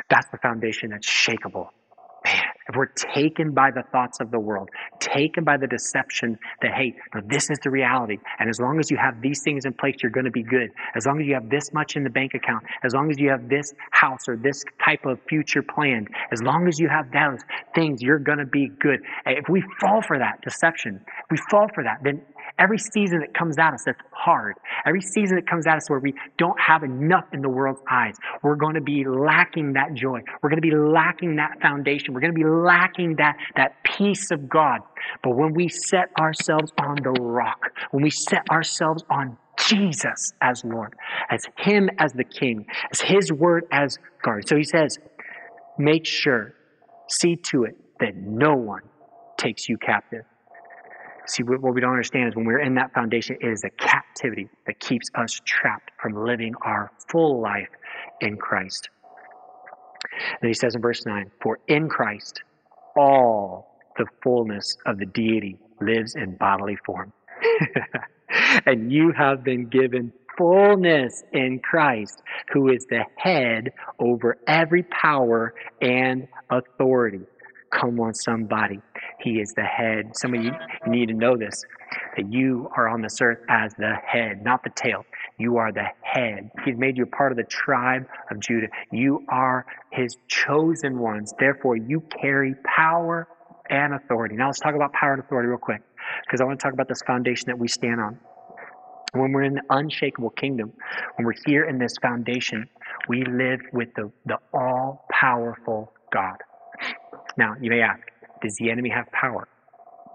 That's 0.10 0.28
the 0.32 0.38
foundation 0.38 0.92
that's 0.92 1.08
shakable. 1.08 1.70
If 2.74 2.78
we're 2.78 2.88
taken 2.88 3.52
by 3.54 3.70
the 3.70 3.84
thoughts 3.92 4.20
of 4.20 4.32
the 4.32 4.40
world, 4.40 4.70
taken 5.00 5.44
by 5.44 5.58
the 5.58 5.68
deception 5.68 6.40
that, 6.64 6.74
hey, 6.74 6.96
this 7.28 7.52
is 7.52 7.60
the 7.60 7.70
reality. 7.70 8.18
And 8.40 8.50
as 8.50 8.60
long 8.60 8.80
as 8.80 8.90
you 8.90 8.98
have 8.98 9.22
these 9.22 9.44
things 9.44 9.66
in 9.66 9.74
place, 9.74 9.98
you're 10.02 10.12
going 10.12 10.26
to 10.26 10.32
be 10.32 10.42
good. 10.42 10.72
As 10.96 11.06
long 11.06 11.22
as 11.22 11.28
you 11.28 11.36
have 11.36 11.52
this 11.52 11.72
much 11.72 11.96
in 11.96 12.04
the 12.04 12.10
bank 12.10 12.34
account, 12.34 12.64
as 12.84 12.96
long 12.96 13.12
as 13.12 13.20
you 13.20 13.30
have 13.30 13.48
this 13.48 13.76
house 13.92 14.28
or 14.28 14.38
this 14.38 14.64
type 14.84 15.06
of 15.06 15.20
future 15.30 15.62
planned, 15.62 16.08
as 16.32 16.42
long 16.42 16.68
as 16.68 16.80
you 16.80 16.90
have 16.90 17.12
those 17.12 17.42
things, 17.76 18.02
you're 18.02 18.18
going 18.18 18.40
to 18.40 18.46
be 18.46 18.70
good. 18.80 19.02
If 19.28 19.48
we 19.50 19.64
fall 19.80 20.02
for 20.02 20.18
that 20.18 20.42
deception, 20.42 21.00
if 21.06 21.26
we 21.30 21.38
fall 21.52 21.68
for 21.76 21.84
that, 21.84 22.00
then 22.04 22.24
Every 22.60 22.78
season 22.78 23.20
that 23.22 23.34
comes 23.34 23.58
at 23.58 23.74
us 23.74 23.84
that's 23.86 24.00
hard, 24.12 24.56
every 24.86 25.02
season 25.02 25.38
that 25.38 25.48
comes 25.50 25.66
at 25.66 25.76
us 25.76 25.90
where 25.90 26.00
we 26.00 26.14
don't 26.38 26.60
have 26.60 26.84
enough 26.84 27.26
in 27.34 27.42
the 27.42 27.50
world's 27.50 27.82
eyes, 27.90 28.16
we're 28.44 28.56
going 28.56 28.76
to 28.76 28.82
be 28.82 29.06
lacking 29.06 29.74
that 29.74 29.94
joy. 29.96 30.20
We're 30.42 30.50
going 30.50 30.62
to 30.62 30.68
be 30.68 30.76
lacking 30.76 31.38
that 31.38 31.60
foundation. 31.62 32.14
We're 32.14 32.22
going 32.22 32.34
to 32.34 32.40
be 32.40 32.46
lacking 32.46 33.16
that, 33.18 33.38
that 33.56 33.84
peace 33.84 34.30
of 34.32 34.48
God. 34.48 34.82
But 35.24 35.32
when 35.32 35.54
we 35.54 35.68
set 35.68 36.10
ourselves 36.20 36.72
on 36.80 36.98
the 37.04 37.12
rock, 37.22 37.72
when 37.90 38.04
we 38.04 38.12
set 38.12 38.48
ourselves 38.52 39.04
on 39.10 39.38
Jesus 39.58 40.34
as 40.42 40.64
Lord, 40.64 40.94
as 41.32 41.46
Him 41.58 41.90
as 41.98 42.14
the 42.14 42.24
King, 42.24 42.66
as 42.92 43.02
His 43.02 43.32
word 43.32 43.66
as 43.72 43.98
guard. 44.22 44.48
So 44.48 44.56
He 44.56 44.64
says, 44.64 45.00
make 45.80 46.06
sure, 46.06 46.54
see 47.10 47.36
to 47.52 47.64
it 47.64 47.76
that 48.00 48.16
no 48.16 48.54
one 48.54 48.82
takes 49.38 49.68
you 49.68 49.78
captive. 49.78 50.24
See, 51.26 51.44
what 51.44 51.74
we 51.74 51.80
don't 51.80 51.92
understand 51.92 52.30
is 52.30 52.36
when 52.36 52.46
we're 52.46 52.62
in 52.62 52.76
that 52.76 52.94
foundation, 52.94 53.38
it 53.40 53.48
is 53.48 53.64
a 53.64 53.70
captivity 53.70 54.50
that 54.68 54.80
keeps 54.80 55.10
us 55.16 55.40
trapped 55.46 55.92
from 56.02 56.26
living 56.26 56.54
our 56.64 56.92
full 57.10 57.42
life 57.42 57.70
in 58.20 58.38
Christ. 58.38 58.90
Then 60.42 60.50
he 60.50 60.54
says 60.54 60.76
in 60.76 60.82
verse 60.82 61.06
9, 61.06 61.32
For 61.42 61.60
in 61.68 61.88
Christ 61.88 62.42
all 62.98 63.78
the 63.98 64.06
fullness 64.22 64.78
of 64.86 64.98
the 64.98 65.06
deity 65.06 65.58
lives 65.80 66.16
in 66.16 66.36
bodily 66.36 66.78
form. 66.86 67.14
and 68.66 68.92
you 68.92 69.14
have 69.18 69.44
been 69.44 69.68
given 69.68 70.12
fullness 70.38 71.24
in 71.32 71.60
Christ, 71.60 72.22
who 72.52 72.70
is 72.70 72.86
the 72.90 73.04
head 73.18 73.72
over 74.00 74.38
every 74.48 74.84
power 74.84 75.54
and 75.82 76.28
authority. 76.50 77.22
Come 77.72 78.00
on, 78.00 78.14
somebody. 78.14 78.80
He 79.24 79.40
is 79.40 79.54
the 79.54 79.64
head. 79.64 80.16
Some 80.18 80.34
of 80.34 80.44
you 80.44 80.52
need 80.86 81.08
to 81.08 81.14
know 81.14 81.38
this 81.38 81.64
that 82.18 82.32
you 82.32 82.70
are 82.76 82.88
on 82.88 83.02
this 83.02 83.22
earth 83.22 83.40
as 83.50 83.74
the 83.76 83.96
head, 84.06 84.44
not 84.44 84.64
the 84.64 84.70
tail. 84.70 85.06
You 85.38 85.58
are 85.58 85.72
the 85.72 85.86
head. 86.02 86.52
He's 86.66 86.78
made 86.78 86.98
you 86.98 87.04
a 87.04 87.08
part 87.08 87.32
of 87.32 87.38
the 87.38 87.44
tribe 87.44 88.06
of 88.30 88.40
Judah. 88.40 88.68
You 88.92 89.26
are 89.30 89.66
his 89.92 90.18
chosen 90.28 91.00
ones. 91.00 91.34
Therefore, 91.40 91.76
you 91.76 92.02
carry 92.22 92.56
power 92.66 93.28
and 93.70 93.94
authority. 93.94 94.36
Now, 94.36 94.48
let's 94.48 94.60
talk 94.60 94.76
about 94.76 94.94
power 94.94 95.14
and 95.14 95.24
authority 95.24 95.48
real 95.48 95.58
quick 95.58 95.82
because 96.26 96.42
I 96.42 96.44
want 96.44 96.60
to 96.60 96.64
talk 96.64 96.74
about 96.74 96.88
this 96.88 97.02
foundation 97.02 97.46
that 97.48 97.58
we 97.58 97.68
stand 97.68 98.02
on. 98.02 98.20
When 99.14 99.32
we're 99.32 99.44
in 99.44 99.54
the 99.54 99.64
unshakable 99.70 100.32
kingdom, 100.32 100.74
when 101.16 101.26
we're 101.26 101.36
here 101.46 101.66
in 101.66 101.78
this 101.78 101.96
foundation, 102.02 102.68
we 103.08 103.24
live 103.26 103.62
with 103.72 103.94
the, 103.96 104.12
the 104.26 104.38
all 104.54 105.06
powerful 105.12 105.94
God. 106.12 106.38
Now, 107.38 107.56
you 107.62 107.70
may 107.70 107.82
ask, 107.82 108.02
does 108.44 108.56
the 108.58 108.70
enemy 108.70 108.90
have 108.90 109.12
power? 109.12 109.48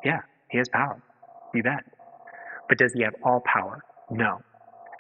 Yeah, 0.05 0.21
he 0.51 0.59
has 0.59 0.69
power. 0.69 1.03
You 1.55 1.63
bet. 1.63 1.85
But 2.69 2.79
does 2.79 2.93
he 2.93 3.03
have 3.03 3.15
all 3.25 3.41
power? 3.41 3.83
No. 4.11 4.43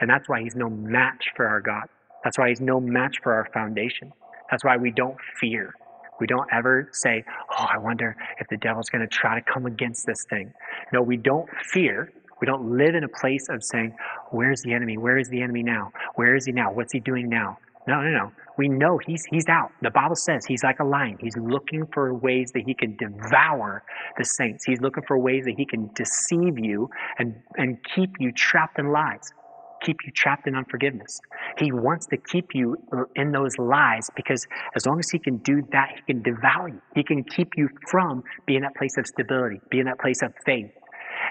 And 0.01 0.09
that's 0.11 0.29
why 0.29 0.43
he's 0.43 0.57
no 0.57 0.71
match 0.71 1.31
for 1.37 1.47
our 1.47 1.61
God. 1.61 1.85
That's 2.25 2.38
why 2.38 2.49
he's 2.49 2.61
no 2.61 2.81
match 2.81 3.17
for 3.23 3.35
our 3.35 3.49
foundation. 3.53 4.12
That's 4.51 4.64
why 4.64 4.77
we 4.77 4.91
don't 4.91 5.17
fear. 5.41 5.75
We 6.21 6.27
don't 6.27 6.49
ever 6.53 6.88
say, 6.93 7.25
Oh, 7.51 7.67
I 7.73 7.79
wonder 7.79 8.17
if 8.41 8.49
the 8.49 8.57
devil's 8.57 8.88
going 8.88 9.03
to 9.03 9.07
try 9.07 9.38
to 9.38 9.53
come 9.53 9.67
against 9.67 10.07
this 10.07 10.25
thing. 10.29 10.53
No, 10.93 11.03
we 11.03 11.17
don't 11.17 11.49
fear. 11.73 12.12
We 12.41 12.47
don't 12.47 12.77
live 12.77 12.95
in 12.95 13.05
a 13.05 13.09
place 13.09 13.49
of 13.51 13.62
saying, 13.62 13.95
Where's 14.31 14.62
the 14.62 14.73
enemy? 14.73 14.97
Where 14.97 15.19
is 15.19 15.29
the 15.29 15.43
enemy 15.43 15.62
now? 15.62 15.93
Where 16.17 16.35
is 16.35 16.47
he 16.47 16.53
now? 16.53 16.73
What's 16.73 16.93
he 16.93 17.01
doing 17.01 17.29
now? 17.29 17.59
No, 17.87 18.01
no, 18.01 18.11
no. 18.11 18.33
We 18.59 18.68
know 18.68 18.99
he's, 18.99 19.25
he's 19.31 19.47
out. 19.49 19.71
The 19.83 19.90
Bible 19.90 20.16
says 20.16 20.44
he's 20.44 20.64
like 20.64 20.81
a 20.81 20.85
lion. 20.85 21.16
He's 21.21 21.37
looking 21.37 21.87
for 21.94 22.12
ways 22.12 22.51
that 22.55 22.64
he 22.66 22.75
can 22.75 22.97
devour 22.97 23.85
the 24.18 24.25
saints. 24.25 24.64
He's 24.64 24.81
looking 24.81 25.05
for 25.07 25.16
ways 25.16 25.44
that 25.44 25.55
he 25.57 25.64
can 25.64 25.90
deceive 25.94 26.59
you 26.59 26.90
and, 27.18 27.37
and 27.57 27.79
keep 27.94 28.11
you 28.18 28.33
trapped 28.33 28.81
in 28.81 28.90
lies, 28.90 29.33
keep 29.81 29.99
you 30.05 30.11
trapped 30.11 30.49
in 30.49 30.57
unforgiveness. 30.57 31.21
He 31.57 31.71
wants 31.71 32.07
to 32.09 32.16
keep 32.16 32.47
you 32.53 32.77
uh, 32.92 33.05
in 33.14 33.31
those 33.31 33.57
lies 33.59 34.11
because 34.16 34.44
as 34.75 34.85
long 34.87 34.99
as 34.99 35.09
he 35.09 35.21
can 35.21 35.37
do 35.38 35.62
that, 35.71 35.90
he 35.94 36.12
can 36.12 36.23
devour 36.23 36.68
you. 36.68 36.83
He 36.97 37.05
can 37.05 37.23
keep 37.23 37.53
you 37.57 37.68
from 37.88 38.25
being 38.44 38.62
that 38.62 38.75
place 38.75 38.97
of 38.99 39.07
stability, 39.07 39.61
being 39.71 39.85
that 39.85 40.01
place 40.01 40.21
of 40.21 40.33
faith, 40.44 40.73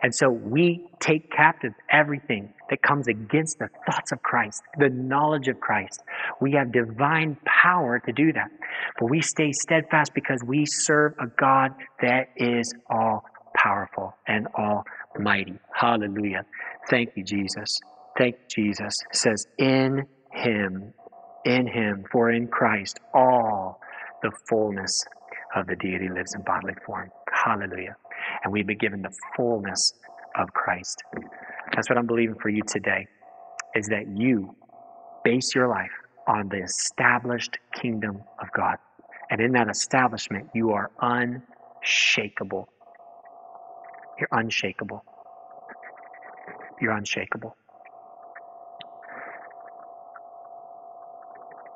and 0.03 0.13
so 0.13 0.29
we 0.29 0.85
take 0.99 1.31
captive 1.31 1.73
everything 1.89 2.53
that 2.69 2.81
comes 2.81 3.07
against 3.07 3.59
the 3.59 3.69
thoughts 3.85 4.11
of 4.11 4.21
Christ, 4.21 4.61
the 4.77 4.89
knowledge 4.89 5.47
of 5.47 5.59
Christ. 5.59 6.03
We 6.41 6.53
have 6.53 6.71
divine 6.71 7.37
power 7.45 7.99
to 7.99 8.11
do 8.11 8.33
that. 8.33 8.49
But 8.99 9.09
we 9.09 9.21
stay 9.21 9.51
steadfast 9.51 10.13
because 10.13 10.43
we 10.45 10.65
serve 10.65 11.13
a 11.19 11.27
God 11.27 11.71
that 12.01 12.29
is 12.35 12.73
all 12.89 13.23
powerful 13.55 14.15
and 14.27 14.47
almighty. 14.47 15.59
Hallelujah. 15.73 16.45
Thank 16.89 17.11
you, 17.15 17.23
Jesus. 17.23 17.79
Thank 18.17 18.35
you, 18.35 18.65
Jesus. 18.65 19.01
It 19.11 19.15
says, 19.15 19.47
In 19.57 20.05
him, 20.31 20.93
in 21.45 21.67
him, 21.67 22.05
for 22.11 22.31
in 22.31 22.47
Christ, 22.47 22.99
all 23.13 23.79
the 24.21 24.31
fullness 24.49 25.05
of 25.55 25.67
the 25.67 25.75
deity 25.75 26.09
lives 26.09 26.33
in 26.35 26.41
bodily 26.41 26.75
form. 26.85 27.09
Hallelujah 27.31 27.95
and 28.47 28.53
we've 28.53 28.65
been 28.65 28.77
given 28.77 29.01
the 29.01 29.13
fullness 29.35 29.93
of 30.39 30.47
Christ. 30.53 31.03
That's 31.75 31.89
what 31.89 31.97
I'm 31.97 32.07
believing 32.07 32.35
for 32.41 32.47
you 32.47 32.61
today 32.65 33.05
is 33.75 33.87
that 33.87 34.07
you 34.07 34.55
base 35.25 35.53
your 35.53 35.67
life 35.67 35.91
on 36.29 36.47
the 36.47 36.63
established 36.63 37.57
kingdom 37.73 38.21
of 38.41 38.47
God. 38.55 38.77
And 39.29 39.41
in 39.41 39.51
that 39.51 39.69
establishment, 39.69 40.47
you 40.55 40.71
are 40.71 40.91
unshakable. 41.01 42.69
You're 44.17 44.29
unshakable. 44.31 45.03
You're 46.79 46.93
unshakable. 46.93 47.53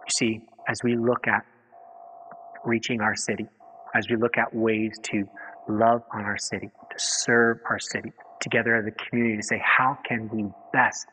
You 0.06 0.12
see, 0.18 0.42
as 0.70 0.80
we 0.86 0.96
look 0.96 1.28
at 1.28 1.44
reaching 2.64 3.02
our 3.02 3.18
city, 3.18 3.48
as 3.94 4.08
we 4.10 4.16
look 4.16 4.38
at 4.38 4.56
ways 4.56 4.98
to 5.12 5.28
love 5.68 6.04
on 6.14 6.22
our 6.24 6.38
city, 6.38 6.70
to 6.92 6.98
serve 6.98 7.60
our 7.70 7.80
city, 7.80 8.12
together 8.42 8.76
as 8.76 8.86
a 8.86 8.92
community 8.92 9.38
to 9.38 9.44
say, 9.44 9.62
how 9.64 9.98
can 10.08 10.30
we 10.30 10.46
best 10.74 11.06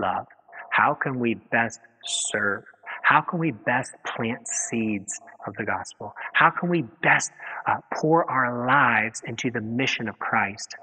love? 0.00 0.26
How 0.70 0.94
can 0.94 1.18
we 1.18 1.34
best 1.34 1.80
serve? 2.04 2.64
How 3.02 3.20
can 3.20 3.38
we 3.38 3.50
best 3.50 3.92
plant 4.06 4.46
seeds 4.46 5.20
of 5.46 5.54
the 5.56 5.64
gospel? 5.64 6.14
How 6.32 6.50
can 6.50 6.68
we 6.68 6.82
best 7.02 7.32
uh, 7.66 7.76
pour 7.94 8.30
our 8.30 8.66
lives 8.66 9.22
into 9.26 9.50
the 9.50 9.60
mission 9.60 10.08
of 10.08 10.18
Christ? 10.18 10.76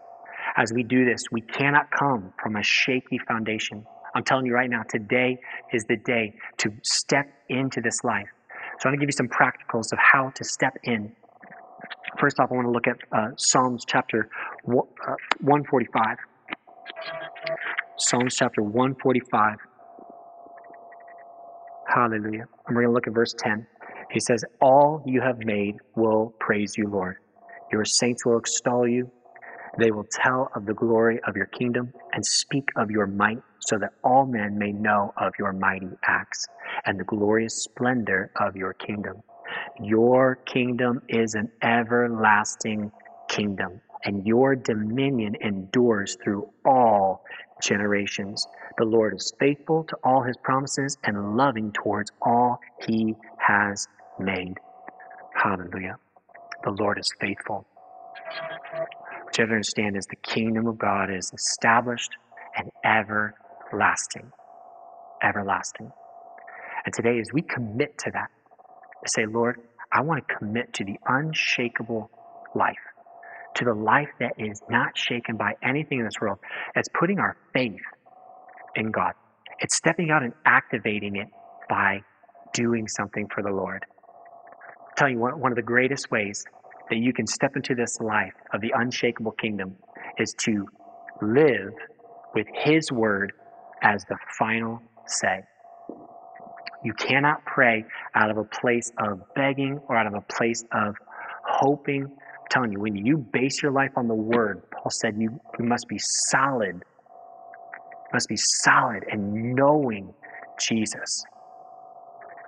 As 0.58 0.74
we 0.74 0.84
do 0.84 1.06
this, 1.06 1.24
we 1.32 1.42
cannot 1.42 1.92
come 1.92 2.34
from 2.42 2.56
a 2.56 2.64
shaky 2.64 3.20
foundation. 3.28 3.86
I'm 4.14 4.24
telling 4.24 4.46
you 4.46 4.54
right 4.54 4.70
now, 4.70 4.84
today 4.84 5.40
is 5.74 5.84
the 5.86 5.98
day 5.98 6.36
to 6.58 6.72
step 6.84 7.28
into 7.50 7.82
this 7.82 8.04
life. 8.04 8.28
So 8.80 8.90
I'm 8.90 8.92
going 8.92 9.00
to 9.00 9.06
give 9.06 9.10
you 9.10 9.18
some 9.18 9.30
practicals 9.30 9.92
of 9.92 10.00
how 10.00 10.32
to 10.36 10.44
step 10.44 10.78
in 10.84 11.14
First 12.20 12.40
off, 12.40 12.50
I 12.52 12.56
want 12.56 12.68
to 12.68 12.72
look 12.72 12.88
at 12.88 12.98
uh, 13.12 13.32
Psalms 13.38 13.84
chapter 13.88 14.30
uh, 14.68 15.16
145. 15.42 16.18
Psalms 17.98 18.36
chapter 18.36 18.62
145. 18.62 19.58
Hallelujah. 21.88 22.46
And 22.68 22.76
we're 22.76 22.84
going 22.84 22.88
to 22.88 22.94
look 22.94 23.08
at 23.08 23.14
verse 23.14 23.34
10. 23.38 23.66
He 24.12 24.20
says, 24.20 24.44
All 24.62 25.04
you 25.06 25.22
have 25.22 25.40
made 25.40 25.76
will 25.96 26.34
praise 26.40 26.74
you, 26.78 26.88
Lord. 26.88 27.18
Your 27.72 27.86
saints 27.86 28.26
will 28.26 28.38
extol 28.38 28.88
you. 28.88 29.12
They 29.78 29.92
will 29.92 30.08
tell 30.10 30.50
of 30.56 30.66
the 30.66 30.74
glory 30.74 31.20
of 31.28 31.36
your 31.36 31.48
kingdom 31.48 31.92
and 32.14 32.26
speak 32.26 32.70
of 32.78 32.90
your 32.90 33.08
might, 33.08 33.42
so 33.60 33.78
that 33.78 33.92
all 34.04 34.26
men 34.26 34.58
may 34.58 34.72
know 34.72 35.14
of 35.18 35.34
your 35.38 35.52
mighty 35.52 35.90
acts 36.06 36.46
and 36.86 36.98
the 36.98 37.04
glorious 37.04 37.64
splendor 37.64 38.32
of 38.40 38.56
your 38.56 38.74
kingdom. 38.74 39.22
Your 39.82 40.36
kingdom 40.46 41.02
is 41.10 41.34
an 41.36 41.52
everlasting 41.62 42.92
kingdom, 43.28 43.82
and 44.06 44.26
your 44.26 44.56
dominion 44.56 45.36
endures 45.42 46.16
through 46.24 46.50
all 46.66 47.24
generations. 47.62 48.48
The 48.78 48.86
Lord 48.86 49.16
is 49.16 49.34
faithful 49.38 49.84
to 49.86 49.98
all 50.04 50.24
his 50.24 50.38
promises 50.38 50.98
and 51.04 51.36
loving 51.36 51.74
towards 51.74 52.12
all 52.22 52.60
he 52.88 53.16
has 53.38 53.88
made. 54.18 54.56
Hallelujah. 55.34 55.98
The 56.64 56.72
Lord 56.72 56.98
is 56.98 57.12
faithful. 57.20 57.68
What 59.24 59.38
you 59.38 59.42
have 59.42 59.50
to 59.50 59.56
understand 59.56 59.98
is 59.98 60.06
the 60.06 60.16
kingdom 60.18 60.68
of 60.68 60.78
God 60.78 61.10
is 61.14 61.32
established 61.34 62.12
and 62.56 62.70
everlasting. 62.86 64.32
Everlasting. 65.22 65.92
And 66.86 66.94
today, 66.94 67.20
as 67.20 67.34
we 67.34 67.42
commit 67.42 67.98
to 68.00 68.12
that, 68.12 68.30
to 69.06 69.12
say, 69.12 69.26
Lord, 69.26 69.62
I 69.92 70.02
want 70.02 70.28
to 70.28 70.36
commit 70.36 70.74
to 70.74 70.84
the 70.84 70.98
unshakable 71.08 72.10
life, 72.56 72.76
to 73.56 73.66
the 73.66 73.74
life 73.74 74.10
that 74.20 74.34
is 74.38 74.62
not 74.70 74.98
shaken 74.98 75.38
by 75.38 75.54
anything 75.64 76.00
in 76.00 76.06
this 76.06 76.20
world. 76.20 76.40
It's 76.76 76.90
putting 76.90 77.20
our 77.20 77.38
faith 77.54 77.82
in 78.76 78.92
God. 78.92 79.14
It's 79.60 79.76
stepping 79.76 80.12
out 80.12 80.24
and 80.24 80.34
activating 80.46 81.16
it 81.16 81.28
by 81.70 82.02
doing 82.54 82.88
something 82.88 83.28
for 83.34 83.42
the 83.44 83.52
Lord. 83.52 83.86
I'll 84.80 84.96
tell 84.98 85.10
you, 85.10 85.20
one, 85.20 85.40
one 85.40 85.52
of 85.52 85.56
the 85.56 85.62
greatest 85.62 86.12
ways 86.12 86.44
that 86.90 86.98
you 86.98 87.14
can 87.14 87.28
step 87.28 87.56
into 87.56 87.76
this 87.76 88.00
life 88.00 88.34
of 88.54 88.62
the 88.62 88.72
unshakable 88.76 89.32
kingdom 89.34 89.76
is 90.18 90.34
to 90.40 90.68
live 91.22 91.74
with 92.34 92.48
His 92.54 92.92
word 92.92 93.34
as 93.82 94.04
the 94.06 94.18
final 94.38 94.82
say. 95.08 95.42
You 96.86 96.94
cannot 96.94 97.44
pray 97.46 97.84
out 98.14 98.30
of 98.30 98.38
a 98.38 98.44
place 98.44 98.92
of 99.00 99.20
begging 99.34 99.80
or 99.88 99.98
out 99.98 100.06
of 100.06 100.14
a 100.14 100.22
place 100.22 100.64
of 100.72 100.96
hoping. 101.44 102.04
I'm 102.04 102.48
telling 102.52 102.72
you, 102.74 102.80
when 102.80 102.96
you 102.96 103.18
base 103.18 103.64
your 103.64 103.72
life 103.72 103.90
on 103.96 104.08
the 104.08 104.14
word, 104.14 104.62
Paul 104.70 104.92
said 104.92 105.16
you, 105.18 105.40
you 105.58 105.66
must 105.66 105.88
be 105.88 105.98
solid. 105.98 106.76
You 106.76 108.14
must 108.14 108.30
be 108.30 108.38
solid 108.38 109.04
and 109.12 109.56
knowing 109.56 110.14
Jesus. 110.60 111.26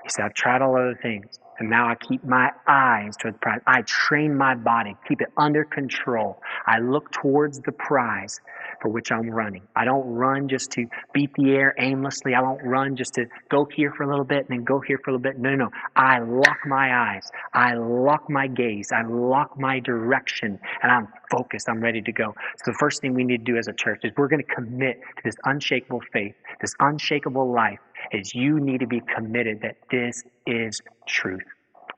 He 0.03 0.09
said, 0.09 0.25
I've 0.25 0.35
tried 0.35 0.61
all 0.61 0.77
other 0.77 0.97
things. 1.01 1.39
And 1.57 1.71
now 1.71 1.89
I 1.89 1.95
keep 1.95 2.23
my 2.23 2.51
eyes 2.67 3.17
toward 3.17 3.33
the 3.33 3.39
prize. 3.39 3.61
I 3.65 3.81
train 3.81 4.37
my 4.37 4.53
body, 4.53 4.95
keep 5.07 5.21
it 5.21 5.29
under 5.35 5.63
control. 5.65 6.39
I 6.67 6.77
look 6.77 7.11
towards 7.11 7.59
the 7.61 7.71
prize 7.71 8.39
for 8.87 8.93
which 8.93 9.11
I'm 9.11 9.29
running. 9.29 9.63
I 9.75 9.83
don't 9.83 10.07
run 10.07 10.47
just 10.47 10.71
to 10.71 10.85
beat 11.13 11.31
the 11.35 11.51
air 11.51 11.75
aimlessly. 11.77 12.33
I 12.35 12.39
don't 12.39 12.63
run 12.63 12.95
just 12.95 13.15
to 13.15 13.25
go 13.49 13.65
here 13.65 13.91
for 13.91 14.03
a 14.03 14.07
little 14.07 14.23
bit 14.23 14.37
and 14.37 14.47
then 14.47 14.63
go 14.63 14.79
here 14.79 14.97
for 15.03 15.11
a 15.11 15.13
little 15.13 15.23
bit. 15.23 15.37
No, 15.37 15.49
no, 15.49 15.65
no. 15.65 15.69
I 15.97 16.19
lock 16.19 16.59
my 16.65 16.95
eyes. 16.95 17.29
I 17.53 17.73
lock 17.73 18.29
my 18.29 18.47
gaze. 18.47 18.93
I 18.93 19.01
lock 19.03 19.59
my 19.59 19.81
direction 19.81 20.57
and 20.81 20.89
I'm 20.89 21.09
focused. 21.29 21.67
I'm 21.67 21.81
ready 21.81 22.01
to 22.01 22.11
go. 22.13 22.33
So 22.63 22.71
the 22.71 22.77
first 22.79 23.01
thing 23.01 23.13
we 23.13 23.25
need 23.25 23.45
to 23.45 23.51
do 23.51 23.57
as 23.57 23.67
a 23.67 23.73
church 23.73 23.99
is 24.05 24.13
we're 24.15 24.29
going 24.29 24.43
to 24.43 24.55
commit 24.55 25.01
to 25.01 25.23
this 25.25 25.35
unshakable 25.43 26.01
faith, 26.13 26.35
this 26.61 26.73
unshakable 26.79 27.51
life 27.51 27.79
is 28.13 28.33
you 28.33 28.61
need 28.61 28.79
to 28.79 28.87
be 28.87 29.01
committed 29.13 29.59
that 29.63 29.75
this 29.91 30.23
is 30.45 30.81
truth. 31.05 31.43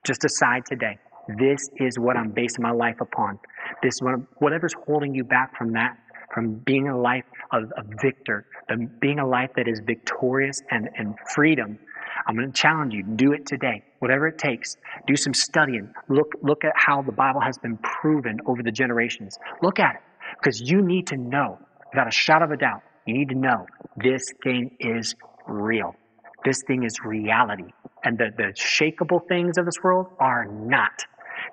Just 0.03 0.21
decide 0.21 0.65
today. 0.65 0.97
This 1.37 1.69
is 1.75 1.99
what 1.99 2.17
I'm 2.17 2.31
basing 2.31 2.63
my 2.63 2.71
life 2.71 3.01
upon. 3.01 3.37
This 3.83 3.99
whatever's 4.39 4.73
holding 4.87 5.13
you 5.13 5.23
back 5.23 5.55
from 5.55 5.73
that, 5.73 5.95
from 6.33 6.55
being 6.65 6.87
a 6.87 6.97
life 6.97 7.25
of 7.51 7.63
a 7.77 7.83
victor, 8.01 8.45
being 8.99 9.19
a 9.19 9.27
life 9.27 9.51
that 9.55 9.67
is 9.67 9.81
victorious 9.85 10.61
and, 10.71 10.89
and 10.97 11.15
freedom. 11.33 11.79
I'm 12.27 12.35
going 12.35 12.51
to 12.51 12.61
challenge 12.61 12.93
you. 12.93 13.03
Do 13.03 13.33
it 13.33 13.45
today. 13.45 13.83
Whatever 13.99 14.27
it 14.27 14.37
takes. 14.37 14.77
Do 15.07 15.15
some 15.15 15.33
studying. 15.33 15.91
Look, 16.09 16.33
look 16.41 16.63
at 16.63 16.73
how 16.75 17.01
the 17.01 17.11
Bible 17.11 17.41
has 17.41 17.57
been 17.57 17.77
proven 17.77 18.39
over 18.45 18.61
the 18.61 18.71
generations. 18.71 19.37
Look 19.61 19.79
at 19.79 19.95
it. 19.95 20.01
Because 20.39 20.61
you 20.61 20.81
need 20.81 21.07
to 21.07 21.17
know, 21.17 21.57
without 21.91 22.07
a 22.07 22.11
shot 22.11 22.41
of 22.41 22.51
a 22.51 22.57
doubt, 22.57 22.81
you 23.05 23.13
need 23.13 23.29
to 23.29 23.35
know 23.35 23.65
this 23.97 24.23
thing 24.43 24.75
is 24.79 25.15
real. 25.47 25.95
This 26.45 26.61
thing 26.67 26.83
is 26.83 26.99
reality. 27.03 27.71
And 28.03 28.17
the, 28.17 28.31
the 28.35 28.53
shakable 28.53 29.27
things 29.27 29.57
of 29.57 29.65
this 29.65 29.81
world 29.83 30.07
are 30.19 30.45
not. 30.45 31.05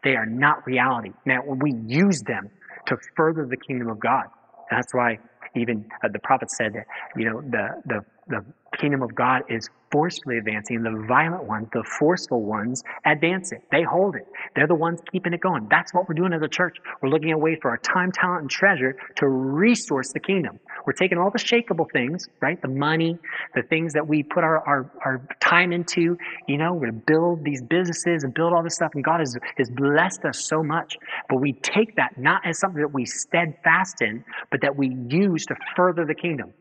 They 0.05 0.15
are 0.15 0.27
not 0.27 0.67
reality. 0.67 1.11
Now, 1.25 1.41
when 1.45 1.59
we 1.59 1.73
use 1.87 2.23
them 2.23 2.51
to 2.87 2.97
further 3.17 3.47
the 3.47 3.57
kingdom 3.57 3.89
of 3.89 3.99
God, 3.99 4.27
that's 4.71 4.95
why 4.95 5.19
even 5.57 5.87
uh, 6.05 6.09
the 6.13 6.19
prophet 6.21 6.51
said 6.51 6.75
that, 6.75 6.87
you 7.17 7.25
know, 7.25 7.41
the, 7.43 7.83
the, 7.87 8.05
the 8.29 8.45
kingdom 8.79 9.03
of 9.03 9.15
God 9.15 9.43
is 9.49 9.69
forcefully 9.91 10.39
advancing. 10.39 10.83
The 10.83 11.05
violent 11.07 11.45
ones, 11.45 11.69
the 11.73 11.85
forceful 11.99 12.43
ones, 12.43 12.83
advance 13.05 13.53
it. 13.53 13.63
They 13.71 13.83
hold 13.83 14.17
it. 14.17 14.27
They're 14.55 14.67
the 14.67 14.75
ones 14.75 15.01
keeping 15.11 15.33
it 15.33 15.41
going. 15.41 15.69
That's 15.71 15.95
what 15.95 16.09
we're 16.09 16.15
doing 16.15 16.33
as 16.33 16.43
a 16.43 16.49
church. 16.49 16.77
We're 17.01 17.09
looking 17.09 17.31
at 17.31 17.41
ways 17.41 17.59
for 17.63 17.71
our 17.71 17.79
time, 17.79 18.11
talent, 18.13 18.43
and 18.43 18.51
treasure 18.51 18.97
to 19.17 19.29
resource 19.29 20.13
the 20.13 20.21
kingdom. 20.21 20.59
We're 20.85 20.93
taking 20.93 21.19
all 21.19 21.31
the 21.31 21.39
shakable 21.39 21.91
things, 21.93 22.29
right? 22.41 22.61
The 22.61 22.69
money, 22.69 23.19
the 23.55 23.63
things 23.63 23.93
that 23.93 24.07
we 24.07 24.23
put 24.23 24.45
our, 24.45 24.59
our, 24.67 24.91
our 25.05 25.29
time 25.41 25.73
into, 25.73 26.19
you 26.49 26.59
know, 26.59 26.75
we're 26.75 26.87
to 26.87 26.93
build 26.93 27.45
these 27.45 27.63
businesses 27.63 28.25
and 28.25 28.35
build 28.35 28.53
all 28.53 28.63
this 28.63 28.75
stuff. 28.75 28.91
And 28.95 29.05
God 29.05 29.21
has, 29.21 29.37
has 29.57 29.71
blessed 29.71 30.25
us 30.25 30.45
so 30.45 30.63
much. 30.63 30.97
But 31.29 31.41
we 31.41 31.53
take 31.53 31.97
that 31.97 32.19
not 32.19 32.43
as 32.45 32.59
something 32.59 32.81
that 32.81 32.93
we 32.93 33.07
steadfast 33.07 34.03
in, 34.03 34.25
but 34.51 34.61
that 34.63 34.77
we 34.77 34.97
use 35.09 35.47
to 35.47 35.57
further 35.77 36.05
the 36.05 36.15
kingdom 36.15 36.53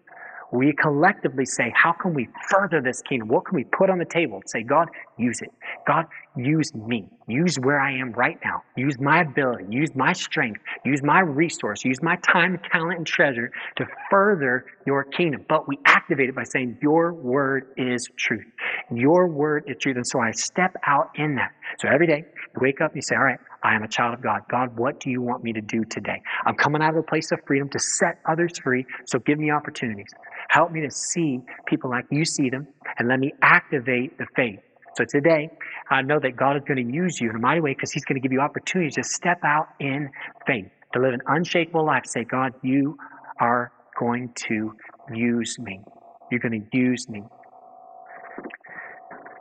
we 0.56 0.74
collectively 0.74 1.46
say, 1.46 1.74
how 1.76 1.92
can 1.92 2.14
we 2.14 2.28
further 2.50 2.82
this 2.82 3.02
kingdom? 3.02 3.28
What 3.28 3.46
can 3.46 3.56
we 3.56 3.66
put 3.66 3.90
on 3.90 3.98
the 3.98 4.06
table? 4.06 4.42
Say, 4.46 4.64
God, 4.64 4.90
use 5.18 5.42
it. 5.42 5.52
God, 5.86 6.06
use 6.36 6.74
me. 6.74 7.10
Use 7.28 7.58
where 7.60 7.80
I 7.80 7.98
am 7.98 8.12
right 8.14 8.38
now. 8.44 8.64
Use 8.76 9.00
my 9.00 9.22
ability. 9.22 9.66
Use 9.70 9.96
my 9.96 10.14
strength. 10.14 10.62
Use 10.86 11.02
my 11.04 11.20
resource. 11.20 11.84
Use 11.84 12.02
my 12.02 12.16
time, 12.18 12.60
talent, 12.72 12.98
and 12.98 13.08
treasure 13.08 13.52
to 13.78 13.86
further 14.10 14.66
your 14.86 15.04
kingdom. 15.04 15.46
But 15.50 15.68
we 15.68 15.80
activate 15.86 16.30
it 16.30 16.36
by 16.36 16.44
saying, 16.44 16.78
Your 16.82 17.14
word 17.14 17.68
is 17.78 18.08
truth. 18.16 18.46
Your 18.92 19.28
word 19.28 19.66
is 19.68 19.78
truth. 19.80 19.96
And 19.98 20.08
so 20.08 20.20
I 20.20 20.32
step 20.32 20.76
out 20.86 21.12
in 21.16 21.36
that. 21.36 21.52
So 21.80 21.88
every 21.88 22.08
day, 22.08 22.26
you 22.54 22.62
wake 22.62 22.82
up 22.82 22.92
and 22.92 22.98
you 22.98 23.02
say, 23.02 23.16
All 23.16 23.24
right, 23.24 23.40
I 23.66 23.74
am 23.74 23.82
a 23.82 23.88
child 23.88 24.14
of 24.14 24.22
God. 24.22 24.42
God, 24.48 24.78
what 24.78 25.00
do 25.00 25.10
you 25.10 25.24
want 25.24 25.44
me 25.44 25.52
to 25.54 25.62
do 25.62 25.84
today? 25.86 26.22
I'm 26.46 26.54
coming 26.54 26.84
out 26.84 26.92
of 26.92 26.98
a 26.98 27.04
place 27.04 27.32
of 27.32 27.40
freedom 27.48 27.68
to 27.70 27.80
set 27.80 28.20
others 28.30 28.60
free. 28.60 28.86
So 29.06 29.18
give 29.18 29.40
me 29.40 29.50
opportunities. 29.50 30.14
Help 30.50 30.72
me 30.72 30.82
to 30.82 30.92
see 30.92 31.40
people 31.66 31.90
like 31.90 32.06
you 32.12 32.26
see 32.26 32.52
them 32.52 32.68
and 33.00 33.08
let 33.08 33.20
me 33.20 33.34
activate 33.42 34.20
the 34.20 34.28
faith. 34.36 34.60
So 34.96 35.04
today, 35.04 35.50
I 35.90 36.04
know 36.04 36.20
that 36.20 36.36
God 36.38 36.58
is 36.58 36.62
going 36.68 36.88
to 36.88 36.94
use 36.94 37.20
you 37.20 37.32
in 37.32 37.36
a 37.36 37.40
mighty 37.40 37.60
way 37.60 37.74
because 37.74 37.92
He's 37.92 38.06
going 38.06 38.22
to 38.22 38.22
give 38.22 38.32
you 38.32 38.40
opportunities 38.40 38.94
to 38.96 39.04
step 39.04 39.40
out 39.44 39.70
in 39.80 40.12
faith, 40.46 40.68
to 40.94 41.00
live 41.00 41.14
an 41.14 41.22
unshakable 41.26 41.84
life. 41.84 42.04
Say, 42.06 42.24
God, 42.24 42.54
you 42.62 43.00
are 43.40 43.72
going 44.00 44.32
to 44.48 44.74
use 45.12 45.58
me. 45.58 45.82
You're 46.30 46.40
going 46.40 46.68
to 46.70 46.78
use 46.78 47.10
me. 47.10 47.24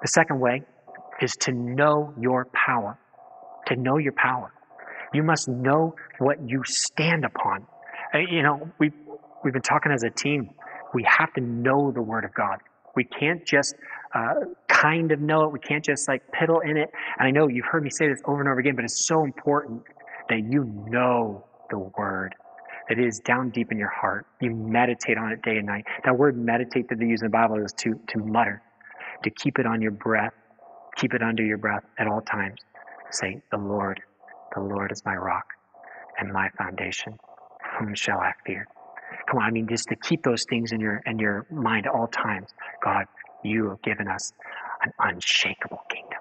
The 0.01 0.09
second 0.09 0.41
way 0.41 0.63
is 1.21 1.37
to 1.43 1.53
know 1.53 2.15
your 2.19 2.47
power. 2.47 2.99
To 3.66 3.77
know 3.77 3.98
your 3.98 4.12
power. 4.12 4.53
You 5.12 5.22
must 5.22 5.48
know 5.48 5.94
what 6.18 6.38
you 6.48 6.62
stand 6.64 7.24
upon. 7.24 7.66
Uh, 8.12 8.18
you 8.18 8.42
know, 8.42 8.70
we, 8.79 8.90
we've 9.42 9.53
been 9.53 9.62
talking 9.62 9.92
as 9.92 10.03
a 10.03 10.11
team 10.11 10.50
we 10.94 11.05
have 11.05 11.33
to 11.35 11.40
know 11.40 11.90
the 11.90 12.00
Word 12.00 12.24
of 12.24 12.33
God. 12.33 12.59
We 12.96 13.05
can't 13.05 13.44
just 13.44 13.74
uh, 14.14 14.35
kind 14.68 15.11
of 15.11 15.20
know 15.20 15.42
it. 15.44 15.53
We 15.53 15.59
can't 15.59 15.85
just 15.85 16.07
like 16.09 16.22
piddle 16.31 16.64
in 16.64 16.77
it. 16.77 16.90
And 17.18 17.27
I 17.27 17.31
know 17.33 17.48
you've 17.48 17.66
heard 17.66 17.83
me 17.83 17.90
say 17.90 18.09
this 18.09 18.22
over 18.24 18.40
and 18.40 18.48
over 18.48 18.61
again, 18.61 18.77
but 18.77 18.85
it's 18.85 19.07
so 19.07 19.24
important 19.24 19.83
that 20.29 20.38
you 20.38 20.64
know 20.88 21.44
the 21.68 21.79
Word. 21.79 22.35
That 22.88 22.98
it 22.98 23.07
is 23.07 23.18
down 23.18 23.50
deep 23.50 23.72
in 23.72 23.79
your 23.79 23.88
heart. 23.88 24.27
You 24.40 24.55
meditate 24.55 25.18
on 25.18 25.33
it 25.33 25.42
day 25.42 25.57
and 25.57 25.66
night. 25.66 25.85
That 26.05 26.18
word 26.18 26.37
meditate 26.37 26.87
that 26.90 26.98
they 26.98 27.07
use 27.07 27.22
in 27.22 27.29
the 27.29 27.31
Bible 27.31 27.57
is 27.64 27.72
to, 27.79 27.98
to 28.09 28.18
mutter, 28.18 28.62
to 29.22 29.31
keep 29.31 29.59
it 29.59 29.64
on 29.64 29.81
your 29.81 29.90
breath, 29.90 30.35
keep 30.94 31.14
it 31.14 31.22
under 31.22 31.42
your 31.42 31.57
breath 31.57 31.83
at 31.98 32.07
all 32.07 32.20
times. 32.20 32.61
Say, 33.11 33.43
The 33.51 33.59
Lord, 33.59 34.01
the 34.55 34.61
Lord 34.62 34.93
is 34.93 35.03
my 35.05 35.17
rock 35.17 35.47
and 36.19 36.33
my 36.33 36.49
foundation. 36.59 37.19
Whom 37.79 37.95
shall 37.95 38.19
I 38.19 38.33
fear? 38.47 38.69
Come 39.29 39.38
on, 39.38 39.45
I 39.45 39.51
mean, 39.51 39.67
just 39.69 39.88
to 39.88 39.97
keep 39.97 40.23
those 40.23 40.45
things 40.49 40.73
in 40.73 40.81
your 40.81 41.03
in 41.07 41.19
your 41.19 41.47
mind 41.51 41.87
at 41.87 41.93
all 41.93 42.09
times. 42.09 42.51
God, 42.83 43.07
you 43.43 43.71
have 43.71 43.83
given 43.83 44.09
us 44.09 44.33
an 44.85 44.93
unshakable 44.99 45.81
kingdom. 45.90 46.21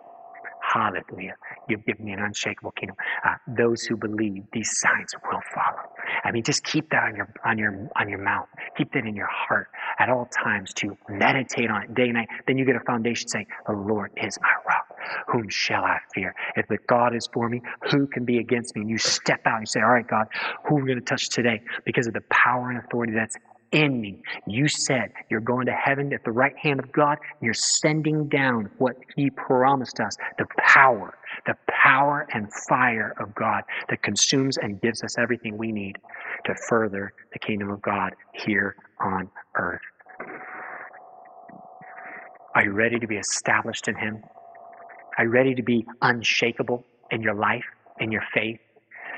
Hallelujah. 0.61 1.35
You've 1.69 1.85
given 1.85 2.05
me 2.05 2.13
an 2.13 2.19
unshakable 2.19 2.71
kingdom. 2.71 2.95
Uh, 3.25 3.35
those 3.47 3.83
who 3.83 3.97
believe, 3.97 4.43
these 4.53 4.79
signs 4.79 5.13
will 5.23 5.41
follow. 5.53 5.89
I 6.23 6.31
mean, 6.31 6.43
just 6.43 6.63
keep 6.63 6.89
that 6.91 7.03
on 7.03 7.15
your 7.15 7.29
on 7.45 7.57
your 7.57 7.89
on 7.95 8.09
your 8.09 8.19
mouth. 8.19 8.47
Keep 8.77 8.93
that 8.93 9.05
in 9.05 9.15
your 9.15 9.27
heart 9.29 9.67
at 9.99 10.09
all 10.09 10.27
times 10.27 10.73
to 10.75 10.97
meditate 11.09 11.69
on 11.69 11.83
it 11.83 11.95
day 11.95 12.05
and 12.05 12.13
night. 12.13 12.29
Then 12.47 12.57
you 12.57 12.65
get 12.65 12.75
a 12.75 12.81
foundation 12.81 13.27
saying, 13.27 13.47
"The 13.67 13.73
Lord 13.73 14.11
is 14.17 14.39
my. 14.41 14.53
Whom 15.27 15.49
shall 15.49 15.83
I 15.83 15.99
fear? 16.13 16.35
If 16.55 16.67
the 16.67 16.77
God 16.87 17.15
is 17.15 17.27
for 17.33 17.49
me, 17.49 17.61
who 17.91 18.07
can 18.07 18.25
be 18.25 18.39
against 18.39 18.75
me?" 18.75 18.81
And 18.81 18.89
you 18.89 18.97
step 18.97 19.41
out 19.45 19.57
and 19.57 19.61
you 19.63 19.67
say, 19.67 19.81
"All 19.81 19.91
right, 19.91 20.07
God, 20.07 20.27
who 20.65 20.77
are 20.77 20.81
we 20.81 20.87
going 20.87 20.99
to 20.99 21.05
touch 21.05 21.29
today?" 21.29 21.61
Because 21.85 22.07
of 22.07 22.13
the 22.13 22.21
power 22.29 22.69
and 22.69 22.79
authority 22.79 23.13
that's 23.13 23.37
in 23.73 23.99
me. 23.99 24.21
You 24.47 24.67
said 24.67 25.11
you're 25.29 25.41
going 25.41 25.65
to 25.65 25.73
heaven 25.73 26.13
at 26.13 26.23
the 26.23 26.31
right 26.31 26.57
hand 26.57 26.79
of 26.79 26.91
God. 26.91 27.17
you're 27.41 27.53
sending 27.53 28.29
down 28.29 28.69
what 28.77 28.95
He 29.15 29.29
promised 29.29 29.99
us 29.99 30.15
the 30.37 30.45
power, 30.57 31.17
the 31.45 31.55
power 31.67 32.27
and 32.33 32.47
fire 32.69 33.13
of 33.19 33.33
God 33.35 33.63
that 33.89 34.01
consumes 34.03 34.57
and 34.57 34.79
gives 34.81 35.03
us 35.03 35.17
everything 35.17 35.57
we 35.57 35.71
need 35.71 35.97
to 36.45 36.55
further 36.69 37.13
the 37.33 37.39
kingdom 37.39 37.69
of 37.69 37.81
God 37.81 38.13
here 38.33 38.75
on 38.99 39.29
earth. 39.55 39.81
Are 42.55 42.63
you 42.63 42.71
ready 42.71 42.99
to 42.99 43.07
be 43.07 43.17
established 43.17 43.87
in 43.87 43.95
Him? 43.95 44.23
Are 45.17 45.25
you 45.25 45.29
ready 45.29 45.53
to 45.55 45.63
be 45.63 45.85
unshakable 46.01 46.85
in 47.11 47.21
your 47.21 47.35
life, 47.35 47.65
in 47.99 48.11
your 48.11 48.23
faith? 48.33 48.59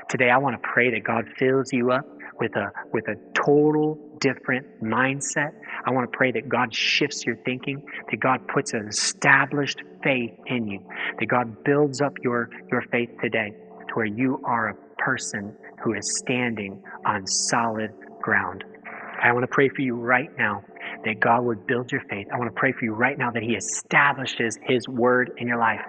Today, 0.08 0.30
I 0.30 0.38
want 0.38 0.60
to 0.60 0.68
pray 0.68 0.90
that 0.90 1.04
God 1.04 1.24
fills 1.38 1.72
you 1.72 1.90
up 1.90 2.06
with 2.38 2.54
a, 2.54 2.70
with 2.92 3.08
a 3.08 3.16
total 3.34 3.98
different 4.20 4.82
mindset. 4.82 5.52
I 5.84 5.90
want 5.90 6.10
to 6.10 6.16
pray 6.16 6.32
that 6.32 6.48
God 6.48 6.74
shifts 6.74 7.24
your 7.24 7.36
thinking, 7.36 7.82
that 8.10 8.20
God 8.20 8.46
puts 8.46 8.74
an 8.74 8.86
established 8.88 9.82
faith 10.02 10.32
in 10.46 10.68
you, 10.68 10.80
that 11.18 11.26
God 11.26 11.64
builds 11.64 12.00
up 12.00 12.12
your, 12.22 12.50
your 12.70 12.82
faith 12.92 13.10
today 13.22 13.54
to 13.88 13.94
where 13.94 14.06
you 14.06 14.40
are 14.44 14.68
a 14.68 14.74
person 14.98 15.56
who 15.82 15.94
is 15.94 16.18
standing 16.18 16.82
on 17.04 17.26
solid 17.26 17.92
ground. 18.20 18.64
I 19.22 19.32
want 19.32 19.44
to 19.44 19.48
pray 19.48 19.70
for 19.70 19.80
you 19.80 19.94
right 19.94 20.30
now 20.36 20.62
that 21.04 21.20
God 21.20 21.44
would 21.44 21.66
build 21.66 21.92
your 21.92 22.02
faith. 22.08 22.28
I 22.32 22.38
want 22.38 22.52
to 22.54 22.58
pray 22.58 22.72
for 22.72 22.84
you 22.84 22.92
right 22.92 23.16
now 23.18 23.30
that 23.30 23.42
He 23.42 23.54
establishes 23.54 24.58
His 24.62 24.88
word 24.88 25.32
in 25.38 25.46
your 25.46 25.58
life. 25.58 25.80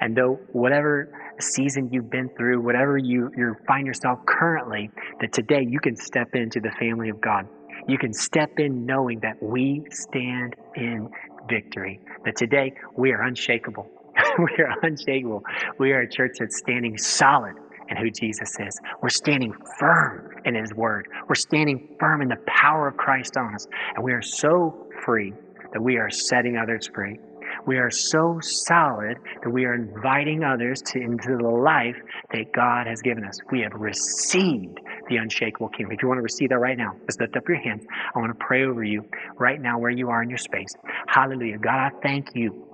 And 0.00 0.16
though 0.16 0.38
whatever 0.52 1.34
season 1.40 1.90
you've 1.92 2.10
been 2.10 2.28
through, 2.36 2.60
whatever 2.60 2.98
you, 2.98 3.30
you 3.36 3.56
find 3.66 3.86
yourself 3.86 4.20
currently, 4.26 4.90
that 5.20 5.32
today 5.32 5.66
you 5.68 5.80
can 5.80 5.96
step 5.96 6.34
into 6.34 6.60
the 6.60 6.70
family 6.78 7.08
of 7.08 7.20
God. 7.20 7.48
You 7.88 7.98
can 7.98 8.12
step 8.12 8.58
in 8.58 8.86
knowing 8.86 9.20
that 9.20 9.42
we 9.42 9.82
stand 9.90 10.54
in 10.76 11.10
victory. 11.48 12.00
That 12.24 12.36
today 12.36 12.74
we 12.96 13.12
are 13.12 13.22
unshakable. 13.22 13.90
we 14.38 14.62
are 14.62 14.76
unshakable. 14.82 15.42
We 15.78 15.92
are 15.92 16.02
a 16.02 16.08
church 16.08 16.36
that's 16.38 16.58
standing 16.58 16.96
solid 16.98 17.54
in 17.92 18.02
who 18.02 18.10
Jesus 18.10 18.56
is. 18.58 18.80
We're 19.00 19.08
standing 19.08 19.54
firm 19.78 20.34
in 20.44 20.54
His 20.54 20.74
Word. 20.74 21.08
We're 21.28 21.34
standing 21.34 21.96
firm 22.00 22.22
in 22.22 22.28
the 22.28 22.40
power 22.46 22.88
of 22.88 22.96
Christ 22.96 23.36
on 23.36 23.54
us. 23.54 23.66
And 23.94 24.04
we 24.04 24.12
are 24.12 24.22
so 24.22 24.86
free 25.04 25.32
that 25.72 25.82
we 25.82 25.96
are 25.96 26.10
setting 26.10 26.56
others 26.56 26.88
free. 26.92 27.18
We 27.66 27.76
are 27.76 27.90
so 27.90 28.38
solid 28.40 29.18
that 29.42 29.50
we 29.50 29.66
are 29.66 29.74
inviting 29.74 30.42
others 30.42 30.80
to, 30.86 31.00
into 31.00 31.36
the 31.36 31.48
life 31.48 31.96
that 32.32 32.52
God 32.52 32.86
has 32.86 33.02
given 33.02 33.24
us. 33.24 33.38
We 33.50 33.60
have 33.60 33.72
received 33.74 34.80
the 35.08 35.16
unshakable 35.16 35.68
kingdom. 35.68 35.92
If 35.92 36.02
you 36.02 36.08
want 36.08 36.18
to 36.18 36.22
receive 36.22 36.48
that 36.48 36.58
right 36.58 36.78
now, 36.78 36.96
just 37.06 37.20
lift 37.20 37.36
up 37.36 37.46
your 37.48 37.58
hands. 37.58 37.84
I 38.14 38.18
want 38.18 38.36
to 38.36 38.44
pray 38.44 38.64
over 38.64 38.82
you 38.82 39.04
right 39.38 39.60
now 39.60 39.78
where 39.78 39.90
you 39.90 40.08
are 40.08 40.22
in 40.22 40.30
your 40.30 40.38
space. 40.38 40.70
Hallelujah. 41.06 41.58
God, 41.58 41.74
I 41.74 41.90
thank 42.02 42.34
you. 42.34 42.71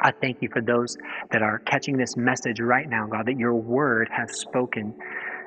I 0.00 0.12
thank 0.12 0.42
you 0.42 0.48
for 0.52 0.60
those 0.60 0.96
that 1.30 1.42
are 1.42 1.58
catching 1.60 1.96
this 1.96 2.16
message 2.16 2.60
right 2.60 2.88
now, 2.88 3.06
God, 3.06 3.26
that 3.26 3.38
your 3.38 3.54
word 3.54 4.08
has 4.10 4.38
spoken 4.38 4.94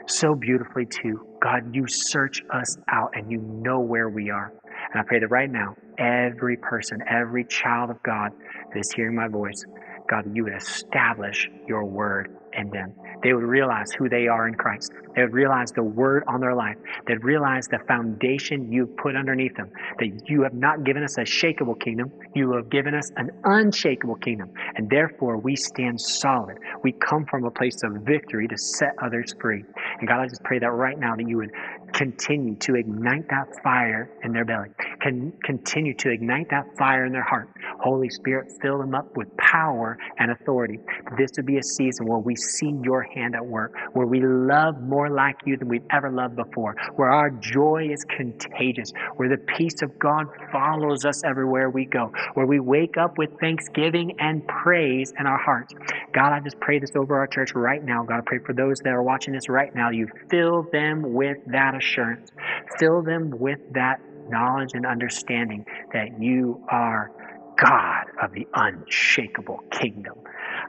so 0.07 0.35
beautifully 0.35 0.85
to. 0.85 1.25
God, 1.41 1.75
you 1.75 1.85
search 1.87 2.43
us 2.51 2.77
out 2.89 3.11
and 3.13 3.31
you 3.31 3.39
know 3.39 3.79
where 3.79 4.09
we 4.09 4.29
are. 4.29 4.53
And 4.93 5.01
I 5.01 5.03
pray 5.03 5.19
that 5.19 5.27
right 5.27 5.49
now, 5.49 5.75
every 5.97 6.57
person, 6.57 6.99
every 7.09 7.43
child 7.45 7.89
of 7.89 8.01
God 8.03 8.31
that 8.73 8.79
is 8.79 8.91
hearing 8.91 9.15
my 9.15 9.27
voice, 9.27 9.63
God, 10.09 10.23
you 10.33 10.45
would 10.45 10.55
establish 10.55 11.49
your 11.67 11.83
word 11.83 12.35
in 12.53 12.69
them. 12.69 12.93
They 13.23 13.33
would 13.33 13.43
realize 13.43 13.91
who 13.91 14.09
they 14.09 14.27
are 14.27 14.47
in 14.47 14.55
Christ. 14.55 14.91
They 15.15 15.23
would 15.23 15.33
realize 15.33 15.71
the 15.71 15.83
word 15.83 16.23
on 16.27 16.39
their 16.39 16.53
life. 16.53 16.77
They'd 17.07 17.23
realize 17.23 17.67
the 17.67 17.79
foundation 17.87 18.71
you've 18.71 18.95
put 18.97 19.15
underneath 19.15 19.55
them. 19.55 19.71
That 19.99 20.29
you 20.29 20.43
have 20.43 20.53
not 20.53 20.83
given 20.83 21.03
us 21.03 21.17
a 21.17 21.21
shakable 21.21 21.79
kingdom. 21.79 22.11
You 22.35 22.51
have 22.53 22.69
given 22.69 22.93
us 22.93 23.11
an 23.17 23.31
unshakable 23.43 24.15
kingdom. 24.15 24.51
And 24.75 24.89
therefore, 24.89 25.37
we 25.37 25.55
stand 25.55 25.99
solid. 25.99 26.57
We 26.83 26.91
come 26.91 27.25
from 27.25 27.45
a 27.45 27.51
place 27.51 27.81
of 27.83 27.93
victory 28.03 28.47
to 28.47 28.57
set 28.57 28.93
others 29.01 29.33
free. 29.41 29.63
And 29.99 30.07
God, 30.07 30.21
I 30.21 30.27
just 30.27 30.43
pray 30.43 30.59
that 30.59 30.71
right 30.71 30.99
now 30.99 31.15
that 31.15 31.27
you 31.27 31.37
would 31.37 31.51
continue 31.93 32.55
to 32.55 32.75
ignite 32.75 33.27
that 33.29 33.47
fire 33.63 34.09
in 34.23 34.31
their 34.31 34.45
belly. 34.45 34.69
Can 35.01 35.31
continue 35.43 35.93
to 35.95 36.09
ignite 36.09 36.49
that 36.49 36.65
fire 36.77 37.05
in 37.05 37.11
their 37.11 37.23
heart. 37.23 37.49
Holy 37.79 38.09
Spirit, 38.09 38.51
fill 38.61 38.77
them 38.77 38.95
up 38.95 39.15
with 39.15 39.35
power 39.37 39.97
and 40.19 40.31
authority. 40.31 40.79
This 41.17 41.31
would 41.37 41.45
be 41.45 41.57
a 41.57 41.63
season 41.63 42.05
where 42.05 42.19
we 42.19 42.35
see 42.35 42.73
your 42.83 43.03
hand 43.03 43.35
at 43.35 43.45
work, 43.45 43.73
where 43.93 44.07
we 44.07 44.21
love 44.21 44.81
more 44.81 45.09
like 45.09 45.37
you 45.45 45.57
than 45.57 45.67
we've 45.67 45.85
ever 45.91 46.11
loved 46.11 46.35
before, 46.35 46.75
where 46.95 47.09
our 47.09 47.29
joy 47.29 47.87
is 47.91 48.03
contagious, 48.05 48.91
where 49.15 49.29
the 49.29 49.37
peace 49.37 49.81
of 49.81 49.97
God 49.99 50.25
follows 50.51 51.05
us 51.05 51.23
everywhere 51.23 51.69
we 51.69 51.85
go, 51.85 52.11
where 52.33 52.45
we 52.45 52.59
wake 52.59 52.97
up 52.97 53.17
with 53.17 53.29
thanksgiving 53.39 54.15
and 54.19 54.45
praise 54.47 55.13
in 55.19 55.25
our 55.25 55.37
hearts. 55.37 55.73
God, 56.13 56.33
I 56.33 56.39
just 56.39 56.59
pray 56.59 56.79
this 56.79 56.95
over 56.95 57.17
our 57.17 57.27
church 57.27 57.53
right 57.55 57.83
now. 57.83 58.03
God, 58.03 58.17
I 58.17 58.21
pray 58.25 58.39
for 58.39 58.53
those 58.53 58.79
that 58.79 58.93
are 58.93 59.03
watching 59.03 59.33
this 59.33 59.49
right 59.49 59.73
now. 59.73 59.89
You 59.89 60.07
fill 60.29 60.63
them 60.71 61.13
with 61.13 61.37
that 61.47 61.75
assurance. 61.77 62.31
Fill 62.79 63.01
them 63.01 63.31
with 63.31 63.59
that 63.73 64.01
knowledge 64.29 64.71
and 64.73 64.85
understanding 64.85 65.65
that 65.93 66.21
you 66.21 66.63
are 66.69 67.11
God 67.57 68.05
of 68.21 68.33
the 68.33 68.47
unshakable 68.53 69.59
kingdom. 69.71 70.15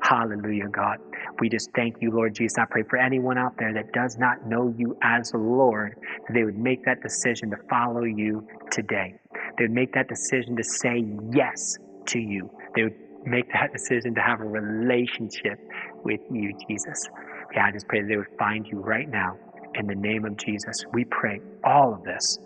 Hallelujah, 0.00 0.68
God. 0.68 0.98
We 1.40 1.48
just 1.48 1.70
thank 1.74 1.96
you, 2.00 2.10
Lord 2.10 2.34
Jesus. 2.34 2.56
I 2.58 2.64
pray 2.64 2.82
for 2.82 2.96
anyone 2.96 3.36
out 3.36 3.56
there 3.58 3.74
that 3.74 3.92
does 3.92 4.16
not 4.16 4.46
know 4.46 4.74
you 4.76 4.96
as 5.02 5.32
Lord, 5.34 5.96
that 6.26 6.34
they 6.34 6.44
would 6.44 6.58
make 6.58 6.84
that 6.84 7.02
decision 7.02 7.50
to 7.50 7.56
follow 7.68 8.04
you 8.04 8.46
today. 8.70 9.14
They 9.58 9.64
would 9.64 9.72
make 9.72 9.92
that 9.94 10.08
decision 10.08 10.56
to 10.56 10.64
say 10.64 11.04
yes 11.32 11.78
to 12.06 12.18
you. 12.18 12.50
They 12.74 12.84
would 12.84 12.96
make 13.26 13.52
that 13.52 13.72
decision 13.72 14.14
to 14.14 14.20
have 14.20 14.40
a 14.40 14.44
relationship 14.44 15.60
with 16.04 16.20
you, 16.30 16.54
Jesus. 16.68 17.08
Yeah, 17.54 17.66
I 17.66 17.72
just 17.72 17.88
pray 17.88 18.02
that 18.02 18.08
they 18.08 18.16
would 18.16 18.36
find 18.38 18.66
you 18.66 18.78
right 18.78 19.08
now. 19.08 19.36
In 19.74 19.86
the 19.86 19.94
name 19.94 20.24
of 20.24 20.36
Jesus, 20.36 20.84
we 20.92 21.04
pray 21.04 21.40
all 21.64 21.94
of 21.94 22.02
this. 22.02 22.38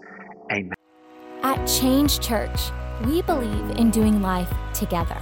Amen. 0.51 0.75
At 1.43 1.65
Change 1.67 2.21
Church, 2.21 2.71
we 3.05 3.23
believe 3.23 3.71
in 3.79 3.91
doing 3.91 4.23
life 4.23 4.53
together. 4.75 5.19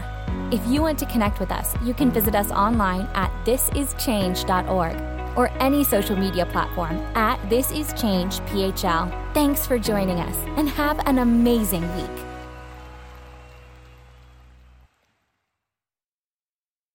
If 0.53 0.61
you 0.67 0.83
want 0.83 0.99
to 0.99 1.07
connect 1.07 1.41
with 1.41 1.51
us, 1.53 1.75
you 1.83 1.95
can 1.95 2.11
visit 2.11 2.35
us 2.35 2.51
online 2.51 3.09
at 3.15 3.31
thisischange.org 3.45 5.37
or 5.37 5.49
any 5.61 5.85
social 5.85 6.17
media 6.17 6.45
platform 6.47 6.97
at 7.15 7.39
thisischangephl. 7.49 9.35
Thanks 9.35 9.67
for 9.67 9.79
joining 9.79 10.21
us 10.21 10.37
and 10.57 10.69
have 10.69 10.99
an 11.07 11.19
amazing 11.19 11.83
week. 11.97 12.30